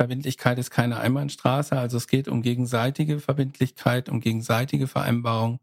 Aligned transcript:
Verbindlichkeit 0.00 0.58
ist 0.58 0.70
keine 0.70 0.98
Einbahnstraße. 0.98 1.76
Also 1.76 1.98
es 1.98 2.06
geht 2.06 2.26
um 2.26 2.40
gegenseitige 2.40 3.20
Verbindlichkeit, 3.20 4.08
um 4.08 4.22
gegenseitige 4.22 4.86
Vereinbarung. 4.86 5.60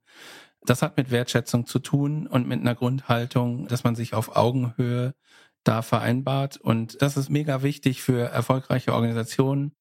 Das 0.63 0.83
hat 0.83 0.95
mit 0.95 1.09
Wertschätzung 1.09 1.65
zu 1.65 1.79
tun 1.79 2.27
und 2.27 2.47
mit 2.47 2.59
einer 2.59 2.75
Grundhaltung, 2.75 3.67
dass 3.67 3.83
man 3.83 3.95
sich 3.95 4.13
auf 4.13 4.35
Augenhöhe 4.35 5.15
da 5.63 5.81
vereinbart. 5.81 6.57
Und 6.57 7.01
das 7.01 7.17
ist 7.17 7.31
mega 7.31 7.63
wichtig 7.63 8.03
für 8.03 8.29
erfolgreiche 8.29 8.93
Organisationen. 8.93 9.71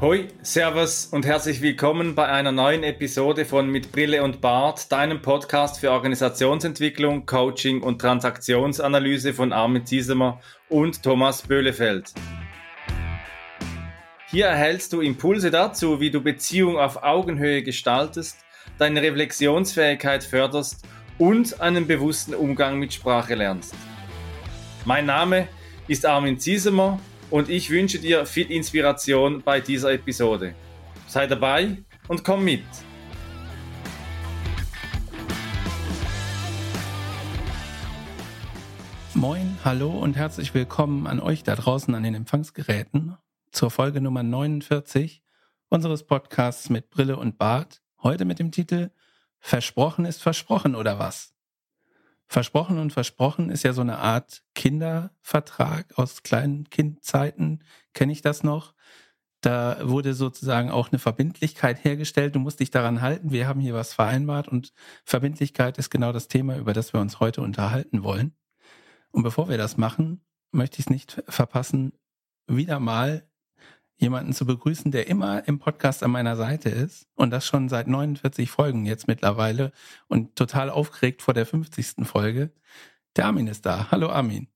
Hoi, 0.00 0.28
Servus 0.40 1.04
und 1.04 1.26
herzlich 1.26 1.60
willkommen 1.60 2.14
bei 2.14 2.28
einer 2.28 2.52
neuen 2.52 2.82
Episode 2.82 3.44
von 3.44 3.68
Mit 3.68 3.92
Brille 3.92 4.22
und 4.22 4.40
Bart, 4.40 4.90
deinem 4.90 5.20
Podcast 5.20 5.80
für 5.80 5.90
Organisationsentwicklung, 5.90 7.26
Coaching 7.26 7.82
und 7.82 8.00
Transaktionsanalyse 8.00 9.34
von 9.34 9.52
Armin 9.52 9.84
Ziesemer 9.84 10.40
und 10.70 11.02
Thomas 11.02 11.42
Böhlefeld. 11.42 12.14
Hier 14.30 14.44
erhältst 14.44 14.92
du 14.92 15.00
Impulse 15.00 15.50
dazu, 15.50 16.00
wie 16.00 16.10
du 16.10 16.20
Beziehung 16.20 16.76
auf 16.76 17.02
Augenhöhe 17.02 17.62
gestaltest, 17.62 18.36
deine 18.76 19.00
Reflexionsfähigkeit 19.00 20.22
förderst 20.22 20.86
und 21.16 21.62
einen 21.62 21.86
bewussten 21.86 22.34
Umgang 22.34 22.78
mit 22.78 22.92
Sprache 22.92 23.34
lernst. 23.34 23.74
Mein 24.84 25.06
Name 25.06 25.48
ist 25.86 26.04
Armin 26.04 26.38
Ziesemer 26.38 27.00
und 27.30 27.48
ich 27.48 27.70
wünsche 27.70 27.98
dir 28.00 28.26
viel 28.26 28.50
Inspiration 28.50 29.40
bei 29.42 29.60
dieser 29.60 29.94
Episode. 29.94 30.54
Sei 31.06 31.26
dabei 31.26 31.78
und 32.06 32.22
komm 32.22 32.44
mit. 32.44 32.64
Moin, 39.14 39.56
hallo 39.64 39.88
und 39.88 40.18
herzlich 40.18 40.52
willkommen 40.52 41.06
an 41.06 41.18
euch 41.18 41.44
da 41.44 41.56
draußen 41.56 41.94
an 41.94 42.02
den 42.02 42.14
Empfangsgeräten 42.14 43.16
zur 43.58 43.72
Folge 43.72 44.00
Nummer 44.00 44.22
49 44.22 45.20
unseres 45.68 46.04
Podcasts 46.04 46.70
mit 46.70 46.90
Brille 46.90 47.16
und 47.16 47.38
Bart. 47.38 47.82
Heute 48.04 48.24
mit 48.24 48.38
dem 48.38 48.52
Titel 48.52 48.92
Versprochen 49.40 50.04
ist 50.04 50.22
versprochen 50.22 50.76
oder 50.76 51.00
was? 51.00 51.34
Versprochen 52.28 52.78
und 52.78 52.92
versprochen 52.92 53.50
ist 53.50 53.64
ja 53.64 53.72
so 53.72 53.80
eine 53.80 53.98
Art 53.98 54.44
Kindervertrag 54.54 55.98
aus 55.98 56.22
kleinen 56.22 56.70
Kindzeiten, 56.70 57.64
kenne 57.94 58.12
ich 58.12 58.22
das 58.22 58.44
noch. 58.44 58.74
Da 59.40 59.78
wurde 59.82 60.14
sozusagen 60.14 60.70
auch 60.70 60.92
eine 60.92 61.00
Verbindlichkeit 61.00 61.82
hergestellt. 61.82 62.36
Du 62.36 62.38
musst 62.38 62.60
dich 62.60 62.70
daran 62.70 63.00
halten. 63.00 63.32
Wir 63.32 63.48
haben 63.48 63.58
hier 63.58 63.74
was 63.74 63.92
vereinbart 63.92 64.46
und 64.46 64.72
Verbindlichkeit 65.04 65.78
ist 65.78 65.90
genau 65.90 66.12
das 66.12 66.28
Thema, 66.28 66.58
über 66.58 66.74
das 66.74 66.92
wir 66.92 67.00
uns 67.00 67.18
heute 67.18 67.40
unterhalten 67.40 68.04
wollen. 68.04 68.36
Und 69.10 69.24
bevor 69.24 69.48
wir 69.48 69.58
das 69.58 69.76
machen, 69.76 70.24
möchte 70.52 70.78
ich 70.78 70.86
es 70.86 70.90
nicht 70.90 71.24
verpassen, 71.26 71.92
wieder 72.46 72.78
mal 72.78 73.27
jemanden 73.98 74.32
zu 74.32 74.46
begrüßen, 74.46 74.90
der 74.90 75.08
immer 75.08 75.46
im 75.46 75.58
Podcast 75.58 76.02
an 76.02 76.12
meiner 76.12 76.36
Seite 76.36 76.70
ist 76.70 77.06
und 77.14 77.30
das 77.30 77.46
schon 77.46 77.68
seit 77.68 77.88
49 77.88 78.50
Folgen 78.50 78.86
jetzt 78.86 79.08
mittlerweile 79.08 79.72
und 80.06 80.36
total 80.36 80.70
aufgeregt 80.70 81.22
vor 81.22 81.34
der 81.34 81.46
50. 81.46 82.06
Folge. 82.06 82.50
Der 83.16 83.26
Armin 83.26 83.48
ist 83.48 83.66
da. 83.66 83.88
Hallo 83.90 84.08
Armin. 84.08 84.48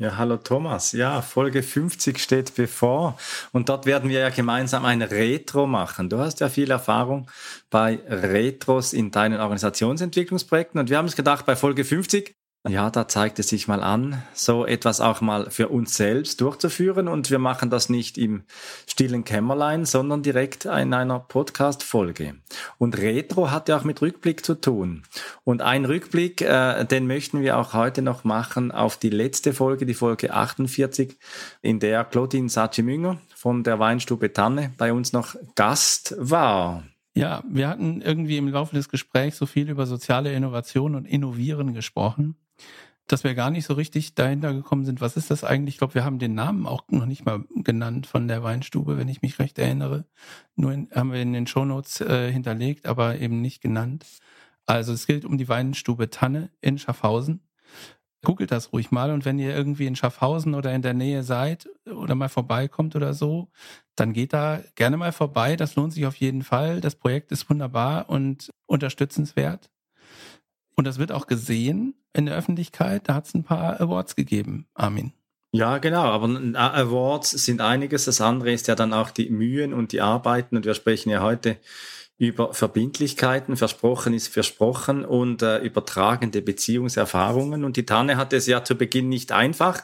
Ja, 0.00 0.16
hallo 0.16 0.36
Thomas. 0.36 0.92
Ja, 0.92 1.20
Folge 1.22 1.60
50 1.60 2.20
steht 2.20 2.54
bevor 2.54 3.18
und 3.50 3.68
dort 3.68 3.84
werden 3.84 4.08
wir 4.08 4.20
ja 4.20 4.28
gemeinsam 4.28 4.84
ein 4.84 5.02
Retro 5.02 5.66
machen. 5.66 6.08
Du 6.08 6.18
hast 6.18 6.38
ja 6.38 6.48
viel 6.48 6.70
Erfahrung 6.70 7.28
bei 7.68 7.98
Retros 8.08 8.92
in 8.92 9.10
deinen 9.10 9.40
Organisationsentwicklungsprojekten 9.40 10.78
und 10.78 10.88
wir 10.88 10.98
haben 10.98 11.06
uns 11.06 11.16
gedacht, 11.16 11.46
bei 11.46 11.56
Folge 11.56 11.84
50 11.84 12.37
ja, 12.68 12.90
da 12.90 13.08
zeigt 13.08 13.38
es 13.38 13.48
sich 13.48 13.66
mal 13.66 13.82
an, 13.82 14.22
so 14.34 14.66
etwas 14.66 15.00
auch 15.00 15.20
mal 15.20 15.50
für 15.50 15.68
uns 15.68 15.96
selbst 15.96 16.40
durchzuführen. 16.40 17.08
Und 17.08 17.30
wir 17.30 17.38
machen 17.38 17.70
das 17.70 17.88
nicht 17.88 18.18
im 18.18 18.42
stillen 18.86 19.24
Kämmerlein, 19.24 19.84
sondern 19.84 20.22
direkt 20.22 20.66
in 20.66 20.92
einer 20.92 21.18
Podcast-Folge. 21.18 22.34
Und 22.76 22.98
Retro 22.98 23.50
hat 23.50 23.68
ja 23.68 23.78
auch 23.78 23.84
mit 23.84 24.02
Rückblick 24.02 24.44
zu 24.44 24.54
tun. 24.54 25.04
Und 25.44 25.62
ein 25.62 25.84
Rückblick, 25.84 26.42
äh, 26.42 26.84
den 26.84 27.06
möchten 27.06 27.40
wir 27.40 27.58
auch 27.58 27.72
heute 27.72 28.02
noch 28.02 28.24
machen 28.24 28.70
auf 28.70 28.98
die 28.98 29.10
letzte 29.10 29.52
Folge, 29.54 29.86
die 29.86 29.94
Folge 29.94 30.34
48, 30.34 31.16
in 31.62 31.80
der 31.80 32.04
Claudine 32.04 32.48
Sachi-Münger 32.48 33.18
von 33.34 33.64
der 33.64 33.78
Weinstube 33.78 34.32
Tanne 34.32 34.72
bei 34.76 34.92
uns 34.92 35.12
noch 35.12 35.36
Gast 35.54 36.14
war. 36.18 36.84
Ja, 37.14 37.42
wir 37.48 37.68
hatten 37.68 38.02
irgendwie 38.02 38.36
im 38.36 38.48
Laufe 38.48 38.76
des 38.76 38.88
Gesprächs 38.88 39.38
so 39.38 39.46
viel 39.46 39.70
über 39.70 39.86
soziale 39.86 40.32
Innovation 40.32 40.94
und 40.94 41.06
Innovieren 41.06 41.74
gesprochen 41.74 42.36
dass 43.08 43.24
wir 43.24 43.34
gar 43.34 43.50
nicht 43.50 43.64
so 43.64 43.74
richtig 43.74 44.14
dahinter 44.14 44.52
gekommen 44.52 44.84
sind, 44.84 45.00
was 45.00 45.16
ist 45.16 45.30
das 45.30 45.44
eigentlich? 45.44 45.74
Ich 45.74 45.78
glaube, 45.78 45.94
wir 45.94 46.04
haben 46.04 46.18
den 46.18 46.34
Namen 46.34 46.66
auch 46.66 46.84
noch 46.88 47.06
nicht 47.06 47.24
mal 47.24 47.44
genannt 47.56 48.06
von 48.06 48.28
der 48.28 48.42
Weinstube, 48.42 48.96
wenn 48.96 49.08
ich 49.08 49.22
mich 49.22 49.38
recht 49.38 49.58
erinnere. 49.58 50.04
Nur 50.56 50.72
in, 50.72 50.88
haben 50.94 51.12
wir 51.12 51.20
in 51.20 51.32
den 51.32 51.46
Shownotes 51.46 52.00
äh, 52.02 52.30
hinterlegt, 52.30 52.86
aber 52.86 53.18
eben 53.18 53.40
nicht 53.40 53.60
genannt. 53.62 54.06
Also 54.66 54.92
es 54.92 55.06
gilt 55.06 55.24
um 55.24 55.38
die 55.38 55.48
Weinstube 55.48 56.10
Tanne 56.10 56.50
in 56.60 56.78
Schaffhausen. 56.78 57.40
Googelt 58.22 58.50
das 58.50 58.72
ruhig 58.72 58.90
mal 58.90 59.12
und 59.12 59.24
wenn 59.24 59.38
ihr 59.38 59.54
irgendwie 59.54 59.86
in 59.86 59.96
Schaffhausen 59.96 60.54
oder 60.54 60.74
in 60.74 60.82
der 60.82 60.94
Nähe 60.94 61.22
seid 61.22 61.68
oder 61.86 62.14
mal 62.14 62.28
vorbeikommt 62.28 62.96
oder 62.96 63.14
so, 63.14 63.48
dann 63.94 64.12
geht 64.12 64.32
da 64.32 64.60
gerne 64.74 64.96
mal 64.96 65.12
vorbei. 65.12 65.56
Das 65.56 65.76
lohnt 65.76 65.92
sich 65.92 66.04
auf 66.04 66.16
jeden 66.16 66.42
Fall. 66.42 66.80
Das 66.80 66.96
Projekt 66.96 67.32
ist 67.32 67.48
wunderbar 67.48 68.10
und 68.10 68.50
unterstützenswert. 68.66 69.70
Und 70.78 70.84
das 70.84 71.00
wird 71.00 71.10
auch 71.10 71.26
gesehen 71.26 71.94
in 72.12 72.26
der 72.26 72.36
Öffentlichkeit. 72.36 73.08
Da 73.08 73.14
hat 73.14 73.26
es 73.26 73.34
ein 73.34 73.42
paar 73.42 73.80
Awards 73.80 74.14
gegeben, 74.14 74.68
Armin. 74.74 75.12
Ja, 75.50 75.78
genau, 75.78 76.04
aber 76.04 76.28
Awards 76.54 77.32
sind 77.32 77.60
einiges. 77.60 78.04
Das 78.04 78.20
andere 78.20 78.52
ist 78.52 78.68
ja 78.68 78.76
dann 78.76 78.92
auch 78.92 79.10
die 79.10 79.28
Mühen 79.28 79.74
und 79.74 79.90
die 79.90 80.00
Arbeiten. 80.00 80.56
Und 80.56 80.66
wir 80.66 80.74
sprechen 80.74 81.10
ja 81.10 81.20
heute 81.20 81.56
über 82.16 82.54
Verbindlichkeiten. 82.54 83.56
Versprochen 83.56 84.14
ist 84.14 84.28
versprochen 84.28 85.04
und 85.04 85.42
äh, 85.42 85.58
übertragende 85.58 86.42
Beziehungserfahrungen. 86.42 87.64
Und 87.64 87.76
die 87.76 87.84
Tanne 87.84 88.16
hatte 88.16 88.36
es 88.36 88.46
ja 88.46 88.62
zu 88.62 88.76
Beginn 88.76 89.08
nicht 89.08 89.32
einfach. 89.32 89.82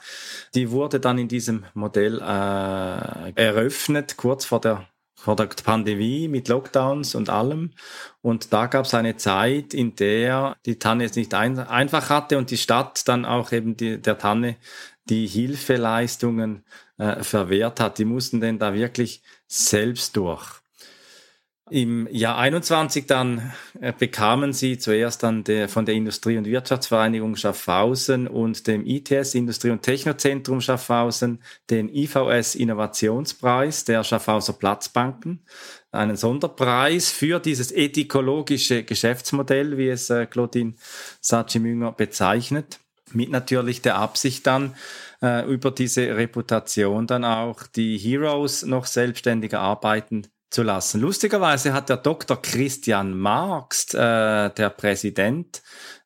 Die 0.54 0.70
wurde 0.70 1.00
dann 1.00 1.18
in 1.18 1.26
diesem 1.26 1.64
Modell 1.74 2.20
äh, 2.20 3.32
eröffnet, 3.34 4.16
kurz 4.16 4.44
vor 4.44 4.60
der 4.60 4.86
vor 5.24 5.36
der 5.36 5.46
Pandemie 5.46 6.28
mit 6.28 6.48
Lockdowns 6.48 7.14
und 7.14 7.30
allem. 7.30 7.70
Und 8.20 8.52
da 8.52 8.66
gab 8.66 8.84
es 8.84 8.92
eine 8.92 9.16
Zeit, 9.16 9.72
in 9.72 9.96
der 9.96 10.54
die 10.66 10.78
Tanne 10.78 11.04
es 11.04 11.16
nicht 11.16 11.32
ein, 11.32 11.58
einfach 11.58 12.10
hatte 12.10 12.36
und 12.36 12.50
die 12.50 12.58
Stadt 12.58 13.08
dann 13.08 13.24
auch 13.24 13.50
eben 13.50 13.74
die, 13.74 14.00
der 14.00 14.18
Tanne 14.18 14.56
die 15.06 15.26
Hilfeleistungen 15.26 16.62
äh, 16.98 17.22
verwehrt 17.22 17.80
hat. 17.80 17.98
Die 17.98 18.04
mussten 18.04 18.42
denn 18.42 18.58
da 18.58 18.74
wirklich 18.74 19.22
selbst 19.46 20.14
durch. 20.16 20.63
Im 21.70 22.06
Jahr 22.10 22.36
21 22.36 23.06
dann 23.06 23.54
äh, 23.80 23.94
bekamen 23.98 24.52
sie 24.52 24.76
zuerst 24.76 25.22
dann 25.22 25.44
der, 25.44 25.70
von 25.70 25.86
der 25.86 25.94
Industrie- 25.94 26.36
und 26.36 26.44
Wirtschaftsvereinigung 26.44 27.36
Schaffhausen 27.36 28.28
und 28.28 28.66
dem 28.66 28.84
ITS 28.84 29.34
Industrie- 29.34 29.70
und 29.70 29.80
Technozentrum 29.80 30.60
Schaffhausen 30.60 31.42
den 31.70 31.88
IVS 31.88 32.54
Innovationspreis 32.54 33.84
der 33.86 34.04
Schaffhauser 34.04 34.52
Platzbanken, 34.52 35.40
einen 35.90 36.16
Sonderpreis 36.16 37.10
für 37.10 37.40
dieses 37.40 37.72
ethikologische 37.72 38.84
Geschäftsmodell, 38.84 39.78
wie 39.78 39.88
es 39.88 40.10
äh, 40.10 40.26
Claudine 40.26 40.74
Sachi-Münger 41.22 41.92
bezeichnet, 41.92 42.78
mit 43.14 43.30
natürlich 43.30 43.80
der 43.80 43.96
Absicht 43.96 44.46
dann, 44.46 44.74
äh, 45.22 45.50
über 45.50 45.70
diese 45.70 46.14
Reputation 46.14 47.06
dann 47.06 47.24
auch 47.24 47.62
die 47.66 47.96
Heroes 47.96 48.66
noch 48.66 48.84
selbstständiger 48.84 49.60
arbeiten 49.60 50.26
zu 50.54 50.62
lassen. 50.62 51.00
Lustigerweise 51.00 51.72
hat 51.72 51.88
der 51.88 51.96
Dr. 51.96 52.40
Christian 52.40 53.18
Marx, 53.18 53.92
äh, 53.92 54.50
der 54.50 54.70
Präsident 54.70 55.62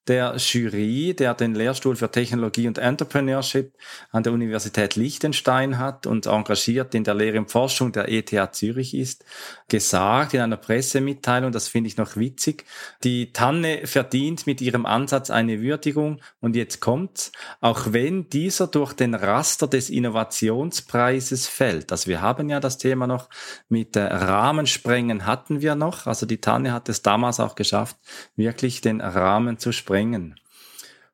der 0.08 0.34
Jury, 0.36 1.14
der 1.14 1.34
den 1.34 1.54
Lehrstuhl 1.54 1.94
für 1.94 2.10
Technologie 2.10 2.66
und 2.66 2.78
Entrepreneurship 2.78 3.74
an 4.10 4.22
der 4.22 4.32
Universität 4.32 4.96
Liechtenstein 4.96 5.78
hat 5.78 6.06
und 6.06 6.26
engagiert 6.26 6.94
in 6.94 7.04
der 7.04 7.14
Lehre 7.14 7.38
und 7.38 7.50
Forschung 7.50 7.92
der 7.92 8.08
ETH 8.08 8.32
Zürich 8.52 8.94
ist, 8.94 9.24
gesagt 9.68 10.32
in 10.32 10.40
einer 10.40 10.56
Pressemitteilung, 10.56 11.52
das 11.52 11.68
finde 11.68 11.88
ich 11.88 11.98
noch 11.98 12.16
witzig, 12.16 12.64
die 13.04 13.32
Tanne 13.32 13.86
verdient 13.86 14.46
mit 14.46 14.62
ihrem 14.62 14.86
Ansatz 14.86 15.30
eine 15.30 15.60
Würdigung 15.60 16.20
und 16.40 16.56
jetzt 16.56 16.80
kommt's, 16.80 17.30
auch 17.60 17.92
wenn 17.92 18.30
dieser 18.30 18.66
durch 18.66 18.94
den 18.94 19.14
Raster 19.14 19.66
des 19.66 19.90
Innovationspreises 19.90 21.46
fällt. 21.46 21.92
Also 21.92 22.06
wir 22.06 22.22
haben 22.22 22.48
ja 22.48 22.60
das 22.60 22.78
Thema 22.78 23.06
noch 23.06 23.28
mit 23.68 23.94
äh, 23.96 24.04
Rahmensprengen 24.04 25.26
hatten 25.26 25.60
wir 25.60 25.74
noch, 25.74 26.06
also 26.06 26.24
die 26.24 26.40
Tanne 26.40 26.72
hat 26.72 26.88
es 26.88 27.02
damals 27.02 27.40
auch 27.40 27.54
geschafft, 27.54 27.96
wirklich 28.36 28.80
den 28.80 29.02
Rahmen 29.02 29.58
zu 29.58 29.72
sprengen 29.72 29.97
sprengen. 29.98 30.38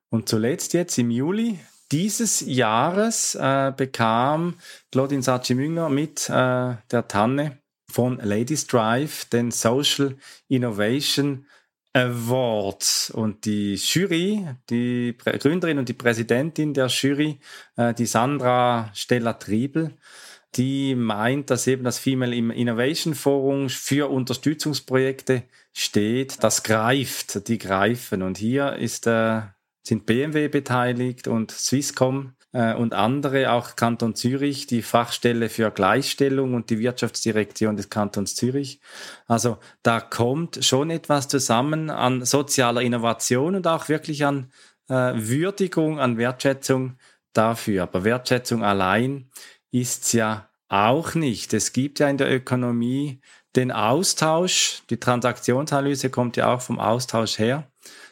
Und 0.09 0.29
zuletzt 0.29 0.73
jetzt 0.73 0.97
im 0.97 1.09
Juli 1.09 1.59
dieses 1.91 2.41
Jahres 2.41 3.35
äh, 3.35 3.73
bekam 3.75 4.55
Claudine 4.91 5.23
Sachi-Münger 5.23 5.89
mit 5.89 6.29
äh, 6.29 6.75
der 6.91 7.07
Tanne 7.07 7.59
von 7.91 8.19
Ladies 8.21 8.67
Drive 8.67 9.25
den 9.25 9.51
Social 9.51 10.15
Innovation 10.47 11.45
Award. 11.93 13.11
Und 13.13 13.45
die 13.45 13.75
Jury, 13.75 14.47
die 14.69 15.15
Gründerin 15.17 15.79
und 15.79 15.89
die 15.89 15.93
Präsidentin 15.93 16.73
der 16.73 16.87
Jury, 16.87 17.39
äh, 17.77 17.93
die 17.93 18.05
Sandra 18.05 18.91
Stella-Triebel, 18.93 19.93
die 20.55 20.95
meint, 20.95 21.49
dass 21.49 21.67
eben 21.67 21.83
das 21.83 21.99
Female 21.99 22.35
Innovation 22.35 23.15
Forum 23.15 23.69
für 23.69 24.09
Unterstützungsprojekte 24.09 25.43
steht. 25.73 26.43
Das 26.43 26.63
greift, 26.63 27.47
die 27.47 27.57
greifen. 27.57 28.21
Und 28.21 28.37
hier 28.37 28.75
ist, 28.75 29.07
äh, 29.07 29.41
sind 29.83 30.05
BMW 30.05 30.47
beteiligt 30.47 31.27
und 31.27 31.51
Swisscom 31.51 32.33
äh, 32.53 32.73
und 32.73 32.93
andere, 32.93 33.51
auch 33.51 33.75
Kanton 33.75 34.15
Zürich, 34.15 34.65
die 34.65 34.81
Fachstelle 34.81 35.49
für 35.49 35.71
Gleichstellung 35.71 36.53
und 36.53 36.69
die 36.69 36.79
Wirtschaftsdirektion 36.79 37.75
des 37.75 37.89
Kantons 37.89 38.35
Zürich. 38.35 38.79
Also 39.27 39.57
da 39.83 39.99
kommt 39.99 40.63
schon 40.63 40.89
etwas 40.89 41.27
zusammen 41.27 41.89
an 41.89 42.23
sozialer 42.23 42.81
Innovation 42.81 43.55
und 43.55 43.67
auch 43.67 43.89
wirklich 43.89 44.25
an 44.25 44.51
äh, 44.87 45.13
Würdigung, 45.15 45.99
an 45.99 46.17
Wertschätzung 46.17 46.97
dafür. 47.33 47.83
Aber 47.83 48.03
Wertschätzung 48.03 48.63
allein 48.63 49.29
ist 49.75 50.13
ja 50.13 50.49
auch 50.69 51.15
nicht. 51.15 51.53
Es 51.53 51.73
gibt 51.73 51.99
ja 51.99 52.07
in 52.07 52.17
der 52.17 52.33
Ökonomie 52.33 53.19
den 53.57 53.73
Austausch, 53.73 54.83
die 54.89 54.97
Transaktionsanalyse 54.97 56.09
kommt 56.09 56.37
ja 56.37 56.53
auch 56.53 56.61
vom 56.61 56.79
Austausch 56.79 57.39
her, 57.39 57.69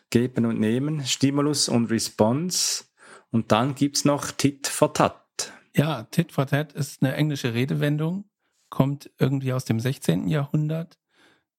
geben 0.09 0.45
und 0.45 0.59
nehmen, 0.59 1.05
Stimulus 1.05 1.69
und 1.69 1.89
Response. 1.89 2.83
Und 3.31 3.53
dann 3.53 3.75
gibt's 3.75 4.03
noch 4.03 4.31
Tit 4.31 4.67
for 4.67 4.93
Tat. 4.93 5.53
Ja, 5.73 6.03
Tit 6.03 6.33
for 6.33 6.47
Tat 6.47 6.73
ist 6.73 7.01
eine 7.01 7.15
englische 7.15 7.53
Redewendung, 7.53 8.25
kommt 8.69 9.09
irgendwie 9.17 9.53
aus 9.53 9.63
dem 9.63 9.79
16. 9.79 10.27
Jahrhundert 10.27 10.97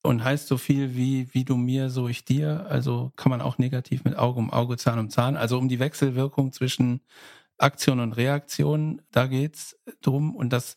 und 0.02 0.22
heißt 0.22 0.48
so 0.48 0.58
viel 0.58 0.94
wie, 0.94 1.32
wie 1.32 1.46
du 1.46 1.56
mir, 1.56 1.88
so 1.88 2.08
ich 2.08 2.26
dir. 2.26 2.66
Also 2.68 3.10
kann 3.16 3.30
man 3.30 3.40
auch 3.40 3.56
negativ 3.56 4.04
mit 4.04 4.18
Auge 4.18 4.38
um 4.38 4.52
Auge, 4.52 4.76
Zahn 4.76 4.98
um 4.98 5.08
Zahn. 5.08 5.38
Also 5.38 5.56
um 5.56 5.68
die 5.68 5.78
Wechselwirkung 5.78 6.52
zwischen 6.52 7.00
Aktion 7.58 8.00
und 8.00 8.12
Reaktion, 8.12 9.02
da 9.10 9.26
geht's 9.26 9.76
drum. 10.00 10.34
Und 10.34 10.52
das 10.52 10.76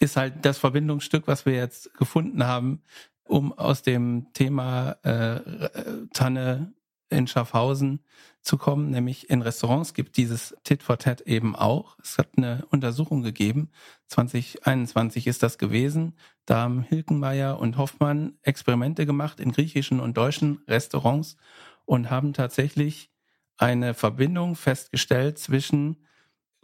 ist 0.00 0.16
halt 0.16 0.44
das 0.44 0.58
Verbindungsstück, 0.58 1.26
was 1.26 1.46
wir 1.46 1.54
jetzt 1.54 1.92
gefunden 1.94 2.44
haben, 2.44 2.82
um 3.24 3.52
aus 3.52 3.82
dem 3.82 4.28
Thema 4.32 4.92
äh, 5.02 6.08
Tanne 6.12 6.72
in 7.10 7.26
Schaffhausen 7.26 8.00
zu 8.42 8.56
kommen, 8.58 8.90
nämlich 8.90 9.30
in 9.30 9.42
Restaurants 9.42 9.94
gibt 9.94 10.16
dieses 10.16 10.56
Tit 10.64 10.82
for 10.82 10.98
Tat 10.98 11.22
eben 11.22 11.56
auch. 11.56 11.96
Es 12.02 12.18
hat 12.18 12.28
eine 12.36 12.66
Untersuchung 12.70 13.22
gegeben, 13.22 13.70
2021 14.08 15.26
ist 15.26 15.42
das 15.42 15.58
gewesen. 15.58 16.16
Da 16.46 16.62
haben 16.62 16.82
Hilkenmeier 16.82 17.58
und 17.58 17.76
Hoffmann 17.76 18.38
Experimente 18.42 19.06
gemacht 19.06 19.40
in 19.40 19.52
griechischen 19.52 20.00
und 20.00 20.16
deutschen 20.16 20.62
Restaurants 20.68 21.36
und 21.84 22.10
haben 22.10 22.32
tatsächlich 22.32 23.10
eine 23.56 23.92
Verbindung 23.94 24.54
festgestellt 24.54 25.38
zwischen 25.38 25.96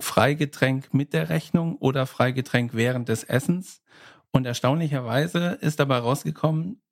Freigetränk 0.01 0.93
mit 0.93 1.13
der 1.13 1.29
Rechnung 1.29 1.77
oder 1.77 2.07
Freigetränk 2.07 2.75
während 2.75 3.09
des 3.09 3.25
Essens. 3.25 3.83
Und 4.33 4.47
erstaunlicherweise 4.47 5.59
ist 5.61 5.79
dabei 5.79 5.99
rausgekommen, 5.99 6.83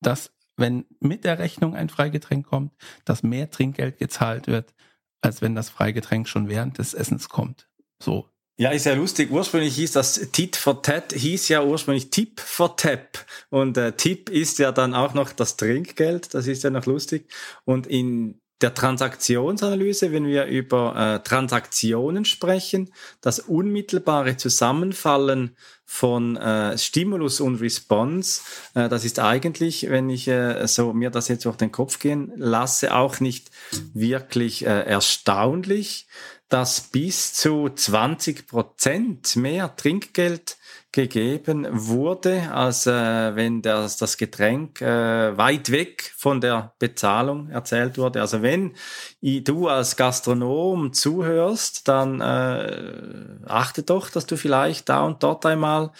dass 0.00 0.32
wenn 0.56 0.86
mit 1.00 1.24
der 1.24 1.38
Rechnung 1.38 1.74
ein 1.74 1.88
Freigetränk 1.88 2.46
kommt, 2.46 2.72
dass 3.04 3.22
mehr 3.22 3.50
Trinkgeld 3.50 3.98
gezahlt 3.98 4.46
wird, 4.46 4.74
als 5.20 5.42
wenn 5.42 5.54
das 5.54 5.70
Freigetränk 5.70 6.28
schon 6.28 6.48
während 6.48 6.78
des 6.78 6.94
Essens 6.94 7.28
kommt. 7.28 7.68
So. 8.02 8.28
Ja, 8.60 8.70
ist 8.70 8.86
ja 8.86 8.94
lustig. 8.94 9.30
Ursprünglich 9.30 9.76
hieß 9.76 9.92
das 9.92 10.14
Tit 10.32 10.56
for 10.56 10.82
Tat, 10.82 11.12
hieß 11.12 11.48
ja 11.48 11.62
ursprünglich 11.62 12.10
Tip 12.10 12.40
for 12.40 12.76
Tap. 12.76 13.24
Und 13.50 13.76
äh, 13.76 13.92
Tip 13.92 14.28
ist 14.30 14.58
ja 14.58 14.72
dann 14.72 14.94
auch 14.94 15.14
noch 15.14 15.30
das 15.30 15.56
Trinkgeld. 15.56 16.34
Das 16.34 16.48
ist 16.48 16.64
ja 16.64 16.70
noch 16.70 16.86
lustig. 16.86 17.32
Und 17.64 17.86
in 17.86 18.40
der 18.60 18.74
Transaktionsanalyse, 18.74 20.12
wenn 20.12 20.26
wir 20.26 20.46
über 20.46 20.96
äh, 20.96 21.22
Transaktionen 21.22 22.24
sprechen, 22.24 22.92
das 23.20 23.38
unmittelbare 23.38 24.36
Zusammenfallen 24.36 25.56
von 25.84 26.36
äh, 26.36 26.76
Stimulus 26.76 27.40
und 27.40 27.60
Response, 27.60 28.40
äh, 28.74 28.88
das 28.88 29.04
ist 29.04 29.20
eigentlich, 29.20 29.88
wenn 29.88 30.10
ich 30.10 30.26
äh, 30.28 30.66
so 30.66 30.92
mir 30.92 31.10
das 31.10 31.28
jetzt 31.28 31.44
durch 31.44 31.56
den 31.56 31.72
Kopf 31.72 31.98
gehen 31.98 32.32
lasse, 32.36 32.94
auch 32.94 33.20
nicht 33.20 33.50
wirklich 33.94 34.66
äh, 34.66 34.82
erstaunlich, 34.82 36.08
dass 36.48 36.80
bis 36.80 37.34
zu 37.34 37.68
20 37.68 38.46
Prozent 38.46 39.36
mehr 39.36 39.76
Trinkgeld 39.76 40.56
gegeben 40.90 41.66
wurde, 41.70 42.50
als 42.50 42.86
äh, 42.86 43.36
wenn 43.36 43.60
das, 43.60 43.98
das 43.98 44.16
Getränk 44.16 44.80
äh, 44.80 45.36
weit 45.36 45.70
weg 45.70 46.12
von 46.16 46.40
der 46.40 46.72
Bezahlung 46.78 47.50
erzählt 47.50 47.98
wurde. 47.98 48.22
Also 48.22 48.42
wenn 48.42 48.74
du 49.20 49.68
als 49.68 49.96
Gastronom 49.96 50.94
zuhörst, 50.94 51.88
dann 51.88 52.20
äh, 52.20 53.44
achte 53.46 53.82
doch, 53.82 54.08
dass 54.08 54.24
du 54.26 54.36
vielleicht 54.36 54.88
da 54.88 55.04
und 55.04 55.22
dort 55.22 55.44
einmal 55.44 55.92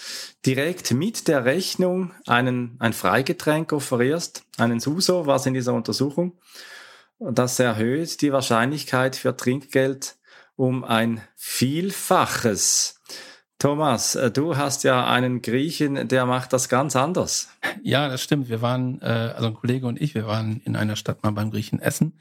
direkt 0.46 0.93
mit 0.93 1.29
der 1.29 1.44
Rechnung 1.44 2.12
einen, 2.26 2.76
ein 2.79 2.94
Freigetränk 2.94 3.73
offerierst, 3.73 4.44
einen 4.56 4.81
Suso, 4.81 5.26
was 5.26 5.44
in 5.44 5.55
dieser 5.55 5.75
Untersuchung. 5.75 6.38
Das 7.19 7.58
erhöht 7.58 8.23
die 8.23 8.32
Wahrscheinlichkeit 8.32 9.17
für 9.17 9.37
Trinkgeld 9.37 10.17
um 10.56 10.82
ein 10.82 11.20
Vielfaches. 11.37 13.00
Thomas, 13.58 14.14
äh, 14.14 14.31
du 14.31 14.56
hast 14.56 14.84
ja 14.84 15.06
einen 15.06 15.43
Griechen, 15.43 16.06
der 16.06 16.26
macht 16.26 16.52
das 16.52 16.69
ganz 16.69 16.94
anders. 16.94 17.49
Ja, 17.82 18.08
das 18.08 18.22
stimmt. 18.22 18.49
Wir 18.49 18.62
waren, 18.62 19.00
äh, 19.02 19.32
also 19.34 19.49
ein 19.49 19.55
Kollege 19.55 19.87
und 19.87 20.00
ich, 20.00 20.14
wir 20.14 20.26
waren 20.26 20.60
in 20.64 20.76
einer 20.76 20.94
Stadt 20.94 21.22
mal 21.25 21.32
beim 21.32 21.50
Griechen 21.50 21.81
essen. 21.81 22.19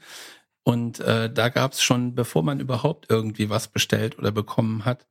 Und 0.64 1.00
äh, 1.00 1.32
da 1.32 1.48
gab 1.48 1.72
es 1.72 1.82
schon, 1.82 2.14
bevor 2.14 2.42
man 2.42 2.60
überhaupt 2.60 3.06
irgendwie 3.08 3.48
was 3.50 3.68
bestellt 3.68 4.18
oder 4.18 4.32
bekommen 4.32 4.84
hat, 4.84 5.06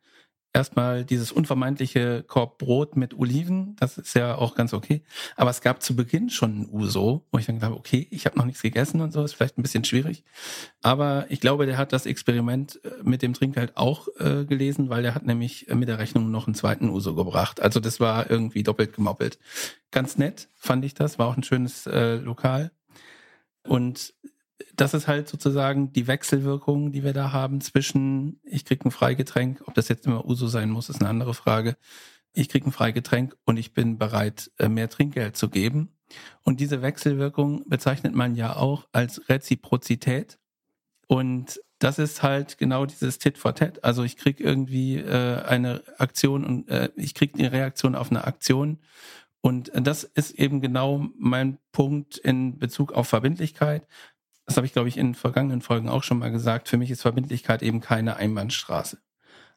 erstmal 0.57 1.05
dieses 1.05 1.31
unvermeidliche 1.31 2.23
Korb 2.23 2.57
Brot 2.57 2.97
mit 2.97 3.17
Oliven, 3.17 3.75
das 3.79 3.97
ist 3.97 4.15
ja 4.15 4.35
auch 4.35 4.55
ganz 4.55 4.73
okay. 4.73 5.03
Aber 5.35 5.51
es 5.51 5.61
gab 5.61 5.83
zu 5.83 5.95
Beginn 5.95 6.29
schon 6.29 6.61
ein 6.61 6.69
Uso, 6.71 7.25
wo 7.31 7.37
ich 7.37 7.45
dann 7.45 7.55
gedacht 7.55 7.69
habe, 7.69 7.79
okay, 7.79 8.07
ich 8.09 8.25
habe 8.25 8.37
noch 8.37 8.45
nichts 8.45 8.63
gegessen 8.63 8.99
und 9.01 9.13
so, 9.13 9.23
ist 9.23 9.33
vielleicht 9.33 9.57
ein 9.57 9.61
bisschen 9.61 9.83
schwierig. 9.83 10.23
Aber 10.81 11.27
ich 11.29 11.39
glaube, 11.39 11.67
der 11.67 11.77
hat 11.77 11.93
das 11.93 12.07
Experiment 12.07 12.83
äh, 12.83 12.89
mit 13.03 13.21
dem 13.21 13.33
Trinkgeld 13.33 13.77
auch 13.77 14.07
äh, 14.17 14.45
gelesen, 14.45 14.89
weil 14.89 15.03
der 15.03 15.13
hat 15.13 15.25
nämlich 15.25 15.67
mit 15.73 15.87
der 15.87 15.99
Rechnung 15.99 16.31
noch 16.31 16.47
einen 16.47 16.55
zweiten 16.55 16.89
Uso 16.89 17.13
gebracht. 17.13 17.61
Also 17.61 17.79
das 17.79 17.99
war 17.99 18.29
irgendwie 18.29 18.63
doppelt 18.63 18.93
gemoppelt. 18.93 19.37
Ganz 19.91 20.17
nett 20.17 20.49
fand 20.55 20.83
ich 20.83 20.95
das, 20.95 21.19
war 21.19 21.27
auch 21.27 21.37
ein 21.37 21.43
schönes 21.43 21.85
äh, 21.85 22.15
Lokal. 22.15 22.71
Und 23.63 24.13
das 24.75 24.93
ist 24.93 25.07
halt 25.07 25.27
sozusagen 25.27 25.93
die 25.93 26.07
Wechselwirkung, 26.07 26.91
die 26.91 27.03
wir 27.03 27.13
da 27.13 27.31
haben 27.31 27.61
zwischen, 27.61 28.39
ich 28.43 28.65
krieg 28.65 28.83
ein 28.85 28.91
Freigetränk, 28.91 29.61
ob 29.65 29.73
das 29.73 29.87
jetzt 29.87 30.05
immer 30.05 30.25
Uso 30.25 30.47
sein 30.47 30.69
muss, 30.69 30.89
ist 30.89 31.01
eine 31.01 31.09
andere 31.09 31.33
Frage. 31.33 31.77
Ich 32.33 32.49
krieg 32.49 32.65
ein 32.65 32.71
Freigetränk 32.71 33.35
und 33.45 33.57
ich 33.57 33.73
bin 33.73 33.97
bereit, 33.97 34.51
äh, 34.57 34.69
mehr 34.69 34.89
Trinkgeld 34.89 35.37
zu 35.37 35.49
geben. 35.49 35.89
Und 36.43 36.59
diese 36.59 36.81
Wechselwirkung 36.81 37.67
bezeichnet 37.67 38.15
man 38.15 38.35
ja 38.35 38.55
auch 38.55 38.87
als 38.91 39.27
Reziprozität. 39.29 40.39
Und 41.07 41.59
das 41.79 41.99
ist 41.99 42.23
halt 42.23 42.57
genau 42.57 42.85
dieses 42.85 43.19
Tit 43.19 43.37
for 43.37 43.53
Tat. 43.53 43.83
Also 43.83 44.03
ich 44.03 44.17
krieg 44.17 44.39
irgendwie 44.39 44.97
äh, 44.97 45.41
eine 45.43 45.83
Aktion 45.97 46.43
und 46.43 46.69
äh, 46.69 46.89
ich 46.95 47.13
krieg 47.13 47.33
eine 47.35 47.51
Reaktion 47.51 47.95
auf 47.95 48.09
eine 48.09 48.25
Aktion. 48.25 48.79
Und 49.41 49.71
das 49.73 50.03
ist 50.03 50.31
eben 50.31 50.61
genau 50.61 51.07
mein 51.17 51.59
Punkt 51.71 52.17
in 52.17 52.57
Bezug 52.57 52.91
auf 52.93 53.07
Verbindlichkeit 53.07 53.87
das 54.47 54.55
habe 54.57 54.65
ich, 54.65 54.73
glaube 54.73 54.89
ich, 54.89 54.97
in 54.97 55.13
vergangenen 55.13 55.61
Folgen 55.61 55.89
auch 55.89 56.03
schon 56.03 56.19
mal 56.19 56.31
gesagt, 56.31 56.69
für 56.69 56.77
mich 56.77 56.89
ist 56.89 57.01
Verbindlichkeit 57.01 57.61
eben 57.61 57.81
keine 57.81 58.15
Einbahnstraße. 58.15 58.97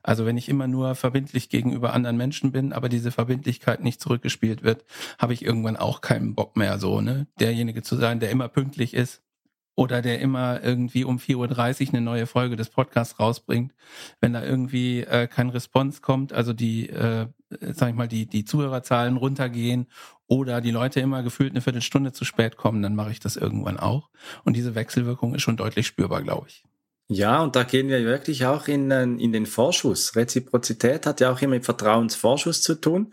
Also 0.03 0.27
wenn 0.27 0.37
ich 0.37 0.49
immer 0.49 0.67
nur 0.67 0.95
verbindlich 0.95 1.49
gegenüber 1.49 1.93
anderen 1.93 2.17
Menschen 2.17 2.53
bin, 2.53 2.73
aber 2.73 2.89
diese 2.89 3.13
Verbindlichkeit 3.13 3.83
nicht 3.83 4.01
zurückgespielt 4.01 4.63
wird, 4.63 4.85
habe 5.19 5.33
ich 5.33 5.45
irgendwann 5.45 5.77
auch 5.77 6.01
keinen 6.01 6.35
Bock 6.35 6.57
mehr 6.57 6.79
so, 6.79 7.01
ne? 7.01 7.27
Derjenige 7.39 7.83
zu 7.83 7.97
sein, 7.97 8.19
der 8.19 8.31
immer 8.31 8.49
pünktlich 8.49 8.95
ist 8.95 9.23
oder 9.77 10.03
der 10.03 10.21
immer 10.21 10.63
irgendwie 10.63 11.05
um 11.05 11.19
4.30 11.19 11.89
Uhr 11.89 11.95
eine 11.95 12.01
neue 12.01 12.27
Folge 12.27 12.57
des 12.57 12.71
Podcasts 12.71 13.21
rausbringt. 13.21 13.73
Wenn 14.21 14.33
da 14.33 14.43
irgendwie 14.43 15.01
äh, 15.03 15.27
kein 15.27 15.51
Response 15.51 16.01
kommt, 16.01 16.33
also 16.33 16.53
die, 16.53 16.89
äh, 16.89 17.29
sag 17.61 17.91
ich 17.91 17.95
mal, 17.95 18.09
die, 18.09 18.27
die 18.27 18.45
Zuhörerzahlen 18.45 19.17
runtergehen 19.17 19.87
oder 20.31 20.61
die 20.61 20.71
Leute 20.71 21.01
immer 21.01 21.25
gefühlt 21.25 21.51
eine 21.51 21.61
Viertelstunde 21.61 22.13
zu 22.13 22.25
spät 22.25 22.57
kommen, 22.57 22.83
dann 22.83 22.95
mache 22.95 23.11
ich 23.11 23.19
das 23.19 23.37
irgendwann 23.37 23.79
auch. 23.79 24.11
Und 24.45 24.57
diese 24.57 24.77
Wechselwirkung 24.77 25.35
ist 25.35 25.43
schon 25.43 25.57
deutlich 25.57 25.89
spürbar, 25.89 26.23
glaube 26.23 26.47
ich. 26.49 26.63
Ja, 27.13 27.43
und 27.43 27.57
da 27.57 27.65
gehen 27.65 27.89
wir 27.89 28.05
wirklich 28.05 28.47
auch 28.47 28.69
in, 28.69 28.93
in 28.93 29.33
den 29.33 29.45
Vorschuss. 29.45 30.15
Reziprozität 30.15 31.07
hat 31.07 31.21
ja 31.21 31.33
auch 31.33 31.43
immer 31.43 31.57
mit 31.57 31.65
Vertrauensvorschuss 31.65 32.63
zu 32.63 32.77
tun. 32.81 33.13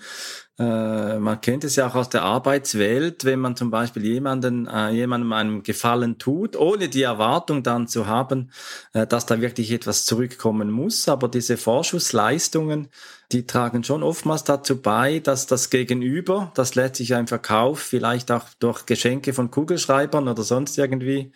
Äh, 0.60 1.18
man 1.18 1.42
kennt 1.42 1.64
es 1.64 1.78
ja 1.78 1.88
auch 1.88 1.96
aus 1.96 2.10
der 2.10 2.22
Arbeitswelt, 2.22 3.26
wenn 3.26 3.40
man 3.40 3.56
zum 3.56 3.72
Beispiel 3.72 4.06
jemanden, 4.06 4.68
äh, 4.68 4.92
jemandem 4.92 5.34
einen 5.34 5.64
Gefallen 5.64 6.20
tut, 6.20 6.56
ohne 6.56 6.90
die 6.90 7.02
Erwartung 7.02 7.64
dann 7.64 7.88
zu 7.88 8.06
haben, 8.06 8.52
äh, 8.94 9.08
dass 9.08 9.26
da 9.26 9.42
wirklich 9.42 9.72
etwas 9.72 10.06
zurückkommen 10.06 10.70
muss. 10.70 11.10
Aber 11.10 11.28
diese 11.28 11.58
Vorschussleistungen, 11.58 12.90
die 13.32 13.46
tragen 13.46 13.84
schon 13.84 14.04
oftmals 14.04 14.44
dazu 14.46 14.82
bei, 14.82 15.20
dass 15.20 15.48
das 15.48 15.70
Gegenüber, 15.70 16.52
das 16.56 16.76
lässt 16.76 16.96
sich 16.96 17.10
ja 17.10 17.20
im 17.20 17.28
Verkauf 17.28 17.80
vielleicht 17.80 18.32
auch 18.32 18.46
durch 18.60 18.86
Geschenke 18.86 19.34
von 19.34 19.52
Kugelschreibern 19.52 20.28
oder 20.28 20.44
sonst 20.44 20.78
irgendwie 20.78 21.34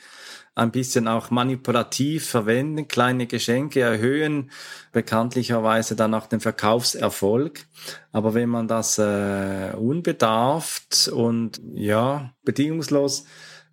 ein 0.55 0.71
bisschen 0.71 1.07
auch 1.07 1.31
manipulativ 1.31 2.29
verwenden, 2.29 2.87
kleine 2.87 3.25
Geschenke 3.25 3.81
erhöhen 3.81 4.51
bekanntlicherweise 4.91 5.95
dann 5.95 6.13
auch 6.13 6.27
den 6.27 6.41
Verkaufserfolg. 6.41 7.65
Aber 8.11 8.33
wenn 8.33 8.49
man 8.49 8.67
das 8.67 8.97
äh, 8.97 9.71
unbedarft 9.77 11.09
und 11.13 11.61
ja, 11.73 12.33
bedingungslos 12.43 13.25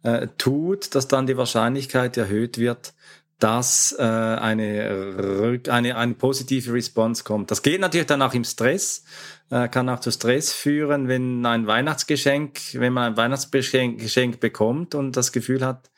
äh, 0.02 0.28
tut, 0.38 0.94
dass 0.94 1.08
dann 1.08 1.26
die 1.26 1.36
Wahrscheinlichkeit 1.36 2.16
erhöht 2.16 2.58
wird, 2.58 2.94
dass 3.38 3.94
äh, 3.98 4.02
eine, 4.02 5.62
eine, 5.68 5.96
eine 5.96 6.14
positive 6.14 6.72
Response 6.72 7.22
kommt. 7.22 7.50
Das 7.50 7.62
geht 7.62 7.80
natürlich 7.80 8.06
dann 8.06 8.22
auch 8.22 8.34
im 8.34 8.44
Stress, 8.44 9.04
äh, 9.50 9.68
kann 9.68 9.88
auch 9.88 10.00
zu 10.00 10.10
Stress 10.10 10.52
führen, 10.52 11.06
wenn 11.06 11.46
ein 11.46 11.66
Weihnachtsgeschenk, 11.66 12.58
wenn 12.74 12.92
man 12.92 13.12
ein 13.12 13.16
Weihnachtsgeschenk 13.16 14.00
Geschenk 14.00 14.40
bekommt 14.40 14.94
und 14.94 15.16
das 15.16 15.30
Gefühl 15.30 15.64
hat, 15.64 15.90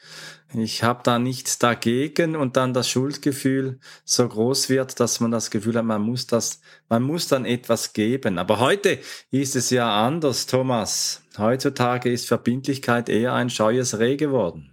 ich 0.52 0.82
habe 0.82 1.00
da 1.04 1.18
nichts 1.18 1.59
dagegen 1.59 2.35
und 2.35 2.56
dann 2.56 2.75
das 2.75 2.88
Schuldgefühl 2.88 3.78
so 4.04 4.28
groß 4.28 4.68
wird, 4.68 4.99
dass 4.99 5.20
man 5.20 5.30
das 5.30 5.50
Gefühl 5.50 5.76
hat, 5.76 5.85
man 5.85 6.02
muss 6.02 6.26
das, 6.26 6.61
man 6.88 7.04
muss 7.04 7.28
dann 7.28 7.44
etwas 7.44 7.92
geben. 7.92 8.37
Aber 8.37 8.59
heute 8.59 8.99
ist 9.30 9.54
es 9.54 9.70
ja 9.70 10.04
anders, 10.04 10.47
Thomas. 10.47 11.23
Heutzutage 11.38 12.11
ist 12.11 12.26
Verbindlichkeit 12.26 13.09
eher 13.09 13.32
ein 13.35 13.49
scheues 13.49 14.00
Reh 14.00 14.16
geworden. 14.16 14.73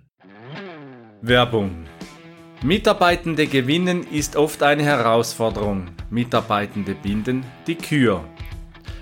Werbung. 1.22 1.86
Mitarbeitende 2.64 3.46
gewinnen 3.46 4.04
ist 4.10 4.36
oft 4.36 4.64
eine 4.64 4.84
Herausforderung. 4.84 5.90
Mitarbeitende 6.10 6.96
binden 6.96 7.46
die 7.68 7.76
Kür. 7.76 8.24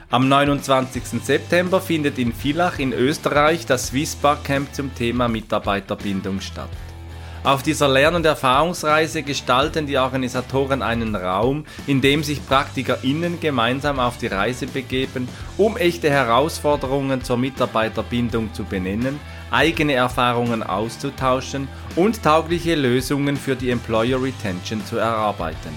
Am 0.09 0.27
29. 0.27 1.23
September 1.23 1.79
findet 1.79 2.19
in 2.19 2.33
Villach 2.33 2.79
in 2.79 2.91
Österreich 2.91 3.65
das 3.65 3.87
Swissbar 3.87 4.43
Camp 4.43 4.75
zum 4.75 4.93
Thema 4.93 5.29
Mitarbeiterbindung 5.29 6.41
statt. 6.41 6.69
Auf 7.45 7.63
dieser 7.63 7.87
Lern- 7.87 8.15
und 8.15 8.25
Erfahrungsreise 8.25 9.23
gestalten 9.23 9.87
die 9.87 9.99
Organisatoren 9.99 10.81
einen 10.81 11.15
Raum, 11.15 11.65
in 11.87 12.01
dem 12.01 12.23
sich 12.23 12.45
PraktikerInnen 12.45 13.39
gemeinsam 13.39 13.99
auf 13.99 14.17
die 14.17 14.27
Reise 14.27 14.67
begeben, 14.67 15.29
um 15.57 15.77
echte 15.77 16.09
Herausforderungen 16.09 17.23
zur 17.23 17.37
Mitarbeiterbindung 17.37 18.53
zu 18.53 18.65
benennen, 18.65 19.17
eigene 19.55 19.93
Erfahrungen 19.93 20.61
auszutauschen 20.61 21.69
und 21.95 22.21
taugliche 22.21 22.75
Lösungen 22.75 23.37
für 23.37 23.55
die 23.55 23.69
Employer 23.69 24.21
Retention 24.21 24.85
zu 24.85 24.97
erarbeiten. 24.97 25.73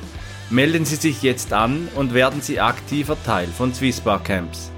Melden 0.48 0.86
Sie 0.86 0.96
sich 0.96 1.22
jetzt 1.22 1.52
an 1.52 1.88
und 1.96 2.14
werden 2.14 2.40
Sie 2.40 2.60
aktiver 2.60 3.22
Teil 3.24 3.48
von 3.48 3.74
Swissbar 3.74 4.22
Camps. 4.22 4.73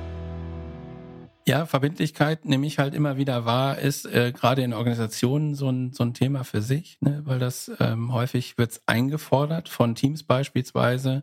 Ja, 1.49 1.65
Verbindlichkeit 1.65 2.45
nehme 2.45 2.67
ich 2.67 2.81
halt 2.81 2.93
immer 2.93 3.19
wieder 3.19 3.45
wahr, 3.45 3.79
ist 3.79 4.05
äh, 4.05 4.33
gerade 4.33 4.62
in 4.62 4.75
Organisationen 4.75 5.55
so 5.55 5.71
ein, 5.71 5.93
so 5.93 6.03
ein 6.03 6.12
Thema 6.12 6.43
für 6.43 6.61
sich, 6.61 6.99
ne? 7.00 7.23
weil 7.25 7.38
das 7.38 7.71
ähm, 7.79 8.12
häufig 8.12 8.59
wird 8.59 8.81
eingefordert 8.87 9.69
von 9.69 9.95
Teams 9.95 10.25
beispielsweise, 10.25 11.23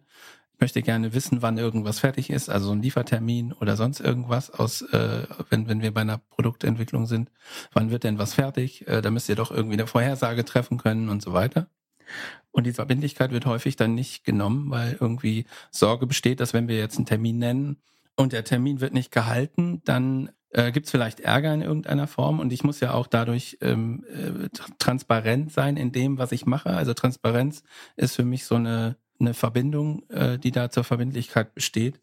möchte 0.60 0.82
gerne 0.82 1.14
wissen, 1.14 1.42
wann 1.42 1.58
irgendwas 1.58 2.00
fertig 2.00 2.30
ist, 2.30 2.50
also 2.50 2.72
ein 2.72 2.82
Liefertermin 2.82 3.52
oder 3.52 3.76
sonst 3.76 4.00
irgendwas 4.00 4.50
aus, 4.50 4.82
äh, 4.82 5.28
wenn, 5.50 5.68
wenn 5.68 5.82
wir 5.82 5.94
bei 5.94 6.02
einer 6.02 6.20
Produktentwicklung 6.20 7.06
sind, 7.06 7.30
wann 7.74 7.92
wird 7.92 8.06
denn 8.06 8.18
was 8.18 8.34
fertig? 8.34 8.88
Äh, 8.88 9.02
da 9.02 9.12
müsst 9.12 9.28
ihr 9.28 9.36
doch 9.36 9.52
irgendwie 9.52 9.76
eine 9.76 9.88
Vorhersage 9.88 10.46
treffen 10.46 10.78
können 10.78 11.10
und 11.10 11.22
so 11.22 11.34
weiter. 11.34 11.68
Und 12.52 12.66
die 12.66 12.72
Verbindlichkeit 12.72 13.32
wird 13.32 13.46
häufig 13.46 13.76
dann 13.76 13.94
nicht 13.94 14.24
genommen, 14.24 14.72
weil 14.72 14.98
irgendwie 15.02 15.48
Sorge 15.70 16.08
besteht, 16.08 16.40
dass 16.40 16.54
wenn 16.54 16.70
wir 16.70 16.78
jetzt 16.78 16.96
einen 16.96 17.08
Termin 17.08 17.40
nennen 17.40 17.78
und 18.16 18.34
der 18.34 18.44
Termin 18.44 18.82
wird 18.82 18.94
nicht 18.94 19.12
gehalten, 19.12 19.82
dann 19.86 20.32
äh, 20.50 20.72
gibt 20.72 20.86
es 20.86 20.92
vielleicht 20.92 21.20
Ärger 21.20 21.54
in 21.54 21.62
irgendeiner 21.62 22.08
Form 22.08 22.40
und 22.40 22.54
ich 22.54 22.64
muss 22.64 22.80
ja 22.80 22.94
auch 22.94 23.08
dadurch 23.08 23.58
ähm, 23.62 24.06
äh, 24.10 24.50
transparent 24.78 25.52
sein 25.52 25.78
in 25.78 25.92
dem, 25.92 26.18
was 26.18 26.32
ich 26.32 26.46
mache. 26.46 26.70
Also 26.70 26.94
Transparenz 26.94 27.64
ist 27.96 28.16
für 28.16 28.26
mich 28.26 28.46
so 28.46 28.56
eine 28.56 28.98
eine 29.20 29.34
Verbindung, 29.34 30.08
äh, 30.10 30.38
die 30.38 30.52
da 30.52 30.70
zur 30.70 30.84
Verbindlichkeit 30.84 31.54
besteht. 31.54 32.00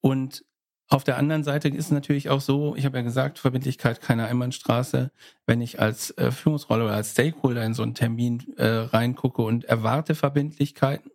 Und 0.00 0.44
auf 0.88 1.02
der 1.02 1.16
anderen 1.16 1.44
Seite 1.44 1.68
ist 1.68 1.86
es 1.86 1.90
natürlich 1.90 2.28
auch 2.28 2.40
so, 2.40 2.76
ich 2.76 2.84
habe 2.84 2.98
ja 2.98 3.02
gesagt, 3.02 3.38
Verbindlichkeit 3.38 4.00
keine 4.00 4.26
Einbahnstraße. 4.26 5.10
Wenn 5.46 5.60
ich 5.60 5.80
als 5.80 6.10
äh, 6.18 6.30
Führungsrolle 6.30 6.84
oder 6.84 6.94
als 6.94 7.12
Stakeholder 7.12 7.64
in 7.64 7.74
so 7.74 7.82
einen 7.82 7.94
Termin 7.94 8.54
äh, 8.56 8.66
reingucke 8.66 9.42
und 9.42 9.64
erwarte 9.64 10.14
Verbindlichkeiten, 10.14 11.10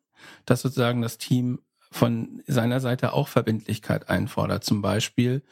dass 0.46 0.62
sozusagen 0.62 1.02
das 1.02 1.18
Team 1.18 1.60
von 1.90 2.44
seiner 2.48 2.80
Seite 2.80 3.14
auch 3.14 3.28
Verbindlichkeit 3.28 4.10
einfordert. 4.10 4.64
Zum 4.64 4.82
Beispiel 4.82 5.44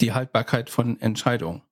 die 0.00 0.12
Haltbarkeit 0.12 0.70
von 0.70 1.00
Entscheidungen. 1.00 1.62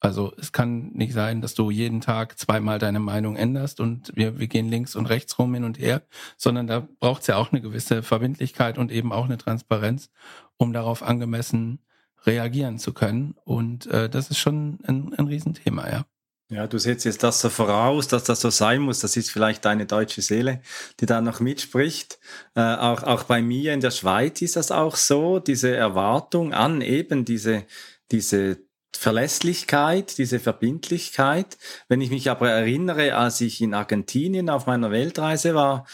Also 0.00 0.32
es 0.38 0.52
kann 0.52 0.92
nicht 0.92 1.12
sein, 1.12 1.40
dass 1.40 1.54
du 1.54 1.70
jeden 1.70 2.00
Tag 2.00 2.38
zweimal 2.38 2.78
deine 2.78 3.00
Meinung 3.00 3.34
änderst 3.34 3.80
und 3.80 4.12
wir, 4.14 4.38
wir 4.38 4.46
gehen 4.46 4.68
links 4.68 4.94
und 4.94 5.06
rechts 5.06 5.38
rum 5.38 5.54
hin 5.54 5.64
und 5.64 5.78
her, 5.78 6.02
sondern 6.36 6.68
da 6.68 6.86
braucht 7.00 7.22
es 7.22 7.26
ja 7.26 7.36
auch 7.36 7.50
eine 7.50 7.60
gewisse 7.60 8.04
Verbindlichkeit 8.04 8.78
und 8.78 8.92
eben 8.92 9.12
auch 9.12 9.24
eine 9.24 9.38
Transparenz, 9.38 10.10
um 10.56 10.72
darauf 10.72 11.02
angemessen 11.02 11.80
reagieren 12.24 12.78
zu 12.78 12.92
können. 12.92 13.34
Und 13.44 13.86
äh, 13.86 14.08
das 14.08 14.30
ist 14.30 14.38
schon 14.38 14.78
ein, 14.86 15.14
ein 15.14 15.26
Riesenthema, 15.26 15.88
ja. 15.90 16.04
Ja, 16.50 16.66
du 16.66 16.78
setzt 16.78 17.04
jetzt 17.04 17.22
das 17.22 17.40
so 17.42 17.50
voraus, 17.50 18.08
dass 18.08 18.24
das 18.24 18.40
so 18.40 18.48
sein 18.48 18.80
muss. 18.80 19.00
Das 19.00 19.18
ist 19.18 19.30
vielleicht 19.30 19.66
deine 19.66 19.84
deutsche 19.84 20.22
Seele, 20.22 20.62
die 20.98 21.04
da 21.04 21.20
noch 21.20 21.40
mitspricht. 21.40 22.18
Äh, 22.54 22.60
auch, 22.76 23.02
auch 23.02 23.24
bei 23.24 23.42
mir 23.42 23.74
in 23.74 23.80
der 23.80 23.90
Schweiz 23.90 24.40
ist 24.40 24.56
das 24.56 24.70
auch 24.70 24.96
so, 24.96 25.40
diese 25.40 25.76
Erwartung 25.76 26.54
an 26.54 26.80
eben 26.80 27.26
diese, 27.26 27.66
diese 28.10 28.58
Verlässlichkeit, 28.96 30.18
diese 30.18 30.40
Verbindlichkeit. 30.40 31.58
Wenn 31.88 32.00
ich 32.00 32.10
mich 32.10 32.30
aber 32.30 32.50
erinnere, 32.50 33.14
als 33.14 33.40
ich 33.40 33.60
in 33.60 33.74
Argentinien 33.74 34.50
auf 34.50 34.66
meiner 34.66 34.90
Weltreise 34.90 35.54
war, 35.54 35.86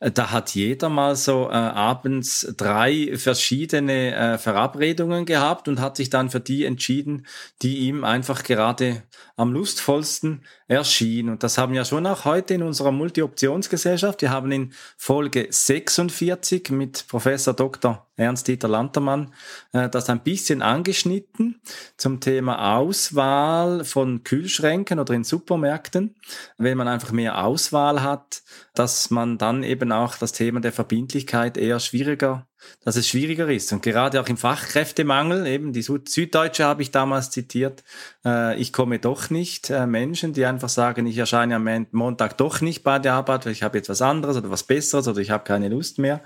äh, 0.00 0.10
da 0.10 0.30
hat 0.30 0.54
jeder 0.54 0.88
mal 0.88 1.16
so 1.16 1.48
äh, 1.48 1.54
abends 1.54 2.52
drei 2.56 3.16
verschiedene 3.16 4.14
äh, 4.14 4.38
Verabredungen 4.38 5.24
gehabt 5.24 5.68
und 5.68 5.80
hat 5.80 5.96
sich 5.96 6.10
dann 6.10 6.28
für 6.28 6.40
die 6.40 6.64
entschieden, 6.64 7.26
die 7.62 7.78
ihm 7.78 8.04
einfach 8.04 8.42
gerade 8.42 9.04
am 9.36 9.52
lustvollsten 9.52 10.44
erschien. 10.66 11.30
Und 11.30 11.42
das 11.42 11.56
haben 11.56 11.72
wir 11.72 11.84
schon 11.84 12.06
auch 12.06 12.24
heute 12.24 12.54
in 12.54 12.62
unserer 12.62 12.92
Multi-Optionsgesellschaft. 12.92 14.20
Wir 14.22 14.30
haben 14.30 14.52
in 14.52 14.72
Folge 14.98 15.46
46 15.48 16.70
mit 16.70 17.06
Professor 17.08 17.54
Dr. 17.54 18.06
Ernst-Dieter 18.20 18.68
Lantermann 18.68 19.32
äh, 19.72 19.88
das 19.88 20.08
ein 20.10 20.20
bisschen 20.20 20.62
angeschnitten 20.62 21.60
zum 21.96 22.20
Thema 22.20 22.76
Auswahl 22.76 23.84
von 23.84 24.22
Kühlschränken 24.24 24.98
oder 24.98 25.14
in 25.14 25.24
Supermärkten. 25.24 26.14
Wenn 26.58 26.78
man 26.78 26.88
einfach 26.88 27.12
mehr 27.12 27.44
Auswahl 27.44 28.02
hat, 28.02 28.42
dass 28.74 29.10
man 29.10 29.38
dann 29.38 29.62
eben 29.62 29.92
auch 29.92 30.16
das 30.16 30.32
Thema 30.32 30.60
der 30.60 30.72
Verbindlichkeit 30.72 31.56
eher 31.56 31.80
schwieriger 31.80 32.46
dass 32.84 32.96
es 32.96 33.08
schwieriger 33.08 33.48
ist. 33.48 33.72
Und 33.72 33.82
gerade 33.82 34.20
auch 34.20 34.28
im 34.28 34.36
Fachkräftemangel, 34.36 35.46
eben 35.46 35.72
die 35.72 35.82
Süddeutsche 35.82 36.64
habe 36.64 36.82
ich 36.82 36.90
damals 36.90 37.30
zitiert, 37.30 37.82
äh, 38.24 38.58
ich 38.60 38.72
komme 38.72 38.98
doch 38.98 39.30
nicht, 39.30 39.70
äh, 39.70 39.86
Menschen, 39.86 40.32
die 40.32 40.44
einfach 40.44 40.68
sagen, 40.68 41.06
ich 41.06 41.18
erscheine 41.18 41.56
am 41.56 41.86
Montag 41.92 42.36
doch 42.38 42.60
nicht 42.60 42.82
bei 42.82 42.98
der 42.98 43.14
Arbeit, 43.14 43.46
weil 43.46 43.52
ich 43.52 43.62
habe 43.62 43.78
jetzt 43.78 43.88
was 43.88 44.02
anderes 44.02 44.36
oder 44.36 44.50
was 44.50 44.64
Besseres 44.64 45.08
oder 45.08 45.20
ich 45.20 45.30
habe 45.30 45.44
keine 45.44 45.68
Lust 45.68 45.98
mehr. 45.98 46.22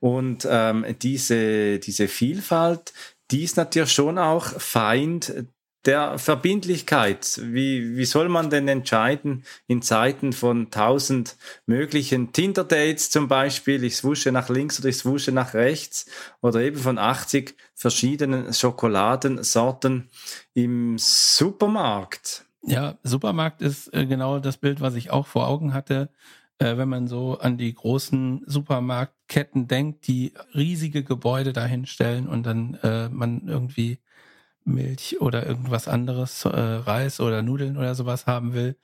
Und 0.00 0.46
ähm, 0.48 0.84
diese, 1.02 1.78
diese 1.78 2.08
Vielfalt, 2.08 2.92
die 3.30 3.44
ist 3.44 3.56
natürlich 3.56 3.92
schon 3.92 4.18
auch 4.18 4.44
Feind 4.44 5.46
der 5.84 6.18
Verbindlichkeit. 6.18 7.40
Wie, 7.42 7.96
wie 7.96 8.04
soll 8.04 8.28
man 8.28 8.50
denn 8.50 8.68
entscheiden 8.68 9.44
in 9.66 9.80
Zeiten 9.80 10.32
von 10.32 10.70
tausend 10.70 11.36
möglichen 11.66 12.32
Tinder-Dates 12.32 13.10
zum 13.10 13.28
Beispiel, 13.28 13.84
ich 13.84 13.96
swusche 13.96 14.32
nach 14.32 14.48
links 14.48 14.78
oder 14.80 14.88
ich 14.88 14.98
swusche 14.98 15.32
nach 15.32 15.54
rechts 15.54 16.06
oder 16.42 16.60
eben 16.60 16.78
von 16.78 16.98
80 16.98 17.56
verschiedenen 17.74 18.52
Schokoladensorten 18.52 20.10
im 20.54 20.98
Supermarkt? 20.98 22.44
Ja, 22.62 22.98
Supermarkt 23.02 23.62
ist 23.62 23.94
äh, 23.94 24.04
genau 24.04 24.40
das 24.40 24.58
Bild, 24.58 24.80
was 24.80 24.94
ich 24.94 25.10
auch 25.10 25.26
vor 25.26 25.46
Augen 25.46 25.72
hatte, 25.72 26.10
wenn 26.58 26.88
man 26.88 27.06
so 27.08 27.38
an 27.38 27.56
die 27.56 27.72
großen 27.72 28.42
Supermarktketten 28.46 29.68
denkt, 29.68 30.06
die 30.08 30.32
riesige 30.54 31.04
Gebäude 31.04 31.52
dahinstellen 31.52 32.26
und 32.26 32.44
dann 32.44 32.74
äh, 32.82 33.08
man 33.08 33.46
irgendwie 33.46 33.98
Milch 34.64 35.20
oder 35.20 35.46
irgendwas 35.46 35.88
anderes, 35.88 36.44
äh, 36.44 36.48
Reis 36.50 37.20
oder 37.20 37.42
Nudeln 37.42 37.76
oder 37.76 37.94
sowas 37.94 38.26
haben 38.26 38.52
will 38.52 38.76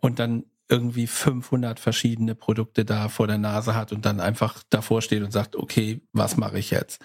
und 0.00 0.18
dann 0.18 0.44
irgendwie 0.68 1.06
500 1.06 1.78
verschiedene 1.78 2.34
Produkte 2.34 2.84
da 2.84 3.08
vor 3.08 3.26
der 3.26 3.38
Nase 3.38 3.74
hat 3.74 3.92
und 3.92 4.06
dann 4.06 4.20
einfach 4.20 4.62
davor 4.70 5.02
steht 5.02 5.22
und 5.22 5.30
sagt, 5.30 5.56
okay, 5.56 6.00
was 6.12 6.36
mache 6.36 6.58
ich 6.58 6.70
jetzt? 6.70 7.02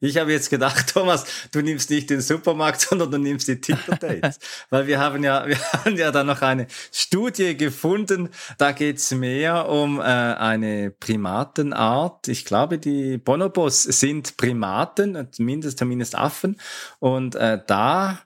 Ich 0.00 0.18
habe 0.18 0.30
jetzt 0.30 0.50
gedacht, 0.50 0.88
Thomas, 0.92 1.24
du 1.52 1.62
nimmst 1.62 1.90
nicht 1.90 2.10
den 2.10 2.20
Supermarkt, 2.20 2.80
sondern 2.88 3.10
du 3.10 3.18
nimmst 3.18 3.48
die 3.48 3.60
Tinder-Dates. 3.60 4.38
Weil 4.70 4.86
wir 4.86 4.98
haben 4.98 5.24
ja, 5.24 5.46
wir 5.46 5.58
haben 5.72 5.96
ja 5.96 6.10
da 6.10 6.22
noch 6.22 6.42
eine 6.42 6.66
Studie 6.92 7.56
gefunden. 7.56 8.28
Da 8.58 8.72
geht's 8.72 9.10
mehr 9.12 9.68
um 9.68 9.98
äh, 9.98 10.02
eine 10.02 10.90
Primatenart. 10.90 12.28
Ich 12.28 12.44
glaube, 12.44 12.78
die 12.78 13.16
Bonobos 13.18 13.84
sind 13.84 14.36
Primaten, 14.36 15.28
zumindest, 15.32 15.78
zumindest 15.78 16.14
Affen. 16.14 16.60
Und 16.98 17.34
äh, 17.34 17.60
da 17.66 18.20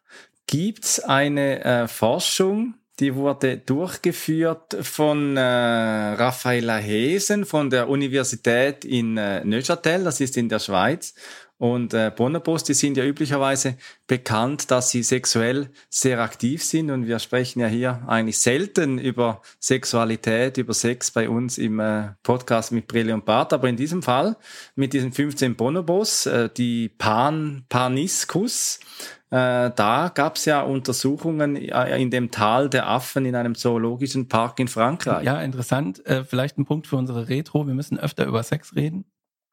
gibt's 0.47 0.99
eine 0.99 1.65
äh, 1.65 1.89
Forschung, 1.89 2.75
die 2.99 3.15
wurde 3.15 3.57
durchgeführt 3.57 4.77
von 4.83 5.37
äh, 5.37 5.41
Raffaella 5.41 6.77
Hesen 6.77 7.47
von 7.47 7.71
der 7.71 7.89
Universität 7.89 8.85
in 8.85 9.17
äh, 9.17 9.43
Neuchâtel, 9.45 10.05
das 10.05 10.21
ist 10.21 10.37
in 10.37 10.49
der 10.51 10.59
Schweiz. 10.59 11.15
Und 11.61 11.93
äh, 11.93 12.11
Bonobos, 12.11 12.65
die 12.65 12.73
sind 12.73 12.97
ja 12.97 13.05
üblicherweise 13.05 13.77
bekannt, 14.07 14.71
dass 14.71 14.89
sie 14.89 15.03
sexuell 15.03 15.69
sehr 15.91 16.19
aktiv 16.21 16.65
sind. 16.65 16.91
Und 16.91 17.07
wir 17.07 17.19
sprechen 17.19 17.61
ja 17.61 17.67
hier 17.67 18.03
eigentlich 18.07 18.39
selten 18.39 18.97
über 18.97 19.43
Sexualität, 19.59 20.57
über 20.57 20.73
Sex 20.73 21.11
bei 21.11 21.29
uns 21.29 21.59
im 21.59 21.79
äh, 21.79 22.13
Podcast 22.23 22.73
mit 22.73 22.89
Brille 22.89 23.13
und 23.13 23.27
Bart. 23.27 23.53
Aber 23.53 23.69
in 23.69 23.77
diesem 23.77 24.03
Fall 24.03 24.39
mit 24.75 24.95
diesen 24.95 25.13
15 25.13 25.55
Bonobos, 25.55 26.25
äh, 26.25 26.49
die 26.49 26.89
Pan 26.89 27.67
Paniscus, 27.69 28.81
äh, 29.29 29.71
da 29.77 30.11
gab 30.15 30.37
es 30.37 30.47
ja 30.47 30.63
Untersuchungen 30.63 31.57
äh, 31.57 32.01
in 32.01 32.11
dem 32.11 32.31
Tal 32.31 32.71
der 32.71 32.89
Affen 32.89 33.27
in 33.27 33.35
einem 33.35 33.55
zoologischen 33.55 34.29
Park 34.29 34.59
in 34.61 34.69
Frankreich. 34.69 35.27
Ja, 35.27 35.43
interessant. 35.43 36.07
Äh, 36.07 36.25
vielleicht 36.25 36.57
ein 36.57 36.65
Punkt 36.65 36.87
für 36.87 36.97
unsere 36.97 37.29
Retro. 37.29 37.67
Wir 37.67 37.75
müssen 37.75 37.99
öfter 37.99 38.25
über 38.25 38.43
Sex 38.43 38.75
reden. 38.75 39.05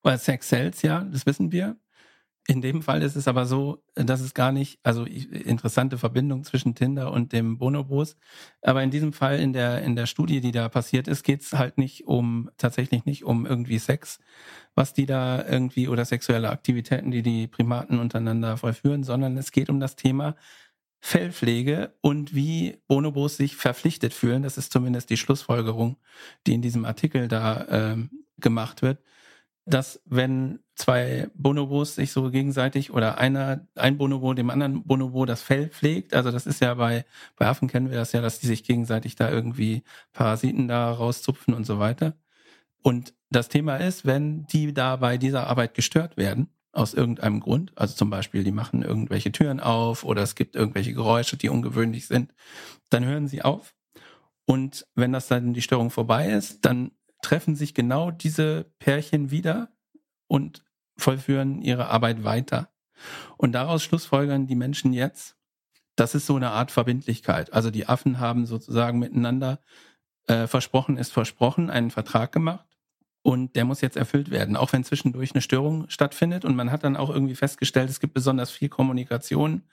Weil 0.03 0.19
Sex 0.19 0.47
sells, 0.47 0.83
ja, 0.83 1.03
das 1.03 1.25
wissen 1.25 1.51
wir. 1.51 1.75
In 2.49 2.61
dem 2.61 2.81
Fall 2.81 3.01
ist 3.01 3.17
es 3.17 3.27
aber 3.27 3.45
so, 3.45 3.83
dass 3.93 4.21
es 4.21 4.33
gar 4.33 4.53
nicht, 4.53 4.79
also 4.81 5.03
interessante 5.03 5.97
Verbindung 5.97 6.45
zwischen 6.45 6.75
Tinder 6.75 7.11
und 7.11 7.33
dem 7.33 7.57
Bonobos. 7.57 8.15
Aber 8.61 8.81
in 8.83 8.89
diesem 8.89 9.11
Fall, 9.11 9.37
in 9.41 9.51
der, 9.51 9.81
in 9.81 9.97
der 9.97 10.05
Studie, 10.05 10.39
die 10.39 10.53
da 10.53 10.69
passiert 10.69 11.09
ist, 11.09 11.23
geht 11.23 11.41
es 11.41 11.51
halt 11.51 11.77
nicht 11.77 12.07
um, 12.07 12.49
tatsächlich 12.57 13.03
nicht 13.03 13.25
um 13.25 13.45
irgendwie 13.45 13.79
Sex, 13.79 14.19
was 14.75 14.93
die 14.93 15.05
da 15.05 15.45
irgendwie 15.45 15.89
oder 15.89 16.05
sexuelle 16.05 16.49
Aktivitäten, 16.49 17.11
die 17.11 17.21
die 17.21 17.47
Primaten 17.47 17.99
untereinander 17.99 18.55
vollführen, 18.55 19.03
sondern 19.03 19.35
es 19.37 19.51
geht 19.51 19.69
um 19.69 19.81
das 19.81 19.97
Thema 19.97 20.37
Fellpflege 21.01 21.95
und 21.99 22.33
wie 22.33 22.77
Bonobos 22.87 23.35
sich 23.35 23.57
verpflichtet 23.57 24.13
fühlen. 24.13 24.43
Das 24.43 24.57
ist 24.57 24.71
zumindest 24.71 25.09
die 25.09 25.17
Schlussfolgerung, 25.17 25.97
die 26.47 26.53
in 26.53 26.61
diesem 26.61 26.85
Artikel 26.85 27.27
da 27.27 27.65
ähm, 27.69 28.09
gemacht 28.39 28.81
wird 28.81 28.99
dass 29.67 30.01
wenn 30.05 30.59
zwei 30.75 31.27
Bonobos 31.33 31.95
sich 31.95 32.11
so 32.11 32.31
gegenseitig 32.31 32.91
oder 32.91 33.17
einer, 33.17 33.67
ein 33.75 33.97
Bonobo 33.97 34.33
dem 34.33 34.49
anderen 34.49 34.83
Bonobo 34.83 35.25
das 35.25 35.41
Fell 35.41 35.67
pflegt, 35.67 36.13
also 36.13 36.31
das 36.31 36.47
ist 36.47 36.61
ja 36.61 36.73
bei, 36.75 37.05
bei 37.35 37.47
Affen 37.47 37.67
kennen 37.67 37.89
wir 37.89 37.97
das 37.97 38.13
ja, 38.13 38.21
dass 38.21 38.39
die 38.39 38.47
sich 38.47 38.63
gegenseitig 38.63 39.15
da 39.15 39.29
irgendwie 39.29 39.83
Parasiten 40.13 40.69
da 40.69 40.91
rauszupfen 40.91 41.53
und 41.53 41.65
so 41.65 41.79
weiter. 41.79 42.15
Und 42.81 43.13
das 43.29 43.49
Thema 43.49 43.75
ist, 43.75 44.05
wenn 44.05 44.45
die 44.47 44.73
da 44.73 44.95
bei 44.95 45.17
dieser 45.17 45.47
Arbeit 45.47 45.73
gestört 45.73 46.15
werden, 46.15 46.49
aus 46.71 46.93
irgendeinem 46.93 47.39
Grund, 47.41 47.73
also 47.75 47.95
zum 47.95 48.09
Beispiel, 48.09 48.43
die 48.43 48.51
machen 48.51 48.83
irgendwelche 48.83 49.31
Türen 49.31 49.59
auf 49.59 50.03
oder 50.05 50.21
es 50.21 50.35
gibt 50.35 50.55
irgendwelche 50.55 50.93
Geräusche, 50.93 51.35
die 51.35 51.49
ungewöhnlich 51.49 52.07
sind, 52.07 52.33
dann 52.89 53.03
hören 53.03 53.27
sie 53.27 53.41
auf. 53.41 53.73
Und 54.45 54.87
wenn 54.95 55.11
das 55.11 55.27
dann 55.27 55.53
die 55.53 55.61
Störung 55.61 55.89
vorbei 55.89 56.29
ist, 56.29 56.63
dann 56.63 56.91
treffen 57.21 57.55
sich 57.55 57.73
genau 57.73 58.11
diese 58.11 58.71
Pärchen 58.79 59.31
wieder 59.31 59.69
und 60.27 60.63
vollführen 60.97 61.61
ihre 61.61 61.87
Arbeit 61.87 62.23
weiter. 62.23 62.69
Und 63.37 63.51
daraus 63.53 63.83
schlussfolgern 63.83 64.47
die 64.47 64.55
Menschen 64.55 64.93
jetzt, 64.93 65.35
das 65.95 66.15
ist 66.15 66.25
so 66.25 66.35
eine 66.35 66.51
Art 66.51 66.71
Verbindlichkeit. 66.71 67.53
Also 67.53 67.71
die 67.71 67.87
Affen 67.87 68.19
haben 68.19 68.45
sozusagen 68.45 68.99
miteinander 68.99 69.59
äh, 70.27 70.47
versprochen 70.47 70.97
ist 70.97 71.11
versprochen, 71.11 71.69
einen 71.69 71.91
Vertrag 71.91 72.31
gemacht 72.31 72.67
und 73.21 73.55
der 73.55 73.65
muss 73.65 73.81
jetzt 73.81 73.97
erfüllt 73.97 74.29
werden, 74.29 74.55
auch 74.55 74.73
wenn 74.73 74.83
zwischendurch 74.83 75.33
eine 75.33 75.41
Störung 75.41 75.89
stattfindet. 75.89 76.45
Und 76.45 76.55
man 76.55 76.71
hat 76.71 76.83
dann 76.83 76.97
auch 76.97 77.09
irgendwie 77.09 77.35
festgestellt, 77.35 77.89
es 77.89 77.99
gibt 77.99 78.13
besonders 78.13 78.51
viel 78.51 78.69
Kommunikation 78.69 79.63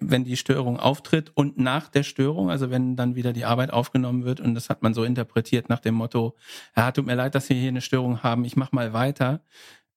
wenn 0.00 0.24
die 0.24 0.36
Störung 0.36 0.78
auftritt 0.78 1.30
und 1.34 1.58
nach 1.58 1.88
der 1.88 2.02
Störung, 2.02 2.50
also 2.50 2.70
wenn 2.70 2.96
dann 2.96 3.14
wieder 3.14 3.32
die 3.32 3.44
Arbeit 3.44 3.72
aufgenommen 3.72 4.24
wird 4.24 4.40
und 4.40 4.54
das 4.54 4.68
hat 4.68 4.82
man 4.82 4.94
so 4.94 5.04
interpretiert 5.04 5.68
nach 5.68 5.80
dem 5.80 5.94
Motto, 5.94 6.36
ja, 6.76 6.90
tut 6.92 7.06
mir 7.06 7.14
leid, 7.14 7.34
dass 7.34 7.48
wir 7.48 7.56
hier 7.56 7.68
eine 7.68 7.80
Störung 7.80 8.22
haben, 8.22 8.44
ich 8.44 8.56
mach 8.56 8.72
mal 8.72 8.92
weiter. 8.92 9.42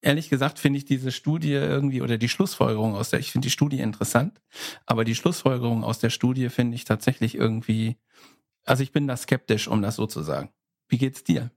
Ehrlich 0.02 0.30
gesagt 0.30 0.60
finde 0.60 0.78
ich 0.78 0.86
diese 0.86 1.12
Studie 1.12 1.54
irgendwie 1.54 2.02
oder 2.02 2.18
die 2.18 2.30
Schlussfolgerung 2.30 2.96
aus 2.96 3.10
der, 3.10 3.20
ich 3.20 3.32
finde 3.32 3.48
die 3.48 3.52
Studie 3.52 3.80
interessant, 3.80 4.40
aber 4.86 5.04
die 5.04 5.16
Schlussfolgerung 5.16 5.84
aus 5.84 6.00
der 6.00 6.12
Studie 6.12 6.50
finde 6.50 6.76
ich 6.76 6.86
tatsächlich 6.86 7.36
irgendwie, 7.36 7.98
also 8.64 8.84
ich 8.84 8.92
bin 8.92 9.08
da 9.08 9.18
skeptisch, 9.18 9.68
um 9.68 9.82
das 9.82 9.96
so 9.96 10.06
zu 10.06 10.22
sagen. 10.22 10.50
Wie 10.88 11.00
geht's 11.00 11.24
dir, 11.24 11.52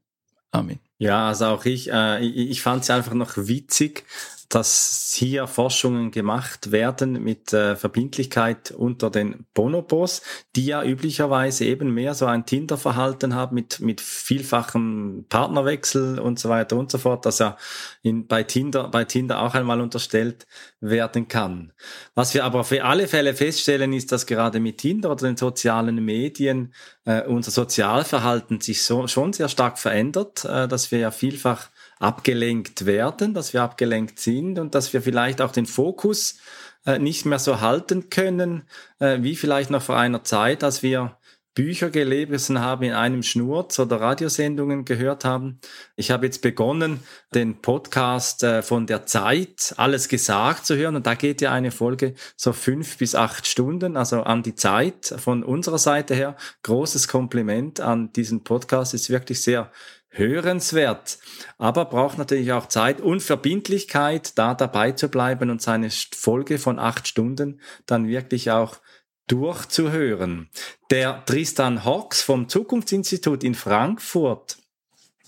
Armin? 0.50 0.80
Ja, 1.00 1.28
also 1.28 1.46
auch 1.46 1.64
ich, 1.64 1.90
äh, 1.90 2.22
ich, 2.22 2.50
ich 2.50 2.62
fand 2.62 2.82
es 2.82 2.90
einfach 2.90 3.14
noch 3.14 3.32
witzig, 3.36 4.04
dass 4.50 5.14
hier 5.16 5.46
Forschungen 5.46 6.10
gemacht 6.10 6.72
werden 6.72 7.22
mit 7.22 7.52
äh, 7.52 7.76
Verbindlichkeit 7.76 8.72
unter 8.72 9.08
den 9.08 9.46
Bonobos, 9.54 10.22
die 10.56 10.66
ja 10.66 10.82
üblicherweise 10.84 11.64
eben 11.64 11.94
mehr 11.94 12.14
so 12.14 12.26
ein 12.26 12.44
Tinder-Verhalten 12.44 13.34
haben 13.34 13.54
mit, 13.54 13.78
mit 13.78 14.00
vielfachem 14.00 15.24
Partnerwechsel 15.28 16.18
und 16.18 16.40
so 16.40 16.48
weiter 16.48 16.76
und 16.76 16.90
so 16.90 16.98
fort, 16.98 17.26
dass 17.26 17.40
er 17.40 17.56
in, 18.02 18.26
bei 18.26 18.42
Tinder, 18.42 18.88
bei 18.88 19.04
Tinder 19.04 19.40
auch 19.40 19.54
einmal 19.54 19.80
unterstellt 19.80 20.48
werden 20.80 21.28
kann. 21.28 21.72
Was 22.14 22.34
wir 22.34 22.44
aber 22.44 22.64
für 22.64 22.84
alle 22.84 23.06
Fälle 23.06 23.34
feststellen, 23.34 23.92
ist, 23.92 24.10
dass 24.10 24.26
gerade 24.26 24.58
mit 24.58 24.78
Tinder 24.78 25.12
oder 25.12 25.28
den 25.28 25.36
sozialen 25.36 26.04
Medien 26.04 26.74
äh, 27.04 27.22
unser 27.22 27.52
Sozialverhalten 27.52 28.60
sich 28.60 28.82
so, 28.82 29.06
schon 29.06 29.32
sehr 29.32 29.48
stark 29.48 29.78
verändert, 29.78 30.44
äh, 30.44 30.66
dass 30.66 30.89
wir 30.92 30.98
ja 30.98 31.10
vielfach 31.10 31.68
abgelenkt 31.98 32.86
werden, 32.86 33.34
dass 33.34 33.52
wir 33.52 33.62
abgelenkt 33.62 34.18
sind 34.18 34.58
und 34.58 34.74
dass 34.74 34.92
wir 34.92 35.02
vielleicht 35.02 35.40
auch 35.42 35.52
den 35.52 35.66
Fokus 35.66 36.38
äh, 36.86 36.98
nicht 36.98 37.26
mehr 37.26 37.38
so 37.38 37.60
halten 37.60 38.10
können, 38.10 38.64
äh, 38.98 39.18
wie 39.20 39.36
vielleicht 39.36 39.70
noch 39.70 39.82
vor 39.82 39.96
einer 39.96 40.24
Zeit, 40.24 40.64
als 40.64 40.82
wir 40.82 41.16
Bücher 41.54 41.90
gelesen 41.90 42.60
haben 42.60 42.84
in 42.84 42.92
einem 42.92 43.22
Schnurz 43.24 43.78
oder 43.80 44.00
Radiosendungen 44.00 44.84
gehört 44.84 45.24
haben. 45.24 45.60
Ich 45.96 46.12
habe 46.12 46.26
jetzt 46.26 46.42
begonnen, 46.42 47.00
den 47.34 47.60
Podcast 47.60 48.44
äh, 48.44 48.62
von 48.62 48.86
der 48.86 49.04
Zeit, 49.06 49.74
alles 49.76 50.08
gesagt 50.08 50.64
zu 50.64 50.76
hören. 50.76 50.96
Und 50.96 51.06
da 51.06 51.14
geht 51.14 51.40
ja 51.40 51.52
eine 51.52 51.72
Folge 51.72 52.14
so 52.36 52.52
fünf 52.52 52.98
bis 52.98 53.16
acht 53.16 53.48
Stunden, 53.48 53.96
also 53.96 54.22
an 54.22 54.44
die 54.44 54.54
Zeit 54.54 55.12
von 55.18 55.42
unserer 55.42 55.78
Seite 55.78 56.14
her. 56.14 56.36
Großes 56.62 57.08
Kompliment 57.08 57.80
an 57.80 58.12
diesen 58.12 58.44
Podcast, 58.44 58.94
ist 58.94 59.10
wirklich 59.10 59.42
sehr 59.42 59.72
hörenswert, 60.10 61.18
aber 61.58 61.84
braucht 61.84 62.18
natürlich 62.18 62.52
auch 62.52 62.66
Zeit 62.66 63.00
und 63.00 63.22
Verbindlichkeit, 63.22 64.36
da 64.38 64.54
dabei 64.54 64.92
zu 64.92 65.08
bleiben 65.08 65.50
und 65.50 65.62
seine 65.62 65.88
Folge 65.90 66.58
von 66.58 66.78
acht 66.78 67.06
Stunden 67.06 67.60
dann 67.86 68.08
wirklich 68.08 68.50
auch 68.50 68.76
durchzuhören. 69.28 70.48
Der 70.90 71.24
Tristan 71.24 71.84
Hawks 71.84 72.22
vom 72.22 72.48
Zukunftsinstitut 72.48 73.44
in 73.44 73.54
Frankfurt 73.54 74.59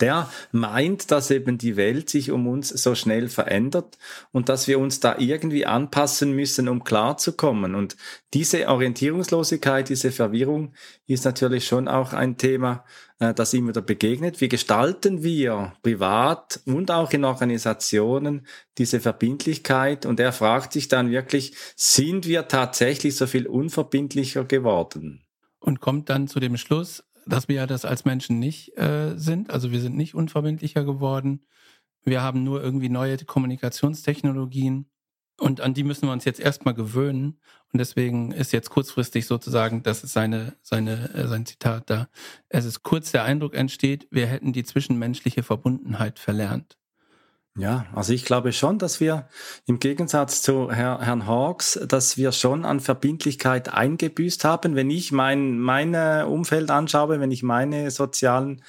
der 0.01 0.29
meint, 0.51 1.11
dass 1.11 1.31
eben 1.31 1.59
die 1.59 1.77
Welt 1.77 2.11
sich 2.11 2.31
um 2.31 2.47
uns 2.47 2.69
so 2.69 2.95
schnell 2.95 3.29
verändert 3.29 3.99
und 4.33 4.49
dass 4.49 4.67
wir 4.67 4.79
uns 4.79 5.01
da 5.01 5.17
irgendwie 5.19 5.67
anpassen 5.67 6.33
müssen, 6.33 6.69
um 6.69 6.83
klarzukommen. 6.83 7.75
Und 7.75 7.97
diese 8.35 8.69
Orientierungslosigkeit, 8.69 9.89
diese 9.89 10.11
Verwirrung 10.11 10.75
ist 11.07 11.25
natürlich 11.25 11.67
schon 11.67 11.89
auch 11.89 12.13
ein 12.13 12.37
Thema, 12.39 12.85
äh, 13.23 13.35
das 13.35 13.55
ihm 13.55 13.69
wieder 13.69 13.83
begegnet. 13.83 14.41
Wie 14.41 14.49
gestalten 14.49 15.23
wir 15.23 15.75
privat 15.83 16.61
und 16.65 16.91
auch 16.91 17.13
in 17.13 17.25
Organisationen 17.25 18.47
diese 18.79 19.01
Verbindlichkeit? 19.01 20.07
Und 20.07 20.19
er 20.19 20.33
fragt 20.33 20.73
sich 20.73 20.89
dann 20.89 21.11
wirklich, 21.11 21.55
sind 21.77 22.27
wir 22.27 22.49
tatsächlich 22.49 23.17
so 23.17 23.27
viel 23.27 23.47
unverbindlicher 23.47 24.45
geworden? 24.45 25.23
Und 25.61 25.81
kommt 25.81 26.11
dann 26.11 26.27
zu 26.27 26.41
dem 26.41 26.57
Schluss, 26.57 27.05
dass 27.27 27.49
wir 27.49 27.57
ja 27.57 27.67
das 27.67 27.85
als 27.85 28.05
Menschen 28.05 28.39
nicht 28.39 28.77
äh, 28.79 29.17
sind. 29.17 29.51
Also 29.51 29.73
wir 29.73 29.81
sind 29.81 29.97
nicht 29.97 30.15
unverbindlicher 30.15 30.85
geworden. 30.85 31.45
Wir 32.05 32.23
haben 32.23 32.43
nur 32.45 32.63
irgendwie 32.63 32.89
neue 32.89 33.17
Kommunikationstechnologien 33.19 34.87
und 35.39 35.61
an 35.61 35.75
die 35.75 35.85
müssen 35.85 36.07
wir 36.07 36.13
uns 36.13 36.25
jetzt 36.25 36.41
erstmal 36.41 36.75
gewöhnen. 36.75 37.41
Und 37.73 37.79
deswegen 37.79 38.33
ist 38.33 38.53
jetzt 38.53 38.71
kurzfristig 38.71 39.27
sozusagen, 39.27 39.83
das 39.83 40.05
ist 40.05 40.13
seine, 40.13 40.57
seine, 40.63 41.13
äh, 41.15 41.27
sein 41.27 41.47
Zitat 41.47 41.91
da. 41.91 42.09
Es 42.49 42.65
ist 42.65 42.83
kurz 42.83 43.13
der 43.13 43.25
Eindruck 43.25 43.55
entsteht, 43.55 44.07
wir 44.11 44.27
hätten 44.27 44.53
die 44.53 44.63
zwischenmenschliche 44.63 45.43
Verbundenheit 45.43 46.19
verlernt. 46.19 46.77
Ja, 47.59 47.85
also 47.95 48.15
ich 48.15 48.25
glaube 48.25 48.53
schon, 48.53 48.79
dass 48.79 48.99
wir 48.99 49.29
im 49.67 49.79
Gegensatz 49.79 50.41
zu 50.41 50.73
Herr, 50.73 51.01
Herrn 51.03 51.27
Hawks, 51.27 51.79
dass 51.87 52.17
wir 52.17 52.33
schon 52.33 52.65
an 52.65 52.81
Verbindlichkeit 52.81 53.69
eingebüßt 53.69 54.45
haben. 54.45 54.75
Wenn 54.75 54.89
ich 54.89 55.13
mein 55.13 55.59
mein 55.59 55.95
Umfeld 55.95 56.71
anschaue, 56.71 57.21
wenn 57.21 57.31
ich 57.31 57.43
meine 57.43 57.91
sozialen 57.91 58.63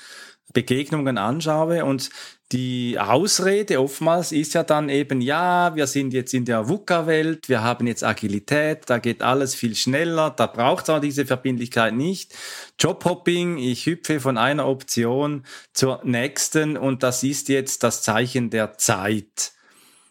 Begegnungen 0.52 1.18
anschaue 1.18 1.86
und 1.86 2.10
die 2.54 3.00
Ausrede 3.00 3.82
oftmals 3.82 4.32
ist 4.32 4.54
ja 4.54 4.64
dann 4.64 4.88
eben, 4.88 5.22
ja, 5.22 5.76
wir 5.76 5.88
sind 5.88 6.14
jetzt 6.14 6.36
in 6.36 6.46
der 6.46 6.70
VUCA-Welt, 6.70 7.50
wir 7.50 7.64
haben 7.64 7.88
jetzt 7.88 8.04
Agilität, 8.04 8.84
da 8.86 9.00
geht 9.00 9.24
alles 9.24 9.56
viel 9.56 9.76
schneller, 9.76 10.30
da 10.30 10.46
braucht 10.46 10.84
es 10.84 10.90
auch 10.92 11.00
diese 11.00 11.26
Verbindlichkeit 11.26 11.96
nicht. 11.96 12.36
Jobhopping, 12.80 13.58
ich 13.58 13.88
hüpfe 13.88 14.20
von 14.20 14.38
einer 14.38 14.68
Option 14.68 15.44
zur 15.74 16.02
nächsten 16.04 16.78
und 16.78 17.02
das 17.02 17.24
ist 17.24 17.50
jetzt 17.50 17.82
das 17.82 18.04
Zeichen 18.04 18.52
der 18.52 18.78
Zeit. 18.78 19.54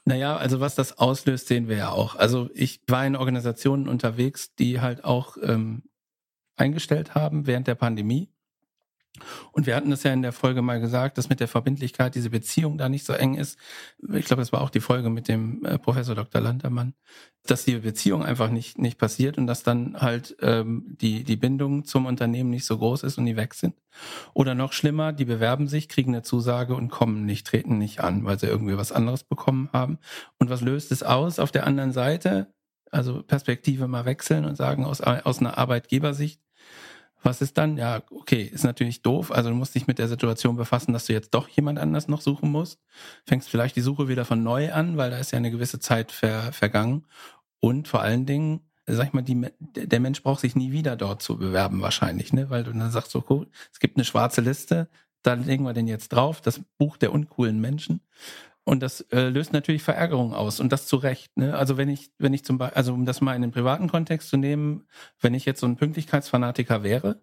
Naja, 0.04 0.36
also 0.36 0.58
was 0.58 0.74
das 0.74 0.98
auslöst, 0.98 1.46
sehen 1.46 1.68
wir 1.68 1.76
ja 1.76 1.90
auch. 1.90 2.16
Also 2.16 2.50
ich 2.54 2.80
war 2.88 3.06
in 3.06 3.14
Organisationen 3.14 3.86
unterwegs, 3.86 4.52
die 4.56 4.80
halt 4.80 5.04
auch 5.04 5.36
ähm, 5.40 5.84
eingestellt 6.56 7.14
haben 7.14 7.46
während 7.46 7.68
der 7.68 7.76
Pandemie 7.76 8.31
und 9.52 9.66
wir 9.66 9.76
hatten 9.76 9.92
es 9.92 10.02
ja 10.02 10.12
in 10.12 10.22
der 10.22 10.32
Folge 10.32 10.62
mal 10.62 10.80
gesagt, 10.80 11.18
dass 11.18 11.28
mit 11.28 11.40
der 11.40 11.48
Verbindlichkeit 11.48 12.14
diese 12.14 12.30
Beziehung 12.30 12.78
da 12.78 12.88
nicht 12.88 13.04
so 13.04 13.12
eng 13.12 13.34
ist. 13.34 13.58
Ich 14.14 14.24
glaube, 14.24 14.40
das 14.40 14.52
war 14.52 14.62
auch 14.62 14.70
die 14.70 14.80
Folge 14.80 15.10
mit 15.10 15.28
dem 15.28 15.64
äh, 15.64 15.78
Professor 15.78 16.14
Dr. 16.14 16.40
Landermann, 16.40 16.94
dass 17.44 17.64
die 17.64 17.76
Beziehung 17.76 18.24
einfach 18.24 18.48
nicht, 18.48 18.78
nicht 18.78 18.98
passiert 18.98 19.36
und 19.36 19.46
dass 19.46 19.62
dann 19.62 20.00
halt 20.00 20.36
ähm, 20.40 20.96
die, 21.00 21.24
die 21.24 21.36
Bindung 21.36 21.84
zum 21.84 22.06
Unternehmen 22.06 22.48
nicht 22.48 22.64
so 22.64 22.78
groß 22.78 23.02
ist 23.02 23.18
und 23.18 23.26
die 23.26 23.36
weg 23.36 23.52
sind. 23.52 23.74
Oder 24.32 24.54
noch 24.54 24.72
schlimmer, 24.72 25.12
die 25.12 25.26
bewerben 25.26 25.68
sich, 25.68 25.90
kriegen 25.90 26.14
eine 26.14 26.22
Zusage 26.22 26.74
und 26.74 26.88
kommen 26.88 27.26
nicht, 27.26 27.46
treten 27.46 27.76
nicht 27.76 28.00
an, 28.00 28.24
weil 28.24 28.38
sie 28.38 28.46
irgendwie 28.46 28.78
was 28.78 28.92
anderes 28.92 29.24
bekommen 29.24 29.68
haben. 29.74 29.98
Und 30.38 30.48
was 30.48 30.62
löst 30.62 30.90
es 30.90 31.02
aus? 31.02 31.38
Auf 31.38 31.52
der 31.52 31.66
anderen 31.66 31.92
Seite, 31.92 32.54
also 32.90 33.22
Perspektive 33.22 33.88
mal 33.88 34.06
wechseln 34.06 34.46
und 34.46 34.56
sagen 34.56 34.86
aus, 34.86 35.02
aus 35.02 35.40
einer 35.40 35.58
Arbeitgebersicht, 35.58 36.40
was 37.22 37.40
ist 37.40 37.58
dann? 37.58 37.76
Ja, 37.76 38.02
okay, 38.10 38.42
ist 38.42 38.64
natürlich 38.64 39.02
doof. 39.02 39.30
Also 39.30 39.50
du 39.50 39.54
musst 39.54 39.74
dich 39.74 39.86
mit 39.86 39.98
der 39.98 40.08
Situation 40.08 40.56
befassen, 40.56 40.92
dass 40.92 41.06
du 41.06 41.12
jetzt 41.12 41.34
doch 41.34 41.48
jemand 41.48 41.78
anders 41.78 42.08
noch 42.08 42.20
suchen 42.20 42.50
musst. 42.50 42.80
Fängst 43.26 43.48
vielleicht 43.48 43.76
die 43.76 43.80
Suche 43.80 44.08
wieder 44.08 44.24
von 44.24 44.42
neu 44.42 44.72
an, 44.72 44.96
weil 44.96 45.10
da 45.10 45.18
ist 45.18 45.30
ja 45.32 45.38
eine 45.38 45.50
gewisse 45.50 45.78
Zeit 45.78 46.12
ver, 46.12 46.52
vergangen. 46.52 47.06
Und 47.60 47.88
vor 47.88 48.02
allen 48.02 48.26
Dingen, 48.26 48.60
sag 48.86 49.08
ich 49.08 49.12
mal, 49.12 49.22
die, 49.22 49.46
der 49.60 50.00
Mensch 50.00 50.22
braucht 50.22 50.40
sich 50.40 50.56
nie 50.56 50.72
wieder 50.72 50.96
dort 50.96 51.22
zu 51.22 51.38
bewerben 51.38 51.80
wahrscheinlich, 51.80 52.32
ne? 52.32 52.50
Weil 52.50 52.64
du 52.64 52.72
dann 52.72 52.90
sagst 52.90 53.12
so, 53.12 53.24
cool, 53.30 53.48
es 53.72 53.78
gibt 53.78 53.96
eine 53.96 54.04
schwarze 54.04 54.40
Liste, 54.40 54.88
da 55.22 55.34
legen 55.34 55.64
wir 55.64 55.72
den 55.72 55.86
jetzt 55.86 56.08
drauf, 56.08 56.40
das 56.40 56.60
Buch 56.78 56.96
der 56.96 57.12
uncoolen 57.12 57.60
Menschen. 57.60 58.00
Und 58.64 58.80
das 58.80 59.00
äh, 59.12 59.28
löst 59.28 59.52
natürlich 59.52 59.82
Verärgerung 59.82 60.34
aus 60.34 60.60
und 60.60 60.70
das 60.72 60.86
zu 60.86 60.96
Recht. 60.96 61.36
Ne? 61.36 61.56
Also 61.56 61.76
wenn 61.76 61.88
ich, 61.88 62.12
wenn 62.18 62.32
ich 62.32 62.44
zum 62.44 62.58
Beispiel, 62.58 62.76
also 62.76 62.94
um 62.94 63.04
das 63.06 63.20
mal 63.20 63.34
in 63.34 63.42
den 63.42 63.50
privaten 63.50 63.88
Kontext 63.88 64.28
zu 64.28 64.36
nehmen, 64.36 64.86
wenn 65.20 65.34
ich 65.34 65.44
jetzt 65.44 65.60
so 65.60 65.66
ein 65.66 65.76
Pünktlichkeitsfanatiker 65.76 66.84
wäre, 66.84 67.20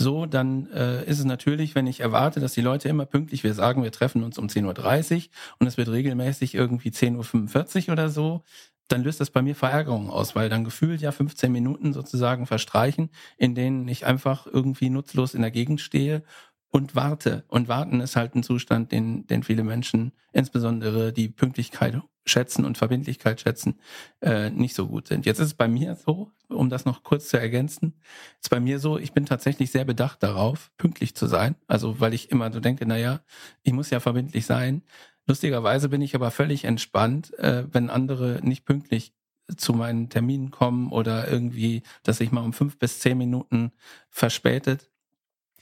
so, 0.00 0.26
dann 0.26 0.70
äh, 0.72 1.04
ist 1.04 1.18
es 1.18 1.24
natürlich, 1.24 1.74
wenn 1.74 1.88
ich 1.88 2.00
erwarte, 2.00 2.40
dass 2.40 2.54
die 2.54 2.60
Leute 2.60 2.88
immer 2.88 3.04
pünktlich, 3.04 3.42
wir 3.42 3.52
sagen, 3.52 3.82
wir 3.82 3.90
treffen 3.92 4.22
uns 4.22 4.38
um 4.38 4.46
10.30 4.46 5.16
Uhr 5.16 5.22
und 5.58 5.66
es 5.66 5.76
wird 5.76 5.88
regelmäßig 5.88 6.54
irgendwie 6.54 6.90
10.45 6.90 7.88
Uhr 7.88 7.92
oder 7.94 8.08
so, 8.08 8.44
dann 8.88 9.02
löst 9.02 9.20
das 9.20 9.30
bei 9.30 9.42
mir 9.42 9.54
Verärgerung 9.54 10.08
aus, 10.10 10.34
weil 10.34 10.48
dann 10.48 10.64
gefühlt 10.64 11.00
ja 11.00 11.12
15 11.12 11.52
Minuten 11.52 11.92
sozusagen 11.92 12.46
verstreichen, 12.46 13.10
in 13.36 13.54
denen 13.54 13.86
ich 13.88 14.06
einfach 14.06 14.46
irgendwie 14.46 14.88
nutzlos 14.88 15.34
in 15.34 15.42
der 15.42 15.50
Gegend 15.50 15.80
stehe 15.80 16.22
und 16.70 16.94
warte. 16.94 17.44
Und 17.48 17.68
warten 17.68 18.00
ist 18.00 18.16
halt 18.16 18.34
ein 18.34 18.42
Zustand, 18.42 18.92
den, 18.92 19.26
den 19.26 19.42
viele 19.42 19.64
Menschen, 19.64 20.12
insbesondere 20.32 21.12
die 21.12 21.28
Pünktlichkeit 21.28 22.00
schätzen 22.26 22.64
und 22.64 22.76
Verbindlichkeit 22.76 23.40
schätzen, 23.40 23.80
äh, 24.20 24.50
nicht 24.50 24.74
so 24.74 24.86
gut 24.86 25.08
sind. 25.08 25.24
Jetzt 25.26 25.38
ist 25.38 25.46
es 25.46 25.54
bei 25.54 25.66
mir 25.66 25.94
so, 25.94 26.30
um 26.48 26.68
das 26.68 26.84
noch 26.84 27.02
kurz 27.02 27.28
zu 27.28 27.40
ergänzen, 27.40 27.94
ist 28.40 28.50
bei 28.50 28.60
mir 28.60 28.78
so, 28.78 28.98
ich 28.98 29.12
bin 29.12 29.24
tatsächlich 29.24 29.70
sehr 29.70 29.84
bedacht 29.84 30.22
darauf, 30.22 30.70
pünktlich 30.76 31.14
zu 31.14 31.26
sein. 31.26 31.56
Also 31.66 32.00
weil 32.00 32.14
ich 32.14 32.30
immer 32.30 32.52
so 32.52 32.60
denke, 32.60 32.84
na 32.86 32.98
ja, 32.98 33.20
ich 33.62 33.72
muss 33.72 33.90
ja 33.90 34.00
verbindlich 34.00 34.44
sein. 34.44 34.82
Lustigerweise 35.26 35.88
bin 35.88 36.02
ich 36.02 36.14
aber 36.14 36.30
völlig 36.30 36.64
entspannt, 36.64 37.38
äh, 37.38 37.64
wenn 37.72 37.90
andere 37.90 38.40
nicht 38.42 38.64
pünktlich 38.64 39.14
zu 39.56 39.72
meinen 39.72 40.10
Terminen 40.10 40.50
kommen 40.50 40.92
oder 40.92 41.30
irgendwie, 41.30 41.82
dass 42.02 42.18
sich 42.18 42.32
mal 42.32 42.42
um 42.42 42.52
fünf 42.52 42.78
bis 42.78 43.00
zehn 43.00 43.16
Minuten 43.16 43.72
verspätet 44.10 44.90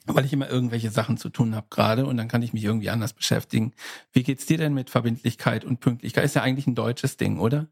weil 0.07 0.25
ich 0.25 0.33
immer 0.33 0.49
irgendwelche 0.49 0.91
Sachen 0.91 1.17
zu 1.17 1.29
tun 1.29 1.55
habe 1.55 1.67
gerade 1.71 2.07
und 2.07 2.17
dann 2.17 2.29
kann 2.29 2.43
ich 2.43 2.53
mich 2.53 2.65
irgendwie 2.65 2.91
anders 2.91 3.13
beschäftigen. 3.13 3.73
Wie 4.13 4.23
geht's 4.23 4.47
dir 4.47 4.59
denn 4.59 4.75
mit 4.75 4.91
Verbindlichkeit 4.91 5.65
und 5.65 5.81
Pünktlichkeit? 5.81 6.25
Ist 6.25 6.37
ja 6.37 6.43
eigentlich 6.43 6.67
ein 6.67 6.75
deutsches 6.75 7.17
Ding, 7.17 7.39
oder? 7.39 7.69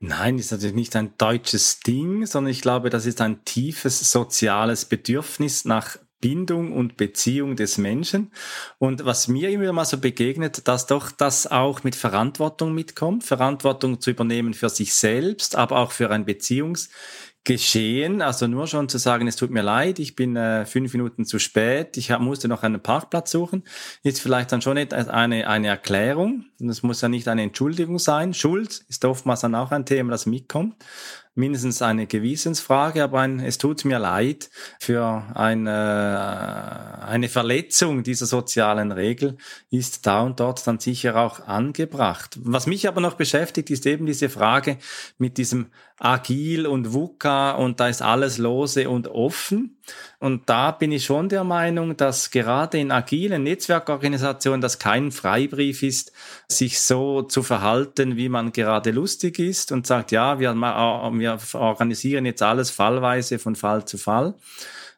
Nein, 0.00 0.38
ist 0.38 0.50
natürlich 0.50 0.74
nicht 0.74 0.96
ein 0.96 1.16
deutsches 1.16 1.80
Ding, 1.80 2.26
sondern 2.26 2.50
ich 2.50 2.60
glaube, 2.60 2.90
das 2.90 3.06
ist 3.06 3.20
ein 3.20 3.44
tiefes 3.44 4.10
soziales 4.10 4.84
Bedürfnis 4.84 5.64
nach 5.64 5.96
Bindung 6.24 6.72
und 6.72 6.96
Beziehung 6.96 7.54
des 7.54 7.76
Menschen. 7.76 8.32
Und 8.78 9.04
was 9.04 9.28
mir 9.28 9.50
immer 9.50 9.72
mal 9.74 9.84
so 9.84 9.98
begegnet, 9.98 10.66
dass 10.68 10.86
doch 10.86 11.10
das 11.10 11.46
auch 11.46 11.84
mit 11.84 11.94
Verantwortung 11.96 12.72
mitkommt, 12.72 13.24
Verantwortung 13.24 14.00
zu 14.00 14.10
übernehmen 14.10 14.54
für 14.54 14.70
sich 14.70 14.94
selbst, 14.94 15.54
aber 15.54 15.76
auch 15.76 15.92
für 15.92 16.10
ein 16.10 16.24
Beziehungs 16.24 16.88
geschehen. 17.44 18.22
Also 18.22 18.46
nur 18.46 18.66
schon 18.66 18.88
zu 18.88 18.98
sagen, 18.98 19.28
es 19.28 19.36
tut 19.36 19.50
mir 19.50 19.62
leid, 19.62 19.98
ich 19.98 20.16
bin 20.16 20.34
äh, 20.34 20.64
fünf 20.64 20.92
Minuten 20.94 21.26
zu 21.26 21.38
spät, 21.38 21.96
ich 21.98 22.10
hab, 22.10 22.20
musste 22.20 22.48
noch 22.48 22.62
einen 22.62 22.80
Parkplatz 22.80 23.30
suchen, 23.30 23.62
ist 24.02 24.20
vielleicht 24.20 24.50
dann 24.50 24.62
schon 24.62 24.74
nicht 24.74 24.94
eine, 24.94 25.46
eine 25.46 25.68
Erklärung. 25.68 26.46
Das 26.58 26.82
muss 26.82 27.02
ja 27.02 27.08
nicht 27.08 27.28
eine 27.28 27.42
Entschuldigung 27.42 27.98
sein. 27.98 28.32
Schuld 28.32 28.84
ist 28.88 29.04
oftmals 29.04 29.40
dann 29.40 29.54
auch 29.54 29.70
ein 29.70 29.84
Thema, 29.84 30.10
das 30.10 30.26
mitkommt 30.26 30.74
mindestens 31.34 31.82
eine 31.82 32.06
Gewissensfrage, 32.06 33.02
aber 33.02 33.20
ein, 33.20 33.40
es 33.40 33.58
tut 33.58 33.84
mir 33.84 33.98
leid 33.98 34.50
für 34.78 35.24
eine, 35.34 37.00
eine 37.02 37.28
Verletzung 37.28 38.02
dieser 38.04 38.26
sozialen 38.26 38.92
Regel 38.92 39.36
ist 39.70 40.06
da 40.06 40.22
und 40.22 40.40
dort 40.40 40.64
dann 40.66 40.78
sicher 40.78 41.16
auch 41.16 41.46
angebracht. 41.46 42.38
Was 42.42 42.66
mich 42.66 42.86
aber 42.86 43.00
noch 43.00 43.14
beschäftigt, 43.14 43.70
ist 43.70 43.86
eben 43.86 44.06
diese 44.06 44.28
Frage 44.28 44.78
mit 45.18 45.38
diesem 45.38 45.66
Agil 45.98 46.66
und 46.66 46.92
VUCA 46.92 47.52
und 47.52 47.80
da 47.80 47.88
ist 47.88 48.02
alles 48.02 48.38
lose 48.38 48.88
und 48.88 49.08
offen. 49.08 49.78
Und 50.18 50.48
da 50.48 50.70
bin 50.70 50.92
ich 50.92 51.04
schon 51.04 51.28
der 51.28 51.44
Meinung, 51.44 51.96
dass 51.96 52.30
gerade 52.30 52.78
in 52.78 52.90
agilen 52.90 53.42
Netzwerkorganisationen 53.42 54.60
das 54.60 54.78
kein 54.78 55.12
Freibrief 55.12 55.82
ist, 55.82 56.12
sich 56.48 56.80
so 56.80 57.22
zu 57.22 57.42
verhalten, 57.42 58.16
wie 58.16 58.28
man 58.28 58.52
gerade 58.52 58.90
lustig 58.90 59.38
ist 59.38 59.72
und 59.72 59.86
sagt, 59.86 60.12
ja, 60.12 60.38
wir, 60.38 60.54
wir 60.54 61.38
organisieren 61.54 62.26
jetzt 62.26 62.42
alles 62.42 62.70
fallweise 62.70 63.38
von 63.38 63.56
Fall 63.56 63.84
zu 63.84 63.98
Fall 63.98 64.34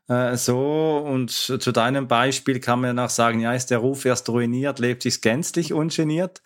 äh, 0.09 0.37
so 0.37 1.05
und 1.05 1.31
zu 1.31 1.73
deinem 1.73 2.09
Beispiel 2.09 2.61
kann 2.61 2.81
man 2.81 2.99
auch 2.99 3.11
sagen, 3.11 3.41
ja, 3.41 3.53
ist 3.55 3.71
der 3.71 3.79
Ruf 3.79 4.05
erst 4.05 4.29
ruiniert, 4.29 4.79
lebt 4.79 5.03
sich 5.03 5.21
gänzlich 5.21 5.73
ungeniert, 5.73 6.43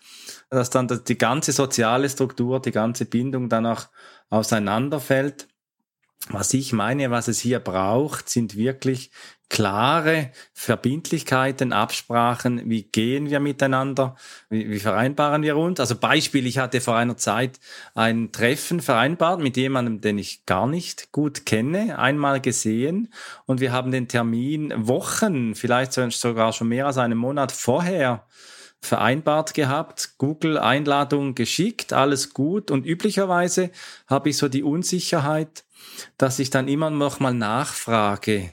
dass 0.48 0.70
dann 0.70 0.88
die 1.06 1.18
ganze 1.18 1.52
soziale 1.52 2.08
Struktur, 2.08 2.60
die 2.60 2.72
ganze 2.72 3.04
Bindung 3.04 3.48
dann 3.48 3.66
auch 3.66 3.88
auseinanderfällt. 4.30 5.48
Was 6.28 6.54
ich 6.54 6.72
meine, 6.72 7.10
was 7.10 7.28
es 7.28 7.40
hier 7.40 7.60
braucht, 7.60 8.28
sind 8.28 8.56
wirklich 8.56 9.10
klare 9.48 10.30
Verbindlichkeiten, 10.54 11.72
Absprachen, 11.72 12.70
wie 12.70 12.84
gehen 12.84 13.30
wir 13.30 13.40
miteinander, 13.40 14.14
wie, 14.48 14.70
wie, 14.70 14.78
vereinbaren 14.78 15.42
wir 15.42 15.56
uns. 15.56 15.80
Also 15.80 15.96
Beispiel, 15.96 16.46
ich 16.46 16.58
hatte 16.58 16.80
vor 16.80 16.96
einer 16.96 17.16
Zeit 17.16 17.58
ein 17.94 18.30
Treffen 18.30 18.80
vereinbart 18.80 19.40
mit 19.40 19.56
jemandem, 19.56 20.00
den 20.00 20.18
ich 20.18 20.46
gar 20.46 20.68
nicht 20.68 21.10
gut 21.10 21.46
kenne, 21.46 21.98
einmal 21.98 22.40
gesehen. 22.40 23.12
Und 23.44 23.60
wir 23.60 23.72
haben 23.72 23.90
den 23.90 24.06
Termin 24.06 24.72
Wochen, 24.76 25.56
vielleicht 25.56 25.94
sogar 25.94 26.52
schon 26.52 26.68
mehr 26.68 26.86
als 26.86 26.98
einen 26.98 27.18
Monat 27.18 27.50
vorher 27.50 28.26
vereinbart 28.80 29.52
gehabt, 29.54 30.14
Google-Einladung 30.18 31.34
geschickt, 31.34 31.92
alles 31.92 32.32
gut. 32.32 32.70
Und 32.70 32.86
üblicherweise 32.86 33.70
habe 34.06 34.30
ich 34.30 34.36
so 34.36 34.48
die 34.48 34.62
Unsicherheit, 34.62 35.64
dass 36.18 36.38
ich 36.38 36.50
dann 36.50 36.68
immer 36.68 36.90
noch 36.90 37.20
mal 37.20 37.34
nachfrage, 37.34 38.52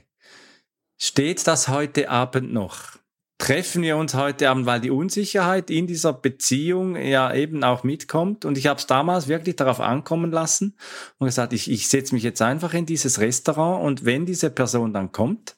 steht 0.98 1.46
das 1.48 1.68
heute 1.68 2.10
Abend 2.10 2.54
noch? 2.54 2.98
Treffen 3.40 3.84
wir 3.84 3.98
uns 3.98 4.16
heute 4.16 4.50
Abend, 4.50 4.66
weil 4.66 4.82
die 4.82 4.90
Unsicherheit 4.90 5.70
in 5.70 5.86
dieser 5.86 6.12
Beziehung 6.12 6.96
ja 6.96 7.32
eben 7.34 7.64
auch 7.64 7.84
mitkommt. 7.84 8.46
Und 8.46 8.58
ich 8.58 8.66
habe 8.66 8.80
es 8.80 8.88
damals 8.88 9.28
wirklich 9.28 9.56
darauf 9.56 9.80
ankommen 9.80 10.32
lassen 10.32 10.76
und 11.20 11.28
gesagt, 11.28 11.54
ich, 11.54 11.70
ich 11.70 11.88
setze 11.88 12.16
mich 12.16 12.24
jetzt 12.24 12.42
einfach 12.42 12.74
in 12.74 12.88
dieses 12.88 13.20
Restaurant 13.20 13.84
und 13.86 14.06
wenn 14.06 14.26
diese 14.26 14.50
Person 14.50 14.92
dann 14.92 15.12
kommt, 15.12 15.56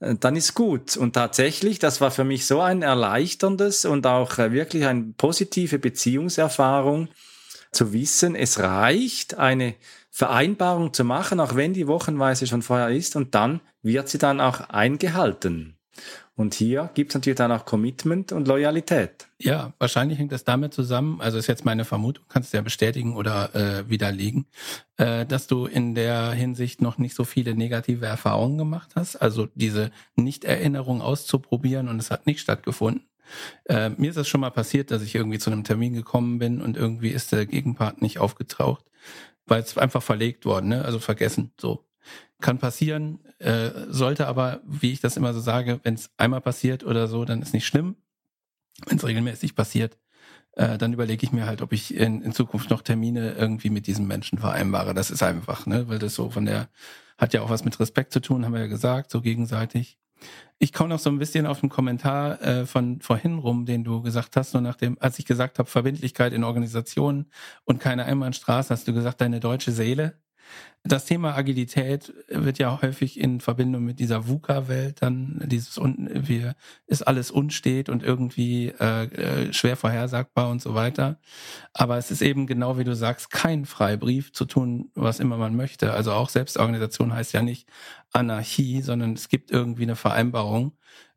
äh, 0.00 0.16
dann 0.18 0.34
ist 0.34 0.54
gut. 0.54 0.96
Und 0.96 1.12
tatsächlich, 1.12 1.78
das 1.78 2.00
war 2.00 2.10
für 2.10 2.24
mich 2.24 2.46
so 2.46 2.60
ein 2.60 2.82
erleichterndes 2.82 3.84
und 3.84 4.06
auch 4.06 4.38
äh, 4.38 4.52
wirklich 4.52 4.86
eine 4.86 5.14
positive 5.16 5.78
Beziehungserfahrung 5.78 7.08
zu 7.72 7.92
wissen, 7.92 8.34
es 8.34 8.58
reicht, 8.60 9.36
eine 9.36 9.74
Vereinbarung 10.16 10.92
zu 10.92 11.02
machen, 11.02 11.40
auch 11.40 11.56
wenn 11.56 11.72
die 11.72 11.88
wochenweise 11.88 12.46
schon 12.46 12.62
vorher 12.62 12.90
ist, 12.90 13.16
und 13.16 13.34
dann 13.34 13.60
wird 13.82 14.08
sie 14.08 14.18
dann 14.18 14.40
auch 14.40 14.60
eingehalten. 14.68 15.76
Und 16.36 16.54
hier 16.54 16.88
gibt 16.94 17.10
es 17.10 17.14
natürlich 17.16 17.36
dann 17.36 17.50
auch 17.50 17.64
Commitment 17.64 18.30
und 18.30 18.46
Loyalität. 18.46 19.26
Ja, 19.38 19.72
wahrscheinlich 19.80 20.20
hängt 20.20 20.30
das 20.30 20.44
damit 20.44 20.72
zusammen, 20.72 21.20
also 21.20 21.36
ist 21.36 21.48
jetzt 21.48 21.64
meine 21.64 21.84
Vermutung, 21.84 22.26
kannst 22.28 22.52
du 22.52 22.58
ja 22.58 22.62
bestätigen 22.62 23.16
oder 23.16 23.56
äh, 23.56 23.90
widerlegen, 23.90 24.46
äh, 24.98 25.26
dass 25.26 25.48
du 25.48 25.66
in 25.66 25.96
der 25.96 26.30
Hinsicht 26.30 26.80
noch 26.80 26.96
nicht 26.96 27.16
so 27.16 27.24
viele 27.24 27.56
negative 27.56 28.06
Erfahrungen 28.06 28.56
gemacht 28.56 28.92
hast, 28.94 29.16
also 29.16 29.48
diese 29.56 29.90
Nichterinnerung 30.14 31.02
auszuprobieren 31.02 31.88
und 31.88 31.98
es 31.98 32.12
hat 32.12 32.26
nicht 32.26 32.38
stattgefunden. 32.38 33.08
Äh, 33.64 33.90
mir 33.90 34.10
ist 34.10 34.16
es 34.16 34.28
schon 34.28 34.42
mal 34.42 34.50
passiert, 34.50 34.92
dass 34.92 35.02
ich 35.02 35.16
irgendwie 35.16 35.40
zu 35.40 35.50
einem 35.50 35.64
Termin 35.64 35.92
gekommen 35.92 36.38
bin 36.38 36.60
und 36.60 36.76
irgendwie 36.76 37.10
ist 37.10 37.32
der 37.32 37.46
Gegenpart 37.46 38.00
nicht 38.00 38.20
aufgetaucht, 38.20 38.84
weil 39.46 39.62
es 39.62 39.76
einfach 39.76 40.02
verlegt 40.02 40.44
worden, 40.44 40.68
ne? 40.68 40.84
also 40.84 40.98
vergessen, 40.98 41.52
so. 41.60 41.86
Kann 42.40 42.58
passieren, 42.58 43.20
äh, 43.38 43.70
sollte 43.88 44.26
aber, 44.26 44.60
wie 44.66 44.92
ich 44.92 45.00
das 45.00 45.16
immer 45.16 45.32
so 45.32 45.40
sage, 45.40 45.80
wenn 45.82 45.94
es 45.94 46.10
einmal 46.18 46.40
passiert 46.40 46.84
oder 46.84 47.08
so, 47.08 47.24
dann 47.24 47.40
ist 47.40 47.54
nicht 47.54 47.66
schlimm. 47.66 47.96
Wenn 48.86 48.98
es 48.98 49.06
regelmäßig 49.06 49.54
passiert, 49.54 49.96
äh, 50.52 50.76
dann 50.78 50.92
überlege 50.92 51.24
ich 51.24 51.32
mir 51.32 51.46
halt, 51.46 51.62
ob 51.62 51.72
ich 51.72 51.94
in, 51.94 52.22
in 52.22 52.32
Zukunft 52.32 52.70
noch 52.70 52.82
Termine 52.82 53.32
irgendwie 53.32 53.70
mit 53.70 53.86
diesem 53.86 54.06
Menschen 54.06 54.38
vereinbare. 54.38 54.94
Das 54.94 55.10
ist 55.10 55.22
einfach, 55.22 55.66
ne? 55.66 55.88
Weil 55.88 55.98
das 55.98 56.14
so 56.14 56.30
von 56.30 56.44
der, 56.44 56.68
hat 57.18 57.32
ja 57.32 57.42
auch 57.42 57.50
was 57.50 57.64
mit 57.64 57.78
Respekt 57.80 58.12
zu 58.12 58.20
tun, 58.20 58.44
haben 58.44 58.52
wir 58.52 58.60
ja 58.60 58.66
gesagt, 58.66 59.10
so 59.10 59.20
gegenseitig. 59.20 59.98
Ich 60.58 60.72
komme 60.72 60.90
noch 60.90 60.98
so 60.98 61.10
ein 61.10 61.18
bisschen 61.18 61.46
auf 61.46 61.60
den 61.60 61.68
Kommentar 61.68 62.40
äh, 62.40 62.66
von 62.66 63.00
vorhin 63.00 63.38
rum, 63.38 63.66
den 63.66 63.84
du 63.84 64.02
gesagt 64.02 64.36
hast, 64.36 64.54
nur 64.54 64.62
nachdem, 64.62 64.96
als 65.00 65.18
ich 65.18 65.26
gesagt 65.26 65.58
habe, 65.58 65.68
Verbindlichkeit 65.68 66.32
in 66.32 66.44
Organisationen 66.44 67.30
und 67.64 67.80
keine 67.80 68.04
Einbahnstraße, 68.04 68.70
hast 68.70 68.86
du 68.88 68.94
gesagt, 68.94 69.20
deine 69.20 69.40
deutsche 69.40 69.72
Seele. 69.72 70.14
Das 70.86 71.06
Thema 71.06 71.34
Agilität 71.34 72.12
wird 72.28 72.58
ja 72.58 72.82
häufig 72.82 73.18
in 73.18 73.40
Verbindung 73.40 73.84
mit 73.84 74.00
dieser 74.00 74.28
VUCA-Welt 74.28 75.00
dann 75.00 75.40
dieses 75.46 75.78
wir 75.78 76.56
ist 76.86 77.02
alles 77.02 77.30
unstet 77.30 77.88
und 77.88 78.02
irgendwie 78.02 78.74
äh, 78.78 79.04
äh, 79.04 79.52
schwer 79.54 79.76
vorhersagbar 79.76 80.50
und 80.50 80.60
so 80.60 80.74
weiter. 80.74 81.18
Aber 81.72 81.96
es 81.96 82.10
ist 82.10 82.20
eben 82.20 82.46
genau 82.46 82.76
wie 82.76 82.84
du 82.84 82.94
sagst 82.94 83.30
kein 83.30 83.64
Freibrief 83.64 84.34
zu 84.34 84.44
tun, 84.44 84.90
was 84.94 85.20
immer 85.20 85.38
man 85.38 85.56
möchte. 85.56 85.94
Also 85.94 86.12
auch 86.12 86.28
Selbstorganisation 86.28 87.14
heißt 87.14 87.32
ja 87.32 87.40
nicht 87.40 87.66
Anarchie, 88.12 88.82
sondern 88.82 89.14
es 89.14 89.30
gibt 89.30 89.50
irgendwie 89.50 89.84
eine 89.84 89.96
Vereinbarung 89.96 90.72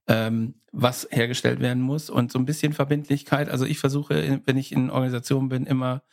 ähm, 0.07 0.55
was 0.71 1.07
hergestellt 1.11 1.59
werden 1.59 1.81
muss 1.81 2.09
und 2.09 2.31
so 2.31 2.39
ein 2.39 2.45
bisschen 2.45 2.73
Verbindlichkeit. 2.73 3.49
Also 3.49 3.65
ich 3.65 3.79
versuche, 3.79 4.41
wenn 4.45 4.57
ich 4.57 4.71
in 4.71 4.89
Organisationen 4.89 5.49
bin, 5.49 5.65
immer 5.65 6.03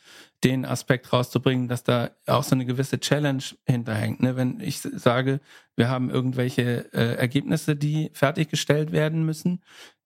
den 0.43 0.65
Aspekt 0.65 1.11
rauszubringen, 1.13 1.67
dass 1.67 1.83
da 1.83 2.11
auch 2.25 2.43
so 2.43 2.55
eine 2.55 2.65
gewisse 2.65 2.99
Challenge 2.99 3.43
hinterhängt. 3.65 4.21
Ne? 4.21 4.35
Wenn 4.35 4.59
ich 4.59 4.79
sage, 4.79 5.39
wir 5.75 5.89
haben 5.89 6.09
irgendwelche 6.09 6.93
äh, 6.93 7.15
Ergebnisse, 7.15 7.75
die 7.75 8.09
fertiggestellt 8.13 8.91
werden 8.91 9.25
müssen 9.25 9.61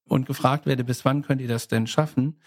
und 0.05 0.27
gefragt 0.27 0.65
werde, 0.65 0.83
bis 0.83 1.05
wann 1.05 1.21
könnt 1.21 1.41
ihr 1.41 1.47
das 1.47 1.67
denn 1.67 1.87
schaffen, 1.87 2.39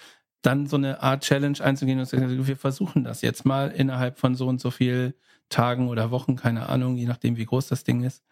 dann 0.42 0.66
so 0.66 0.76
eine 0.76 1.02
Art 1.02 1.22
Challenge 1.22 1.60
einzugehen 1.60 1.98
und 1.98 2.06
zu 2.06 2.16
sagen, 2.16 2.46
wir 2.46 2.56
versuchen 2.56 3.04
das 3.04 3.22
jetzt 3.22 3.44
mal 3.44 3.70
innerhalb 3.70 4.18
von 4.18 4.34
so 4.34 4.48
und 4.48 4.60
so 4.60 4.70
viel 4.70 5.14
Tagen 5.48 5.88
oder 5.88 6.10
Wochen, 6.10 6.36
keine 6.36 6.68
Ahnung, 6.68 6.96
je 6.96 7.06
nachdem, 7.06 7.36
wie 7.36 7.44
groß 7.44 7.68
das 7.68 7.84
Ding 7.84 8.02
ist, 8.02 8.24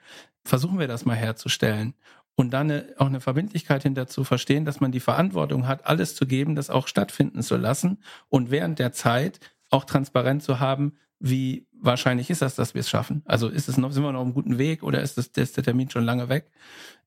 versuchen 0.44 0.78
wir 0.78 0.88
das 0.88 1.04
mal 1.04 1.14
herzustellen 1.14 1.94
und 2.36 2.52
dann 2.52 2.70
eine, 2.70 2.94
auch 2.98 3.06
eine 3.06 3.20
Verbindlichkeit 3.20 3.82
hinter 3.82 4.06
zu 4.06 4.24
verstehen, 4.24 4.64
dass 4.64 4.80
man 4.80 4.92
die 4.92 5.00
Verantwortung 5.00 5.66
hat, 5.66 5.86
alles 5.86 6.14
zu 6.14 6.26
geben, 6.26 6.54
das 6.54 6.70
auch 6.70 6.88
stattfinden 6.88 7.42
zu 7.42 7.56
lassen 7.56 7.98
und 8.28 8.50
während 8.50 8.78
der 8.78 8.92
Zeit 8.92 9.40
auch 9.70 9.84
transparent 9.84 10.42
zu 10.42 10.60
haben, 10.60 10.96
wie 11.18 11.66
wahrscheinlich 11.72 12.30
ist 12.30 12.42
das, 12.42 12.54
dass 12.54 12.74
wir 12.74 12.80
es 12.80 12.90
schaffen. 12.90 13.22
Also 13.26 13.48
ist 13.48 13.68
es 13.68 13.76
noch, 13.76 13.92
sind 13.92 14.02
wir 14.02 14.12
noch 14.12 14.20
auf 14.20 14.24
einem 14.24 14.34
guten 14.34 14.58
Weg 14.58 14.82
oder 14.82 15.02
ist, 15.02 15.18
das, 15.18 15.28
ist 15.28 15.56
der 15.56 15.64
Termin 15.64 15.90
schon 15.90 16.04
lange 16.04 16.28
weg? 16.28 16.50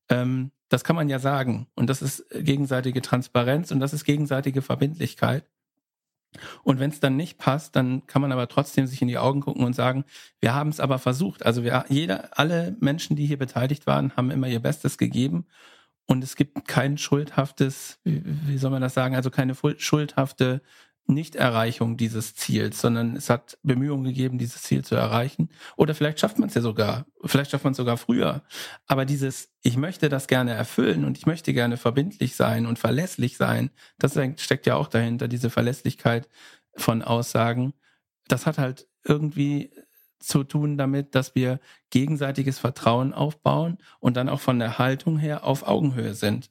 Ähm, 0.09 0.51
das 0.69 0.83
kann 0.83 0.95
man 0.95 1.09
ja 1.09 1.19
sagen. 1.19 1.67
Und 1.75 1.89
das 1.89 2.01
ist 2.01 2.25
gegenseitige 2.31 3.01
Transparenz 3.01 3.71
und 3.71 3.79
das 3.79 3.93
ist 3.93 4.05
gegenseitige 4.05 4.61
Verbindlichkeit. 4.61 5.45
Und 6.63 6.79
wenn 6.79 6.89
es 6.89 6.99
dann 6.99 7.15
nicht 7.15 7.37
passt, 7.37 7.75
dann 7.75 8.05
kann 8.07 8.21
man 8.21 8.31
aber 8.31 8.47
trotzdem 8.47 8.87
sich 8.87 9.01
in 9.01 9.07
die 9.07 9.17
Augen 9.17 9.41
gucken 9.41 9.63
und 9.63 9.73
sagen, 9.73 10.05
wir 10.39 10.53
haben 10.53 10.69
es 10.69 10.79
aber 10.79 10.99
versucht. 10.99 11.45
Also 11.45 11.63
wir, 11.63 11.85
jeder, 11.89 12.29
alle 12.37 12.75
Menschen, 12.79 13.15
die 13.15 13.25
hier 13.25 13.37
beteiligt 13.37 13.87
waren, 13.87 14.15
haben 14.15 14.31
immer 14.31 14.47
ihr 14.47 14.61
Bestes 14.61 14.97
gegeben. 14.97 15.45
Und 16.05 16.23
es 16.23 16.35
gibt 16.35 16.67
kein 16.67 16.97
schuldhaftes, 16.97 17.99
wie, 18.03 18.21
wie 18.25 18.57
soll 18.57 18.71
man 18.71 18.81
das 18.81 18.93
sagen, 18.93 19.15
also 19.15 19.31
keine 19.31 19.55
schuldhafte 19.77 20.61
Nichterreichung 21.05 21.97
dieses 21.97 22.35
Ziels, 22.35 22.79
sondern 22.79 23.15
es 23.15 23.29
hat 23.29 23.57
Bemühungen 23.63 24.05
gegeben, 24.05 24.37
dieses 24.37 24.61
Ziel 24.63 24.83
zu 24.85 24.95
erreichen. 24.95 25.49
Oder 25.75 25.95
vielleicht 25.95 26.19
schafft 26.19 26.39
man 26.39 26.49
es 26.49 26.55
ja 26.55 26.61
sogar, 26.61 27.05
vielleicht 27.25 27.51
schafft 27.51 27.65
man 27.65 27.71
es 27.71 27.77
sogar 27.77 27.97
früher. 27.97 28.43
Aber 28.87 29.05
dieses, 29.05 29.49
ich 29.61 29.75
möchte 29.75 30.09
das 30.09 30.27
gerne 30.27 30.53
erfüllen 30.53 31.03
und 31.03 31.17
ich 31.17 31.25
möchte 31.25 31.53
gerne 31.53 31.77
verbindlich 31.77 32.35
sein 32.35 32.65
und 32.65 32.79
verlässlich 32.79 33.37
sein, 33.37 33.71
das 33.99 34.17
steckt 34.37 34.65
ja 34.65 34.75
auch 34.75 34.87
dahinter, 34.87 35.27
diese 35.27 35.49
Verlässlichkeit 35.49 36.29
von 36.75 37.01
Aussagen. 37.01 37.73
Das 38.27 38.45
hat 38.45 38.57
halt 38.57 38.87
irgendwie 39.03 39.71
zu 40.19 40.45
tun 40.45 40.77
damit, 40.77 41.15
dass 41.15 41.35
wir 41.35 41.59
gegenseitiges 41.89 42.59
Vertrauen 42.59 43.13
aufbauen 43.13 43.77
und 43.99 44.15
dann 44.15 44.29
auch 44.29 44.39
von 44.39 44.57
der 44.57 44.79
Haltung 44.79 45.17
her 45.17 45.43
auf 45.43 45.67
Augenhöhe 45.67 46.13
sind. 46.15 46.49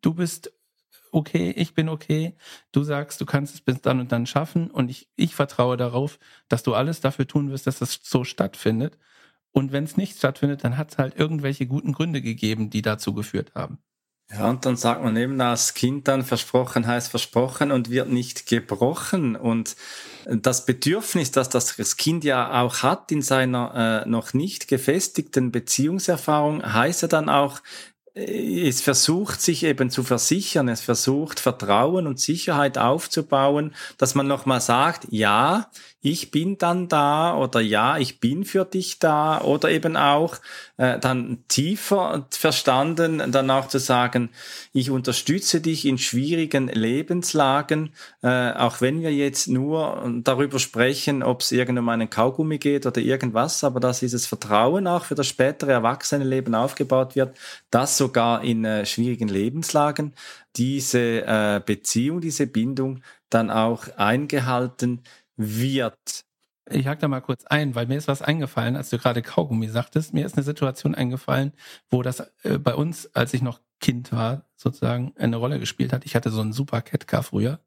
Du 0.00 0.14
bist 0.14 0.52
okay, 1.12 1.50
ich 1.56 1.74
bin 1.74 1.88
okay. 1.88 2.34
Du 2.72 2.82
sagst, 2.82 3.20
du 3.20 3.26
kannst 3.26 3.54
es 3.54 3.60
bis 3.60 3.80
dann 3.80 4.00
und 4.00 4.12
dann 4.12 4.26
schaffen 4.26 4.70
und 4.70 4.90
ich, 4.90 5.08
ich 5.16 5.34
vertraue 5.34 5.76
darauf, 5.76 6.18
dass 6.48 6.62
du 6.62 6.74
alles 6.74 7.00
dafür 7.00 7.26
tun 7.26 7.50
wirst, 7.50 7.66
dass 7.66 7.78
das 7.78 8.00
so 8.02 8.24
stattfindet. 8.24 8.98
Und 9.52 9.72
wenn 9.72 9.84
es 9.84 9.96
nicht 9.96 10.16
stattfindet, 10.16 10.64
dann 10.64 10.76
hat 10.76 10.92
es 10.92 10.98
halt 10.98 11.16
irgendwelche 11.16 11.66
guten 11.66 11.92
Gründe 11.92 12.22
gegeben, 12.22 12.70
die 12.70 12.82
dazu 12.82 13.14
geführt 13.14 13.52
haben. 13.54 13.78
Ja, 14.32 14.48
und 14.48 14.64
dann 14.64 14.76
sagt 14.76 15.02
man 15.02 15.16
eben 15.16 15.40
als 15.40 15.74
Kind 15.74 16.06
dann, 16.06 16.22
versprochen 16.22 16.86
heißt 16.86 17.10
versprochen 17.10 17.72
und 17.72 17.90
wird 17.90 18.10
nicht 18.10 18.46
gebrochen. 18.46 19.34
Und 19.34 19.74
das 20.24 20.66
Bedürfnis, 20.66 21.32
dass 21.32 21.48
das 21.48 21.96
Kind 21.96 22.22
ja 22.22 22.62
auch 22.62 22.84
hat 22.84 23.10
in 23.10 23.22
seiner 23.22 24.04
äh, 24.04 24.08
noch 24.08 24.32
nicht 24.32 24.68
gefestigten 24.68 25.50
Beziehungserfahrung, 25.50 26.62
heißt 26.62 27.02
ja 27.02 27.08
dann 27.08 27.28
auch, 27.28 27.60
es 28.14 28.80
versucht 28.80 29.40
sich 29.40 29.62
eben 29.62 29.90
zu 29.90 30.02
versichern, 30.02 30.68
es 30.68 30.80
versucht 30.80 31.38
Vertrauen 31.38 32.06
und 32.06 32.18
Sicherheit 32.18 32.76
aufzubauen, 32.76 33.74
dass 33.98 34.14
man 34.14 34.26
nochmal 34.26 34.60
sagt, 34.60 35.06
ja, 35.10 35.70
ich 36.00 36.30
bin 36.30 36.58
dann 36.58 36.88
da 36.88 37.36
oder 37.36 37.60
ja, 37.60 37.98
ich 37.98 38.20
bin 38.20 38.44
für 38.44 38.64
dich 38.64 38.98
da 38.98 39.40
oder 39.42 39.70
eben 39.70 39.96
auch 39.96 40.38
äh, 40.80 40.98
dann 40.98 41.44
tiefer 41.48 42.26
verstanden, 42.30 43.30
dann 43.32 43.50
auch 43.50 43.68
zu 43.68 43.78
sagen, 43.78 44.30
ich 44.72 44.90
unterstütze 44.90 45.60
dich 45.60 45.84
in 45.84 45.98
schwierigen 45.98 46.68
Lebenslagen, 46.68 47.92
äh, 48.22 48.52
auch 48.52 48.80
wenn 48.80 49.02
wir 49.02 49.12
jetzt 49.12 49.46
nur 49.48 50.10
darüber 50.24 50.58
sprechen, 50.58 51.22
ob 51.22 51.42
es 51.42 51.52
irgend 51.52 51.78
um 51.78 51.88
einen 51.90 52.08
Kaugummi 52.08 52.56
geht 52.56 52.86
oder 52.86 53.02
irgendwas, 53.02 53.62
aber 53.62 53.78
dass 53.78 54.00
dieses 54.00 54.24
Vertrauen 54.24 54.86
auch 54.86 55.04
für 55.04 55.14
das 55.14 55.26
spätere 55.26 55.72
Erwachsenenleben 55.72 56.54
aufgebaut 56.54 57.14
wird, 57.14 57.36
das 57.70 57.98
sogar 57.98 58.42
in 58.42 58.64
äh, 58.64 58.86
schwierigen 58.86 59.28
Lebenslagen 59.28 60.14
diese 60.56 61.26
äh, 61.26 61.60
Beziehung, 61.62 62.22
diese 62.22 62.46
Bindung 62.46 63.02
dann 63.28 63.50
auch 63.50 63.86
eingehalten 63.98 65.02
wird. 65.36 66.24
Ich 66.70 66.86
hack 66.86 67.00
da 67.00 67.08
mal 67.08 67.20
kurz 67.20 67.44
ein, 67.46 67.74
weil 67.74 67.86
mir 67.86 67.98
ist 67.98 68.08
was 68.08 68.22
eingefallen, 68.22 68.76
als 68.76 68.90
du 68.90 68.98
gerade 68.98 69.22
Kaugummi 69.22 69.68
sagtest. 69.68 70.14
Mir 70.14 70.24
ist 70.24 70.36
eine 70.36 70.44
Situation 70.44 70.94
eingefallen, 70.94 71.52
wo 71.90 72.02
das 72.02 72.20
äh, 72.42 72.58
bei 72.58 72.74
uns, 72.74 73.14
als 73.14 73.34
ich 73.34 73.42
noch 73.42 73.60
Kind 73.80 74.12
war, 74.12 74.44
sozusagen 74.56 75.12
eine 75.18 75.36
Rolle 75.36 75.58
gespielt 75.58 75.92
hat. 75.92 76.04
Ich 76.04 76.14
hatte 76.14 76.30
so 76.30 76.40
einen 76.40 76.52
super 76.52 76.82
Catcar 76.82 77.22
früher. 77.22 77.60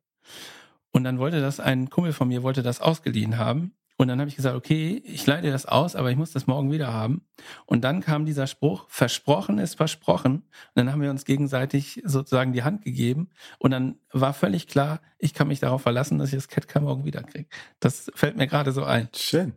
Und 0.92 1.04
dann 1.04 1.20
wollte 1.20 1.42
das 1.42 1.60
ein 1.60 1.90
Kumpel 1.90 2.14
von 2.14 2.28
mir 2.28 2.44
wollte 2.44 2.64
das 2.64 2.80
ausgeliehen 2.82 3.38
haben 3.38 3.74
und 3.98 4.08
dann 4.08 4.20
habe 4.20 4.30
ich 4.30 4.36
gesagt, 4.36 4.56
okay, 4.56 5.02
ich 5.06 5.26
leite 5.28 5.52
das 5.52 5.66
aus, 5.66 5.96
aber 5.96 6.10
ich 6.10 6.18
muss 6.18 6.32
das 6.32 6.48
morgen 6.48 6.72
wieder 6.72 6.92
haben. 6.92 7.22
Und 7.66 7.84
dann 7.84 8.02
kam 8.02 8.26
dieser 8.26 8.48
Spruch, 8.48 8.86
versprochen 8.90 9.60
ist 9.60 9.76
versprochen. 9.76 10.36
Und 10.36 10.44
dann 10.76 10.92
haben 10.92 11.02
wir 11.02 11.12
uns 11.12 11.26
gegenseitig 11.26 12.02
sozusagen 12.04 12.54
die 12.54 12.64
Hand 12.64 12.84
gegeben. 12.84 13.30
Und 13.60 13.72
dann 13.72 14.00
war 14.12 14.34
völlig 14.34 14.68
klar, 14.68 15.00
ich 15.20 15.34
kann 15.34 15.48
mich 15.48 15.60
darauf 15.60 15.84
verlassen, 15.84 16.18
dass 16.18 16.30
ich 16.30 16.36
das 16.36 16.48
Catcar 16.48 16.82
morgen 16.82 17.06
wieder 17.06 17.22
kriege. 17.22 17.48
Das 17.80 18.12
fällt 18.16 18.36
mir 18.36 18.48
gerade 18.48 18.72
so 18.72 18.84
ein. 18.84 19.10
Schön. 19.16 19.54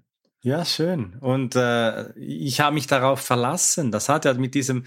Ja, 0.46 0.64
schön. 0.64 1.16
Und 1.18 1.56
äh, 1.56 2.12
ich 2.12 2.60
habe 2.60 2.74
mich 2.74 2.86
darauf 2.86 3.18
verlassen. 3.18 3.90
Das 3.90 4.08
hat 4.08 4.24
ja 4.26 4.34
mit 4.34 4.54
diesem 4.54 4.84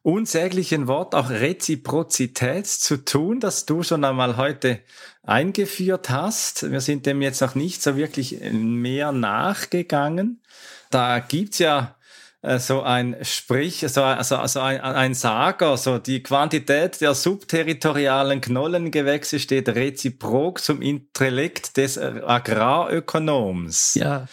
unsäglichen 0.00 0.86
Wort 0.86 1.14
auch 1.14 1.28
Reziprozität 1.28 2.66
zu 2.66 3.04
tun, 3.04 3.38
das 3.38 3.66
du 3.66 3.82
schon 3.82 4.04
einmal 4.04 4.38
heute 4.38 4.80
eingeführt 5.22 6.08
hast. 6.08 6.70
Wir 6.70 6.80
sind 6.80 7.04
dem 7.04 7.20
jetzt 7.20 7.42
noch 7.42 7.54
nicht 7.54 7.82
so 7.82 7.94
wirklich 7.94 8.40
mehr 8.52 9.12
nachgegangen. 9.12 10.40
Da 10.88 11.18
gibt's 11.18 11.58
ja 11.58 11.94
äh, 12.40 12.58
so 12.58 12.80
ein 12.80 13.14
Sprich, 13.20 13.84
so, 13.88 14.02
also, 14.02 14.46
so 14.46 14.60
ein, 14.60 14.80
ein 14.80 15.12
Sager, 15.12 15.76
so 15.76 15.98
die 15.98 16.22
Quantität 16.22 17.02
der 17.02 17.14
subterritorialen 17.14 18.40
Knollengewächse 18.40 19.38
steht 19.40 19.68
reziprok 19.68 20.62
zum 20.62 20.80
Intellekt 20.80 21.76
des 21.76 21.98
Agrarökonoms. 21.98 23.92
Ja, 23.92 24.26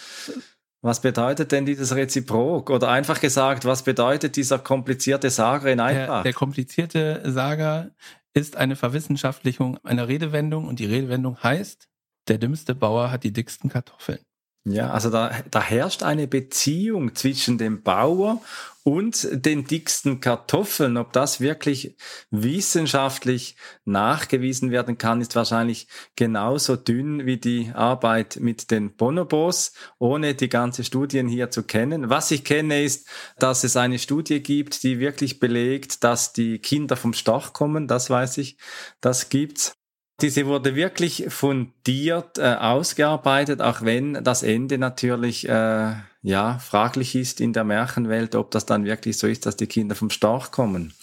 Was 0.82 1.02
bedeutet 1.02 1.52
denn 1.52 1.65
dieses 1.65 1.94
Reziprok? 1.94 2.70
Oder 2.70 2.89
einfach 2.89 3.20
gesagt, 3.20 3.65
was 3.65 3.84
bedeutet 3.84 4.36
dieser 4.38 4.60
komplizierte 4.60 5.30
Sager 5.30 5.72
in 5.72 5.80
einfach? 5.80 6.24
Der, 6.24 6.24
der 6.24 6.34
komplizierte 6.34 7.22
Sager 7.26 7.92
ist 8.34 8.56
eine 8.56 8.76
Verwissenschaftlichung 8.76 9.78
einer 9.84 10.08
Redewendung 10.08 10.68
und 10.68 10.80
die 10.80 10.86
Redewendung 10.86 11.42
heißt, 11.44 11.89
der 12.28 12.38
dümmste 12.38 12.76
Bauer 12.76 13.12
hat 13.12 13.24
die 13.24 13.34
dicksten 13.34 13.70
Kartoffeln. 13.70 14.20
Ja, 14.65 14.91
also 14.91 15.10
da, 15.10 15.32
da 15.50 15.62
herrscht 15.62 16.04
eine 16.04 16.28
Beziehung 16.28 17.15
zwischen 17.15 17.58
dem 17.58 17.82
Bauer 17.82 18.41
und 18.84 19.28
den 19.32 19.65
dicksten 19.65 20.19
Kartoffeln. 20.19 20.98
Ob 20.98 21.13
das 21.13 21.39
wirklich 21.39 21.95
wissenschaftlich 22.30 23.56
nachgewiesen 23.86 24.69
werden 24.69 24.98
kann, 24.98 25.22
ist 25.22 25.36
wahrscheinlich 25.36 25.88
genauso 26.15 26.76
dünn 26.76 27.26
wie 27.26 27.38
die 27.38 27.72
Arbeit 27.74 28.38
mit 28.41 28.69
den 28.69 28.95
Bonobos, 28.95 29.74
ohne 29.98 30.36
die 30.36 30.50
ganze 30.50 30.84
Studien 30.84 31.28
hier 31.28 31.50
zu 31.52 31.63
kennen. 31.63 32.10
Was 32.10 32.30
ich 32.32 32.43
kenne, 32.43 32.84
ist, 32.84 33.08
dass 33.38 33.63
es 33.63 33.78
eine 33.78 33.98
Studie 33.98 34.41
gibt, 34.43 34.84
die 34.84 35.00
wirklich 35.00 35.39
belegt, 35.39 36.04
dass 36.04 36.34
die 36.34 36.60
Kinder 36.60 36.98
vom 36.98 37.13
Storch 37.13 37.54
kommen. 37.54 37.88
Das 37.88 38.10
weiß 38.10 38.38
ich. 38.39 38.58
Das 39.02 39.30
gibt's. 39.30 39.79
Diese 40.22 40.46
wurde 40.46 40.76
wirklich 40.76 41.26
fundiert 41.30 42.38
äh, 42.38 42.56
ausgearbeitet, 42.56 43.62
auch 43.62 43.82
wenn 43.84 44.24
das 44.24 44.44
Ende 44.44 44.78
natürlich 44.78 45.48
äh, 45.48 45.94
ja 46.22 46.60
fraglich 46.60 47.16
ist 47.16 47.40
in 47.40 47.54
der 47.54 47.64
Märchenwelt, 47.64 48.36
ob 48.36 48.52
das 48.52 48.66
dann 48.66 48.84
wirklich 48.84 49.18
so 49.18 49.28
ist, 49.28 49.46
dass 49.46 49.56
die 49.56 49.68
Kinder 49.68 49.96
vom 49.96 50.10
Storch 50.10 50.52
kommen. 50.52 50.94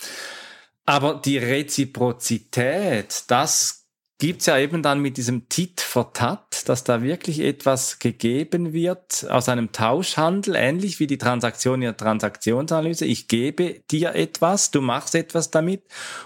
Aber 0.85 1.15
die 1.15 1.39
Reziprozität, 1.39 3.25
das 3.29 3.86
gibt's 4.19 4.47
ja 4.47 4.59
eben 4.59 4.83
dann 4.83 5.01
mit 5.01 5.17
diesem 5.17 5.49
Tit 5.49 5.81
for 5.81 6.13
Tat, 6.13 6.69
dass 6.69 6.85
da 6.85 7.03
wirklich 7.03 7.41
etwas 7.41 7.99
gegeben 7.99 8.73
wird 8.73 9.27
aus 9.29 9.49
einem 9.49 9.73
Tauschhandel, 9.73 10.55
ähnlich 10.57 11.01
wie 11.01 11.07
die 11.07 11.19
Transaktion 11.19 11.83
in 11.83 11.89
der 11.89 11.97
Transaktionsanalyse. 11.97 13.05
Ich 13.05 13.29
gebe 13.29 13.83
dir 13.91 14.15
etwas, 14.15 14.71
du 14.71 14.81
machst 14.81 15.15
etwas 15.15 15.51
damit 15.51 15.83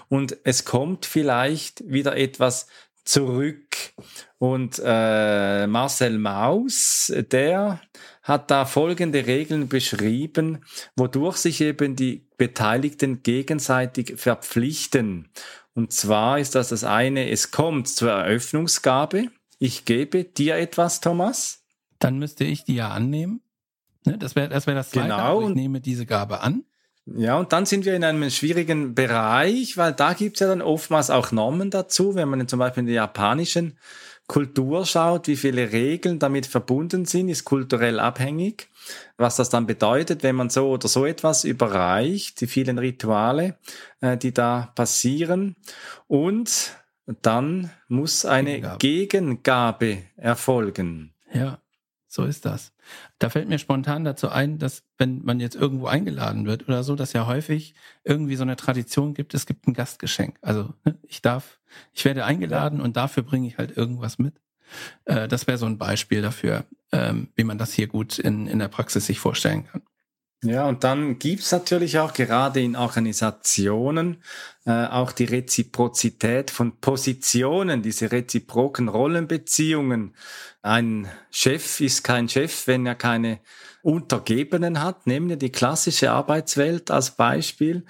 und 0.07 0.37
es 0.43 0.63
kommt 0.65 1.05
vielleicht 1.05 1.83
wieder 1.85 2.15
etwas 2.15 2.67
zurück. 3.03 3.75
Und 4.37 4.81
äh, 4.83 5.67
Marcel 5.67 6.17
Maus, 6.17 7.13
der 7.31 7.81
hat 8.23 8.51
da 8.51 8.65
folgende 8.65 9.25
Regeln 9.27 9.67
beschrieben, 9.67 10.63
wodurch 10.95 11.37
sich 11.37 11.61
eben 11.61 11.95
die 11.95 12.27
Beteiligten 12.37 13.21
gegenseitig 13.23 14.13
verpflichten. 14.17 15.29
Und 15.73 15.93
zwar 15.93 16.39
ist 16.39 16.55
das 16.55 16.69
das 16.69 16.83
eine, 16.83 17.29
es 17.29 17.51
kommt 17.51 17.87
zur 17.87 18.11
Eröffnungsgabe. 18.11 19.27
Ich 19.59 19.85
gebe 19.85 20.23
dir 20.23 20.55
etwas, 20.57 21.01
Thomas. 21.01 21.63
Dann 21.99 22.17
müsste 22.17 22.43
ich 22.43 22.63
die 22.63 22.75
ja 22.75 22.89
annehmen. 22.89 23.41
Ne? 24.05 24.17
Das 24.17 24.35
wäre 24.35 24.49
das, 24.49 24.67
wär 24.67 24.75
das 24.75 24.89
Zweite. 24.89 25.07
Genau. 25.07 25.47
Ich 25.47 25.55
nehme 25.55 25.79
diese 25.79 26.05
Gabe 26.05 26.41
an. 26.41 26.63
Ja, 27.05 27.37
und 27.37 27.51
dann 27.51 27.65
sind 27.65 27.85
wir 27.85 27.95
in 27.95 28.03
einem 28.03 28.29
schwierigen 28.29 28.93
Bereich, 28.93 29.75
weil 29.77 29.91
da 29.93 30.13
gibt 30.13 30.37
es 30.37 30.41
ja 30.41 30.47
dann 30.47 30.61
oftmals 30.61 31.09
auch 31.09 31.31
Normen 31.31 31.71
dazu, 31.71 32.15
wenn 32.15 32.29
man 32.29 32.47
zum 32.47 32.59
Beispiel 32.59 32.81
in 32.81 32.87
der 32.87 32.95
japanischen 32.95 33.77
Kultur 34.31 34.85
schaut, 34.85 35.27
wie 35.27 35.35
viele 35.35 35.73
Regeln 35.73 36.17
damit 36.17 36.45
verbunden 36.45 37.03
sind, 37.03 37.27
ist 37.27 37.43
kulturell 37.43 37.99
abhängig. 37.99 38.69
Was 39.17 39.35
das 39.35 39.49
dann 39.49 39.67
bedeutet, 39.67 40.23
wenn 40.23 40.37
man 40.37 40.49
so 40.49 40.69
oder 40.69 40.87
so 40.87 41.05
etwas 41.05 41.43
überreicht, 41.43 42.39
die 42.39 42.47
vielen 42.47 42.77
Rituale, 42.77 43.57
äh, 43.99 44.15
die 44.15 44.33
da 44.33 44.71
passieren. 44.73 45.57
Und 46.07 46.77
dann 47.21 47.71
muss 47.89 48.23
eine 48.23 48.53
Gegengabe, 48.53 48.77
Gegengabe 48.79 49.97
erfolgen. 50.15 51.13
Ja, 51.33 51.59
so 52.11 52.25
ist 52.25 52.45
das. 52.45 52.73
Da 53.19 53.29
fällt 53.29 53.47
mir 53.47 53.57
spontan 53.57 54.03
dazu 54.03 54.27
ein, 54.27 54.59
dass 54.59 54.83
wenn 54.97 55.23
man 55.23 55.39
jetzt 55.39 55.55
irgendwo 55.55 55.87
eingeladen 55.87 56.45
wird 56.45 56.67
oder 56.67 56.83
so, 56.83 56.97
dass 56.97 57.13
ja 57.13 57.25
häufig 57.25 57.73
irgendwie 58.03 58.35
so 58.35 58.43
eine 58.43 58.57
Tradition 58.57 59.13
gibt, 59.13 59.33
es 59.33 59.45
gibt 59.45 59.65
ein 59.65 59.73
Gastgeschenk. 59.73 60.37
Also 60.41 60.73
ne, 60.83 60.97
ich 61.03 61.21
darf, 61.21 61.59
ich 61.93 62.03
werde 62.03 62.25
eingeladen 62.25 62.81
und 62.81 62.97
dafür 62.97 63.23
bringe 63.23 63.47
ich 63.47 63.57
halt 63.57 63.77
irgendwas 63.77 64.19
mit. 64.19 64.41
Äh, 65.05 65.29
das 65.29 65.47
wäre 65.47 65.57
so 65.57 65.65
ein 65.65 65.77
Beispiel 65.77 66.21
dafür, 66.21 66.65
ähm, 66.91 67.29
wie 67.35 67.45
man 67.45 67.57
das 67.57 67.71
hier 67.71 67.87
gut 67.87 68.19
in, 68.19 68.45
in 68.45 68.59
der 68.59 68.67
Praxis 68.67 69.05
sich 69.05 69.19
vorstellen 69.19 69.65
kann. 69.67 69.81
Ja, 70.43 70.67
und 70.67 70.83
dann 70.83 71.19
gibt's 71.19 71.51
natürlich 71.51 71.99
auch 71.99 72.13
gerade 72.13 72.61
in 72.61 72.75
Organisationen 72.75 74.23
äh, 74.65 74.87
auch 74.87 75.11
die 75.11 75.25
Reziprozität 75.25 76.49
von 76.49 76.79
Positionen, 76.79 77.83
diese 77.83 78.11
reziproken 78.11 78.87
Rollenbeziehungen. 78.87 80.15
Ein 80.63 81.07
Chef 81.29 81.79
ist 81.79 82.03
kein 82.03 82.27
Chef, 82.27 82.65
wenn 82.65 82.87
er 82.87 82.95
keine 82.95 83.39
Untergebenen 83.83 84.81
hat. 84.81 85.05
Nehmen 85.05 85.29
wir 85.29 85.37
die 85.37 85.51
klassische 85.51 86.11
Arbeitswelt 86.11 86.89
als 86.89 87.11
Beispiel. 87.11 87.85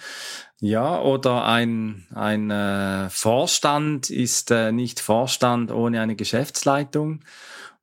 Ja, 0.59 1.01
oder 1.01 1.45
ein, 1.45 2.05
ein 2.13 2.51
äh, 2.51 3.09
Vorstand 3.09 4.09
ist 4.09 4.51
äh, 4.51 4.73
nicht 4.73 4.99
Vorstand 4.99 5.71
ohne 5.71 6.01
eine 6.01 6.15
Geschäftsleitung. 6.15 7.21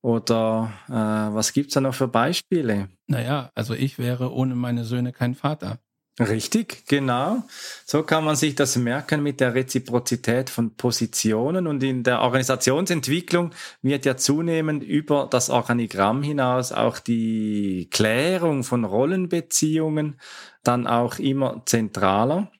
Oder 0.01 0.73
äh, 0.89 0.93
was 0.93 1.53
gibt's 1.53 1.75
da 1.75 1.81
noch 1.81 1.95
für 1.95 2.09
Beispiele? 2.09 2.89
Naja, 3.07 3.51
also 3.55 3.75
ich 3.75 3.99
wäre 3.99 4.33
ohne 4.33 4.55
meine 4.55 4.85
Söhne 4.85 5.13
kein 5.13 5.35
Vater. 5.35 5.79
Richtig, 6.21 6.85
genau. 6.89 7.45
So 7.87 8.03
kann 8.03 8.25
man 8.25 8.35
sich 8.35 8.57
das 8.57 8.77
merken 8.77 9.23
mit 9.23 9.39
der 9.39 9.55
Reziprozität 9.55 10.51
von 10.51 10.75
Positionen 10.75 11.69
und 11.69 11.83
in 11.85 12.03
der 12.03 12.23
Organisationsentwicklung 12.23 13.53
wird 13.83 14.05
ja 14.05 14.17
zunehmend 14.17 14.83
über 14.83 15.29
das 15.31 15.49
Organigramm 15.49 16.25
hinaus 16.25 16.73
auch 16.73 16.99
die 16.99 17.89
Klärung 17.91 18.65
von 18.65 18.85
Rollenbeziehungen 18.85 20.21
dann 20.65 20.89
auch 20.89 21.21
immer 21.21 21.63
zentraler. 21.67 22.51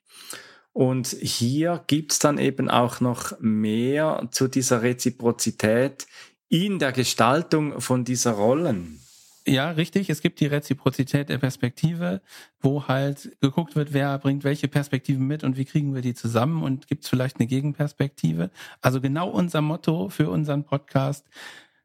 Und 0.71 1.07
hier 1.07 1.83
gibt's 1.87 2.19
dann 2.19 2.37
eben 2.37 2.69
auch 2.69 3.01
noch 3.01 3.33
mehr 3.41 4.29
zu 4.31 4.47
dieser 4.47 4.83
Reziprozität 4.83 6.07
in 6.49 6.79
der 6.79 6.91
Gestaltung 6.91 7.79
von 7.79 8.03
dieser 8.03 8.31
Rollen. 8.31 8.99
Ja, 9.45 9.71
richtig. 9.71 10.09
Es 10.09 10.21
gibt 10.21 10.39
die 10.41 10.45
Reziprozität 10.45 11.29
der 11.29 11.37
Perspektive, 11.37 12.21
wo 12.59 12.87
halt 12.87 13.35
geguckt 13.41 13.75
wird, 13.75 13.93
wer 13.93 14.17
bringt 14.19 14.43
welche 14.43 14.67
Perspektiven 14.67 15.25
mit 15.25 15.43
und 15.43 15.57
wie 15.57 15.65
kriegen 15.65 15.95
wir 15.95 16.01
die 16.01 16.13
zusammen 16.13 16.61
und 16.61 16.87
gibt 16.87 17.03
es 17.03 17.09
vielleicht 17.09 17.39
eine 17.39 17.47
Gegenperspektive. 17.47 18.51
Also 18.81 19.01
genau 19.01 19.29
unser 19.29 19.61
Motto 19.61 20.09
für 20.09 20.29
unseren 20.29 20.65
Podcast, 20.65 21.25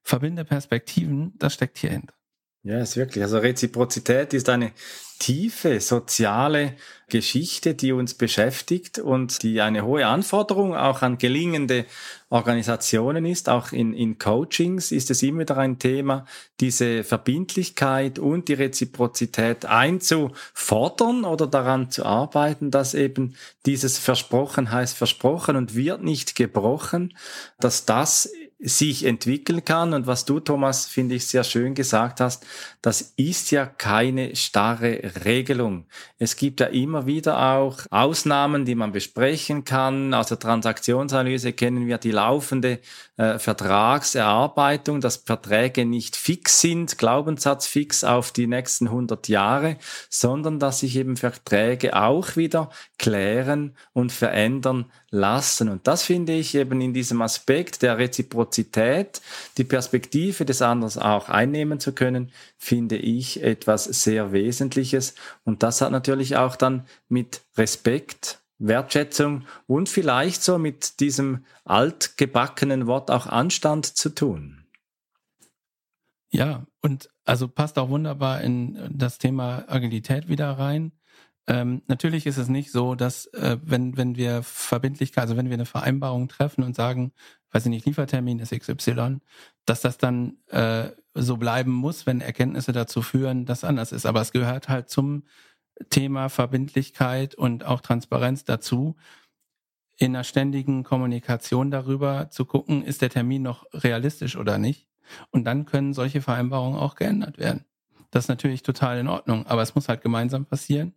verbinde 0.02 0.44
Perspektiven, 0.44 1.32
das 1.38 1.54
steckt 1.54 1.78
hier 1.78 1.90
hinter. 1.90 2.14
Ja, 2.66 2.80
ist 2.80 2.96
wirklich. 2.96 3.22
Also 3.22 3.36
Reziprozität 3.38 4.32
ist 4.32 4.48
eine 4.48 4.72
tiefe 5.18 5.80
soziale 5.80 6.76
Geschichte, 7.08 7.74
die 7.74 7.92
uns 7.92 8.14
beschäftigt 8.14 8.98
und 8.98 9.42
die 9.42 9.60
eine 9.60 9.84
hohe 9.84 10.06
Anforderung 10.06 10.74
auch 10.74 11.02
an 11.02 11.18
gelingende 11.18 11.84
Organisationen 12.30 13.26
ist. 13.26 13.50
Auch 13.50 13.72
in, 13.72 13.92
in 13.92 14.18
Coachings 14.18 14.92
ist 14.92 15.10
es 15.10 15.22
immer 15.22 15.40
wieder 15.40 15.58
ein 15.58 15.78
Thema, 15.78 16.24
diese 16.58 17.04
Verbindlichkeit 17.04 18.18
und 18.18 18.48
die 18.48 18.54
Reziprozität 18.54 19.66
einzufordern 19.66 21.24
oder 21.24 21.46
daran 21.46 21.90
zu 21.90 22.06
arbeiten, 22.06 22.70
dass 22.70 22.94
eben 22.94 23.34
dieses 23.66 23.98
Versprochen 23.98 24.72
heißt 24.72 24.96
versprochen 24.96 25.56
und 25.56 25.74
wird 25.74 26.02
nicht 26.02 26.34
gebrochen, 26.34 27.14
dass 27.60 27.84
das 27.84 28.30
sich 28.64 29.04
entwickeln 29.04 29.64
kann. 29.64 29.92
Und 29.92 30.06
was 30.06 30.24
du, 30.24 30.40
Thomas, 30.40 30.86
finde 30.86 31.14
ich 31.16 31.26
sehr 31.26 31.44
schön 31.44 31.74
gesagt 31.74 32.20
hast, 32.20 32.46
das 32.80 33.12
ist 33.16 33.50
ja 33.50 33.66
keine 33.66 34.34
starre 34.36 35.12
Regelung. 35.24 35.86
Es 36.18 36.36
gibt 36.36 36.60
ja 36.60 36.66
immer 36.66 37.06
wieder 37.06 37.56
auch 37.56 37.80
Ausnahmen, 37.90 38.64
die 38.64 38.74
man 38.74 38.92
besprechen 38.92 39.64
kann. 39.64 40.14
Aus 40.14 40.28
der 40.28 40.38
Transaktionsanalyse 40.38 41.52
kennen 41.52 41.86
wir 41.86 41.98
die 41.98 42.10
laufende 42.10 42.80
äh, 43.18 43.38
Vertragserarbeitung, 43.38 45.02
dass 45.02 45.16
Verträge 45.16 45.84
nicht 45.84 46.16
fix 46.16 46.60
sind, 46.60 46.96
Glaubenssatz 46.96 47.66
fix 47.66 48.02
auf 48.02 48.32
die 48.32 48.46
nächsten 48.46 48.86
100 48.86 49.28
Jahre, 49.28 49.76
sondern 50.08 50.58
dass 50.58 50.80
sich 50.80 50.96
eben 50.96 51.18
Verträge 51.18 51.94
auch 51.94 52.36
wieder 52.36 52.70
klären 52.98 53.76
und 53.92 54.10
verändern 54.10 54.86
lassen. 55.14 55.68
Und 55.68 55.86
das 55.86 56.02
finde 56.02 56.34
ich 56.34 56.54
eben 56.54 56.80
in 56.80 56.92
diesem 56.92 57.22
Aspekt 57.22 57.82
der 57.82 57.96
Reziprozität, 57.98 59.22
die 59.56 59.64
Perspektive 59.64 60.44
des 60.44 60.60
anderen 60.60 61.00
auch 61.00 61.28
einnehmen 61.28 61.80
zu 61.80 61.92
können, 61.92 62.32
finde 62.58 62.96
ich 62.96 63.42
etwas 63.42 63.84
sehr 63.84 64.32
Wesentliches. 64.32 65.14
Und 65.44 65.62
das 65.62 65.80
hat 65.80 65.92
natürlich 65.92 66.36
auch 66.36 66.56
dann 66.56 66.86
mit 67.08 67.42
Respekt, 67.56 68.40
Wertschätzung 68.58 69.44
und 69.66 69.88
vielleicht 69.88 70.42
so 70.42 70.58
mit 70.58 71.00
diesem 71.00 71.44
altgebackenen 71.64 72.86
Wort 72.86 73.10
auch 73.10 73.26
Anstand 73.26 73.86
zu 73.86 74.10
tun. 74.10 74.66
Ja, 76.30 76.66
und 76.82 77.08
also 77.24 77.46
passt 77.46 77.78
auch 77.78 77.88
wunderbar 77.88 78.40
in 78.40 78.90
das 78.92 79.18
Thema 79.18 79.64
Agilität 79.68 80.28
wieder 80.28 80.50
rein. 80.50 80.92
Ähm, 81.46 81.82
natürlich 81.88 82.26
ist 82.26 82.38
es 82.38 82.48
nicht 82.48 82.70
so, 82.70 82.94
dass 82.94 83.26
äh, 83.26 83.58
wenn, 83.62 83.96
wenn 83.96 84.16
wir 84.16 84.42
Verbindlichkeit, 84.42 85.22
also 85.22 85.36
wenn 85.36 85.48
wir 85.48 85.54
eine 85.54 85.66
Vereinbarung 85.66 86.28
treffen 86.28 86.64
und 86.64 86.74
sagen, 86.74 87.12
weiß 87.52 87.66
ich 87.66 87.70
nicht, 87.70 87.86
Liefertermin 87.86 88.38
ist 88.38 88.58
XY, 88.58 89.20
dass 89.66 89.82
das 89.82 89.98
dann 89.98 90.38
äh, 90.48 90.90
so 91.14 91.36
bleiben 91.36 91.70
muss, 91.70 92.06
wenn 92.06 92.20
Erkenntnisse 92.20 92.72
dazu 92.72 93.02
führen, 93.02 93.44
dass 93.44 93.62
anders 93.62 93.92
ist. 93.92 94.06
Aber 94.06 94.20
es 94.20 94.32
gehört 94.32 94.68
halt 94.68 94.88
zum 94.88 95.24
Thema 95.90 96.28
Verbindlichkeit 96.28 97.34
und 97.34 97.64
auch 97.64 97.80
Transparenz 97.80 98.44
dazu, 98.44 98.96
in 99.96 100.14
einer 100.14 100.24
ständigen 100.24 100.82
Kommunikation 100.82 101.70
darüber 101.70 102.30
zu 102.30 102.44
gucken, 102.46 102.82
ist 102.82 103.02
der 103.02 103.10
Termin 103.10 103.42
noch 103.42 103.66
realistisch 103.72 104.36
oder 104.36 104.58
nicht. 104.58 104.88
Und 105.30 105.44
dann 105.44 105.66
können 105.66 105.94
solche 105.94 106.22
Vereinbarungen 106.22 106.78
auch 106.78 106.96
geändert 106.96 107.38
werden. 107.38 107.64
Das 108.10 108.24
ist 108.24 108.28
natürlich 108.28 108.62
total 108.62 108.98
in 108.98 109.08
Ordnung, 109.08 109.46
aber 109.46 109.62
es 109.62 109.74
muss 109.74 109.88
halt 109.88 110.00
gemeinsam 110.00 110.46
passieren. 110.46 110.94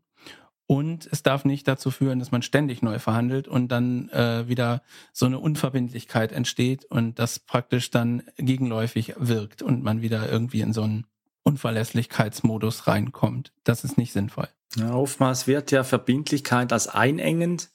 Und 0.67 1.07
es 1.11 1.23
darf 1.23 1.45
nicht 1.45 1.65
dazu 1.67 1.91
führen, 1.91 2.19
dass 2.19 2.31
man 2.31 2.41
ständig 2.41 2.81
neu 2.81 2.99
verhandelt 2.99 3.47
und 3.47 3.69
dann 3.69 4.09
äh, 4.09 4.49
wieder 4.49 4.81
so 5.13 5.25
eine 5.25 5.39
Unverbindlichkeit 5.39 6.33
entsteht 6.33 6.83
und 6.83 7.19
das 7.19 7.39
praktisch 7.39 7.89
dann 7.89 8.23
gegenläufig 8.35 9.13
wirkt 9.17 9.61
und 9.61 9.81
man 9.81 10.01
wieder 10.01 10.29
irgendwie 10.29 10.59
in 10.59 10.73
so 10.73 10.83
einen 10.83 11.05
Unverlässlichkeitsmodus 11.43 12.87
reinkommt. 12.87 13.53
Das 13.63 13.85
ist 13.85 13.97
nicht 13.97 14.11
sinnvoll. 14.11 14.49
Ja, 14.75 14.93
oftmals 14.93 15.47
wird 15.47 15.71
ja 15.71 15.83
Verbindlichkeit 15.83 16.73
als 16.73 16.87
einengend 16.87 17.69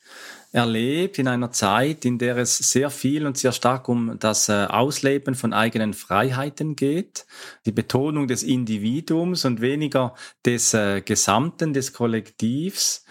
erlebt 0.52 1.18
in 1.18 1.26
einer 1.26 1.50
Zeit, 1.50 2.04
in 2.04 2.18
der 2.18 2.36
es 2.36 2.58
sehr 2.58 2.90
viel 2.90 3.26
und 3.26 3.38
sehr 3.38 3.52
stark 3.52 3.88
um 3.88 4.18
das 4.18 4.50
äh, 4.50 4.66
Ausleben 4.68 5.34
von 5.34 5.54
eigenen 5.54 5.94
Freiheiten 5.94 6.76
geht, 6.76 7.24
die 7.64 7.72
Betonung 7.72 8.28
des 8.28 8.42
Individuums 8.42 9.46
und 9.46 9.62
weniger 9.62 10.14
des 10.44 10.74
äh, 10.74 11.00
Gesamten, 11.00 11.72
des 11.72 11.94
Kollektivs, 11.94 13.06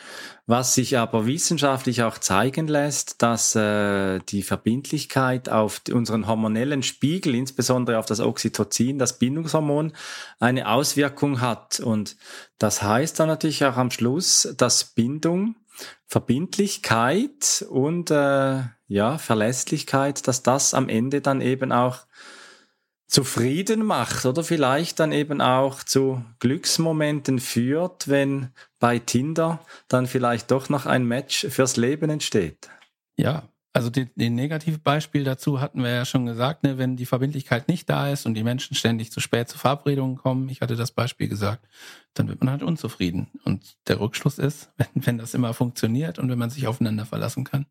was 0.48 0.76
sich 0.76 0.98
aber 0.98 1.26
wissenschaftlich 1.26 2.04
auch 2.04 2.18
zeigen 2.18 2.68
lässt, 2.68 3.22
dass 3.22 3.56
äh, 3.56 4.20
die 4.20 4.44
Verbindlichkeit 4.44 5.50
auf 5.50 5.82
unseren 5.92 6.28
hormonellen 6.28 6.84
Spiegel, 6.84 7.36
insbesondere 7.36 8.00
auf 8.00 8.06
das 8.06 8.20
Oxytocin, 8.20 9.00
das 9.00 9.20
Bindungshormon, 9.20 9.94
eine 10.40 10.70
Auswirkung 10.70 11.42
hat. 11.42 11.80
Und 11.80 12.18
das 12.58 12.82
heißt 12.82 13.20
dann 13.20 13.28
natürlich 13.28 13.64
auch 13.66 13.78
am 13.78 13.92
Schluss, 13.92 14.54
dass 14.58 14.84
Bindung 14.84 15.56
Verbindlichkeit 16.06 17.66
und 17.70 18.12
äh, 18.12 18.64
ja, 18.88 19.18
Verlässlichkeit, 19.18 20.28
dass 20.28 20.44
das 20.44 20.74
am 20.74 20.90
Ende 20.90 21.22
dann 21.22 21.40
eben 21.42 21.72
auch 21.72 22.00
zufrieden 23.12 23.84
macht 23.84 24.26
oder 24.26 24.42
vielleicht 24.42 25.02
dann 25.02 25.12
eben 25.12 25.42
auch 25.42 25.84
zu 25.84 26.24
Glücksmomenten 26.40 27.40
führt, 27.40 28.08
wenn 28.08 28.52
bei 28.80 29.00
Tinder 29.00 29.60
dann 29.90 30.08
vielleicht 30.08 30.50
doch 30.50 30.70
noch 30.70 30.86
ein 30.86 31.06
Match 31.06 31.46
fürs 31.50 31.76
Leben 31.76 32.10
entsteht. 32.10 32.70
Ja, 33.18 33.50
also 33.74 33.90
den, 33.90 34.10
den 34.16 34.36
Negativbeispiel 34.36 35.26
dazu 35.26 35.60
hatten 35.60 35.84
wir 35.84 35.90
ja 35.90 36.06
schon 36.06 36.26
gesagt, 36.26 36.64
ne, 36.64 36.78
wenn 36.78 36.96
die 36.96 37.06
Verbindlichkeit 37.06 37.68
nicht 37.68 37.90
da 37.90 38.10
ist 38.10 38.26
und 38.26 38.34
die 38.34 38.44
Menschen 38.44 38.76
ständig 38.76 39.12
zu 39.12 39.20
spät 39.20 39.50
zu 39.50 39.58
Verabredungen 39.58 40.16
kommen, 40.16 40.48
ich 40.48 40.62
hatte 40.62 40.78
das 40.78 40.92
Beispiel 40.92 41.28
gesagt, 41.28 41.68
dann 42.14 42.30
wird 42.30 42.40
man 42.40 42.52
halt 42.52 42.64
unzufrieden. 42.64 43.28
Und 43.44 43.76
der 43.88 44.00
Rückschluss 44.00 44.40
ist, 44.40 44.72
wenn, 44.78 45.06
wenn 45.06 45.18
das 45.18 45.34
immer 45.34 45.54
funktioniert 45.54 46.18
und 46.18 46.30
wenn 46.30 46.40
man 46.40 46.50
sich 46.50 46.66
aufeinander 46.66 47.06
verlassen 47.06 47.44
kann, 47.44 47.66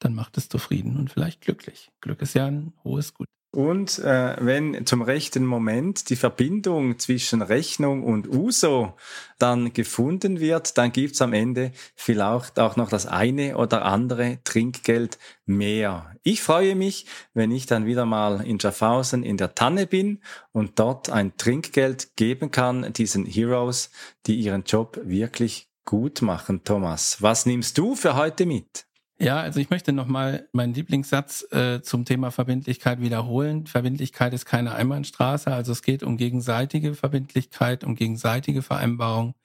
dann 0.00 0.14
macht 0.14 0.36
es 0.36 0.50
zufrieden 0.50 0.98
und 0.98 1.10
vielleicht 1.10 1.40
glücklich. 1.40 1.90
Glück 2.02 2.20
ist 2.20 2.34
ja 2.34 2.46
ein 2.46 2.74
hohes 2.84 3.14
Gut. 3.14 3.26
Und 3.54 3.98
äh, 3.98 4.36
wenn 4.40 4.86
zum 4.86 5.02
rechten 5.02 5.44
Moment 5.44 6.08
die 6.08 6.16
Verbindung 6.16 6.98
zwischen 6.98 7.42
Rechnung 7.42 8.02
und 8.02 8.26
USO 8.26 8.94
dann 9.38 9.74
gefunden 9.74 10.40
wird, 10.40 10.78
dann 10.78 10.90
gibt's 10.90 11.20
am 11.20 11.34
Ende 11.34 11.72
vielleicht 11.94 12.58
auch 12.58 12.76
noch 12.76 12.88
das 12.88 13.04
eine 13.04 13.58
oder 13.58 13.84
andere 13.84 14.38
Trinkgeld 14.44 15.18
mehr. 15.44 16.16
Ich 16.22 16.40
freue 16.40 16.74
mich, 16.74 17.04
wenn 17.34 17.50
ich 17.50 17.66
dann 17.66 17.84
wieder 17.84 18.06
mal 18.06 18.40
in 18.40 18.58
Schaffhausen 18.58 19.22
in 19.22 19.36
der 19.36 19.54
Tanne 19.54 19.86
bin 19.86 20.22
und 20.52 20.78
dort 20.78 21.10
ein 21.10 21.36
Trinkgeld 21.36 22.16
geben 22.16 22.52
kann, 22.52 22.90
diesen 22.94 23.26
Heroes, 23.26 23.90
die 24.24 24.36
ihren 24.36 24.64
Job 24.64 24.98
wirklich 25.04 25.68
gut 25.84 26.22
machen. 26.22 26.64
Thomas, 26.64 27.20
was 27.20 27.44
nimmst 27.44 27.76
du 27.76 27.96
für 27.96 28.16
heute 28.16 28.46
mit? 28.46 28.86
Ja, 29.22 29.38
also 29.40 29.60
ich 29.60 29.70
möchte 29.70 29.92
nochmal 29.92 30.48
meinen 30.50 30.74
Lieblingssatz 30.74 31.46
äh, 31.52 31.80
zum 31.80 32.04
Thema 32.04 32.32
Verbindlichkeit 32.32 33.00
wiederholen. 33.00 33.68
Verbindlichkeit 33.68 34.34
ist 34.34 34.46
keine 34.46 34.74
Einbahnstraße, 34.74 35.52
also 35.54 35.70
es 35.70 35.82
geht 35.82 36.02
um 36.02 36.16
gegenseitige 36.16 36.94
Verbindlichkeit, 36.94 37.84
um 37.84 37.94
gegenseitige 37.94 38.62
Vereinbarung. 38.62 39.36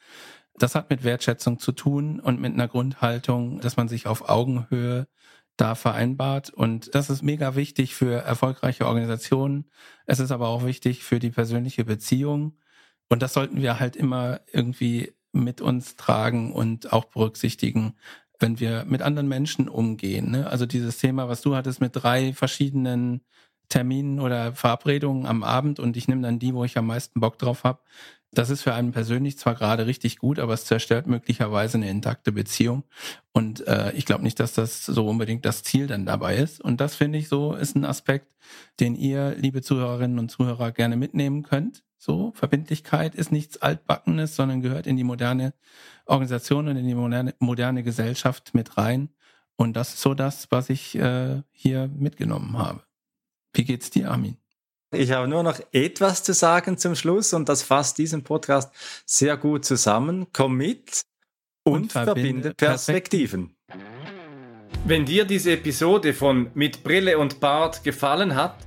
Das 0.55 0.73
hat 0.73 0.89
mit 0.89 1.03
Wertschätzung 1.03 1.59
zu 1.59 1.73
tun 1.73 2.19
und 2.19 2.41
mit 2.41 2.53
einer 2.53 2.67
Grundhaltung, 2.67 3.59
dass 3.59 3.77
man 3.77 3.87
sich 3.87 4.07
auf 4.07 4.27
Augenhöhe 4.27 5.07
da 5.57 5.75
vereinbart. 5.75 6.49
Und 6.49 6.95
das 6.95 7.11
ist 7.11 7.21
mega 7.21 7.55
wichtig 7.55 7.93
für 7.93 8.23
erfolgreiche 8.23 8.87
Organisationen. 8.87 9.69
Es 10.07 10.19
ist 10.19 10.31
aber 10.31 10.47
auch 10.47 10.65
wichtig 10.65 11.03
für 11.03 11.19
die 11.19 11.29
persönliche 11.29 11.85
Beziehung. 11.85 12.57
Und 13.09 13.21
das 13.21 13.33
sollten 13.33 13.61
wir 13.61 13.79
halt 13.79 13.95
immer 13.95 14.41
irgendwie 14.51 15.13
mit 15.33 15.61
uns 15.61 15.95
tragen 15.95 16.51
und 16.51 16.93
auch 16.93 17.05
berücksichtigen, 17.05 17.93
wenn 18.39 18.59
wir 18.59 18.85
mit 18.85 19.01
anderen 19.01 19.27
Menschen 19.27 19.67
umgehen. 19.67 20.31
Ne? 20.31 20.47
Also 20.47 20.65
dieses 20.65 20.97
Thema, 20.97 21.27
was 21.27 21.41
du 21.41 21.55
hattest 21.55 21.81
mit 21.81 21.91
drei 21.95 22.33
verschiedenen 22.33 23.21
Terminen 23.69 24.19
oder 24.19 24.53
Verabredungen 24.53 25.25
am 25.25 25.43
Abend 25.43 25.79
und 25.79 25.97
ich 25.97 26.07
nehme 26.07 26.21
dann 26.21 26.39
die, 26.39 26.53
wo 26.53 26.63
ich 26.63 26.77
am 26.77 26.87
meisten 26.87 27.19
Bock 27.19 27.37
drauf 27.37 27.63
habe. 27.63 27.79
Das 28.31 28.49
ist 28.49 28.61
für 28.61 28.73
einen 28.73 28.91
persönlich 28.91 29.37
zwar 29.37 29.55
gerade 29.55 29.87
richtig 29.87 30.19
gut, 30.19 30.37
aber 30.37 30.53
es 30.53 30.65
zerstört 30.65 31.07
möglicherweise 31.07 31.77
eine 31.77 31.89
intakte 31.89 32.31
Beziehung. 32.31 32.83
Und 33.31 33.65
äh, 33.67 33.93
ich 33.93 34.05
glaube 34.05 34.23
nicht, 34.23 34.39
dass 34.39 34.53
das 34.53 34.85
so 34.85 35.07
unbedingt 35.07 35.45
das 35.45 35.63
Ziel 35.63 35.87
dann 35.87 36.05
dabei 36.05 36.37
ist. 36.37 36.61
Und 36.61 36.81
das 36.81 36.95
finde 36.95 37.17
ich 37.17 37.29
so 37.29 37.55
ist 37.55 37.75
ein 37.75 37.85
Aspekt, 37.85 38.27
den 38.79 38.95
ihr, 38.95 39.35
liebe 39.37 39.61
Zuhörerinnen 39.61 40.19
und 40.19 40.29
Zuhörer, 40.29 40.71
gerne 40.71 40.97
mitnehmen 40.97 41.43
könnt. 41.43 41.83
So, 41.97 42.31
Verbindlichkeit 42.35 43.15
ist 43.15 43.31
nichts 43.31 43.57
Altbackenes, 43.57 44.35
sondern 44.35 44.61
gehört 44.61 44.85
in 44.87 44.97
die 44.97 45.03
moderne 45.03 45.53
Organisation 46.05 46.67
und 46.67 46.77
in 46.77 46.87
die 46.87 46.95
moderne, 46.95 47.33
moderne 47.39 47.83
Gesellschaft 47.83 48.53
mit 48.53 48.77
rein. 48.77 49.09
Und 49.55 49.73
das 49.73 49.95
ist 49.95 50.01
so 50.01 50.13
das, 50.13 50.47
was 50.51 50.69
ich 50.69 50.95
äh, 50.95 51.41
hier 51.51 51.87
mitgenommen 51.87 52.57
habe. 52.57 52.83
Wie 53.53 53.65
geht's 53.65 53.89
dir, 53.89 54.11
Armin? 54.11 54.37
Ich 54.91 55.11
habe 55.11 55.27
nur 55.27 55.43
noch 55.43 55.59
etwas 55.73 56.23
zu 56.23 56.33
sagen 56.33 56.77
zum 56.77 56.95
Schluss 56.95 57.33
und 57.33 57.49
das 57.49 57.63
fasst 57.63 57.97
diesen 57.97 58.23
Podcast 58.23 58.71
sehr 59.05 59.35
gut 59.35 59.65
zusammen. 59.65 60.27
Komm 60.31 60.55
mit 60.55 61.01
und, 61.63 61.73
und 61.73 61.91
verbinde 61.91 62.53
Perspektiven. 62.53 63.55
Wenn 64.85 65.05
dir 65.05 65.25
diese 65.25 65.51
Episode 65.51 66.13
von 66.13 66.51
Mit 66.53 66.83
Brille 66.83 67.17
und 67.17 67.41
Bart 67.41 67.83
gefallen 67.83 68.35
hat, 68.35 68.66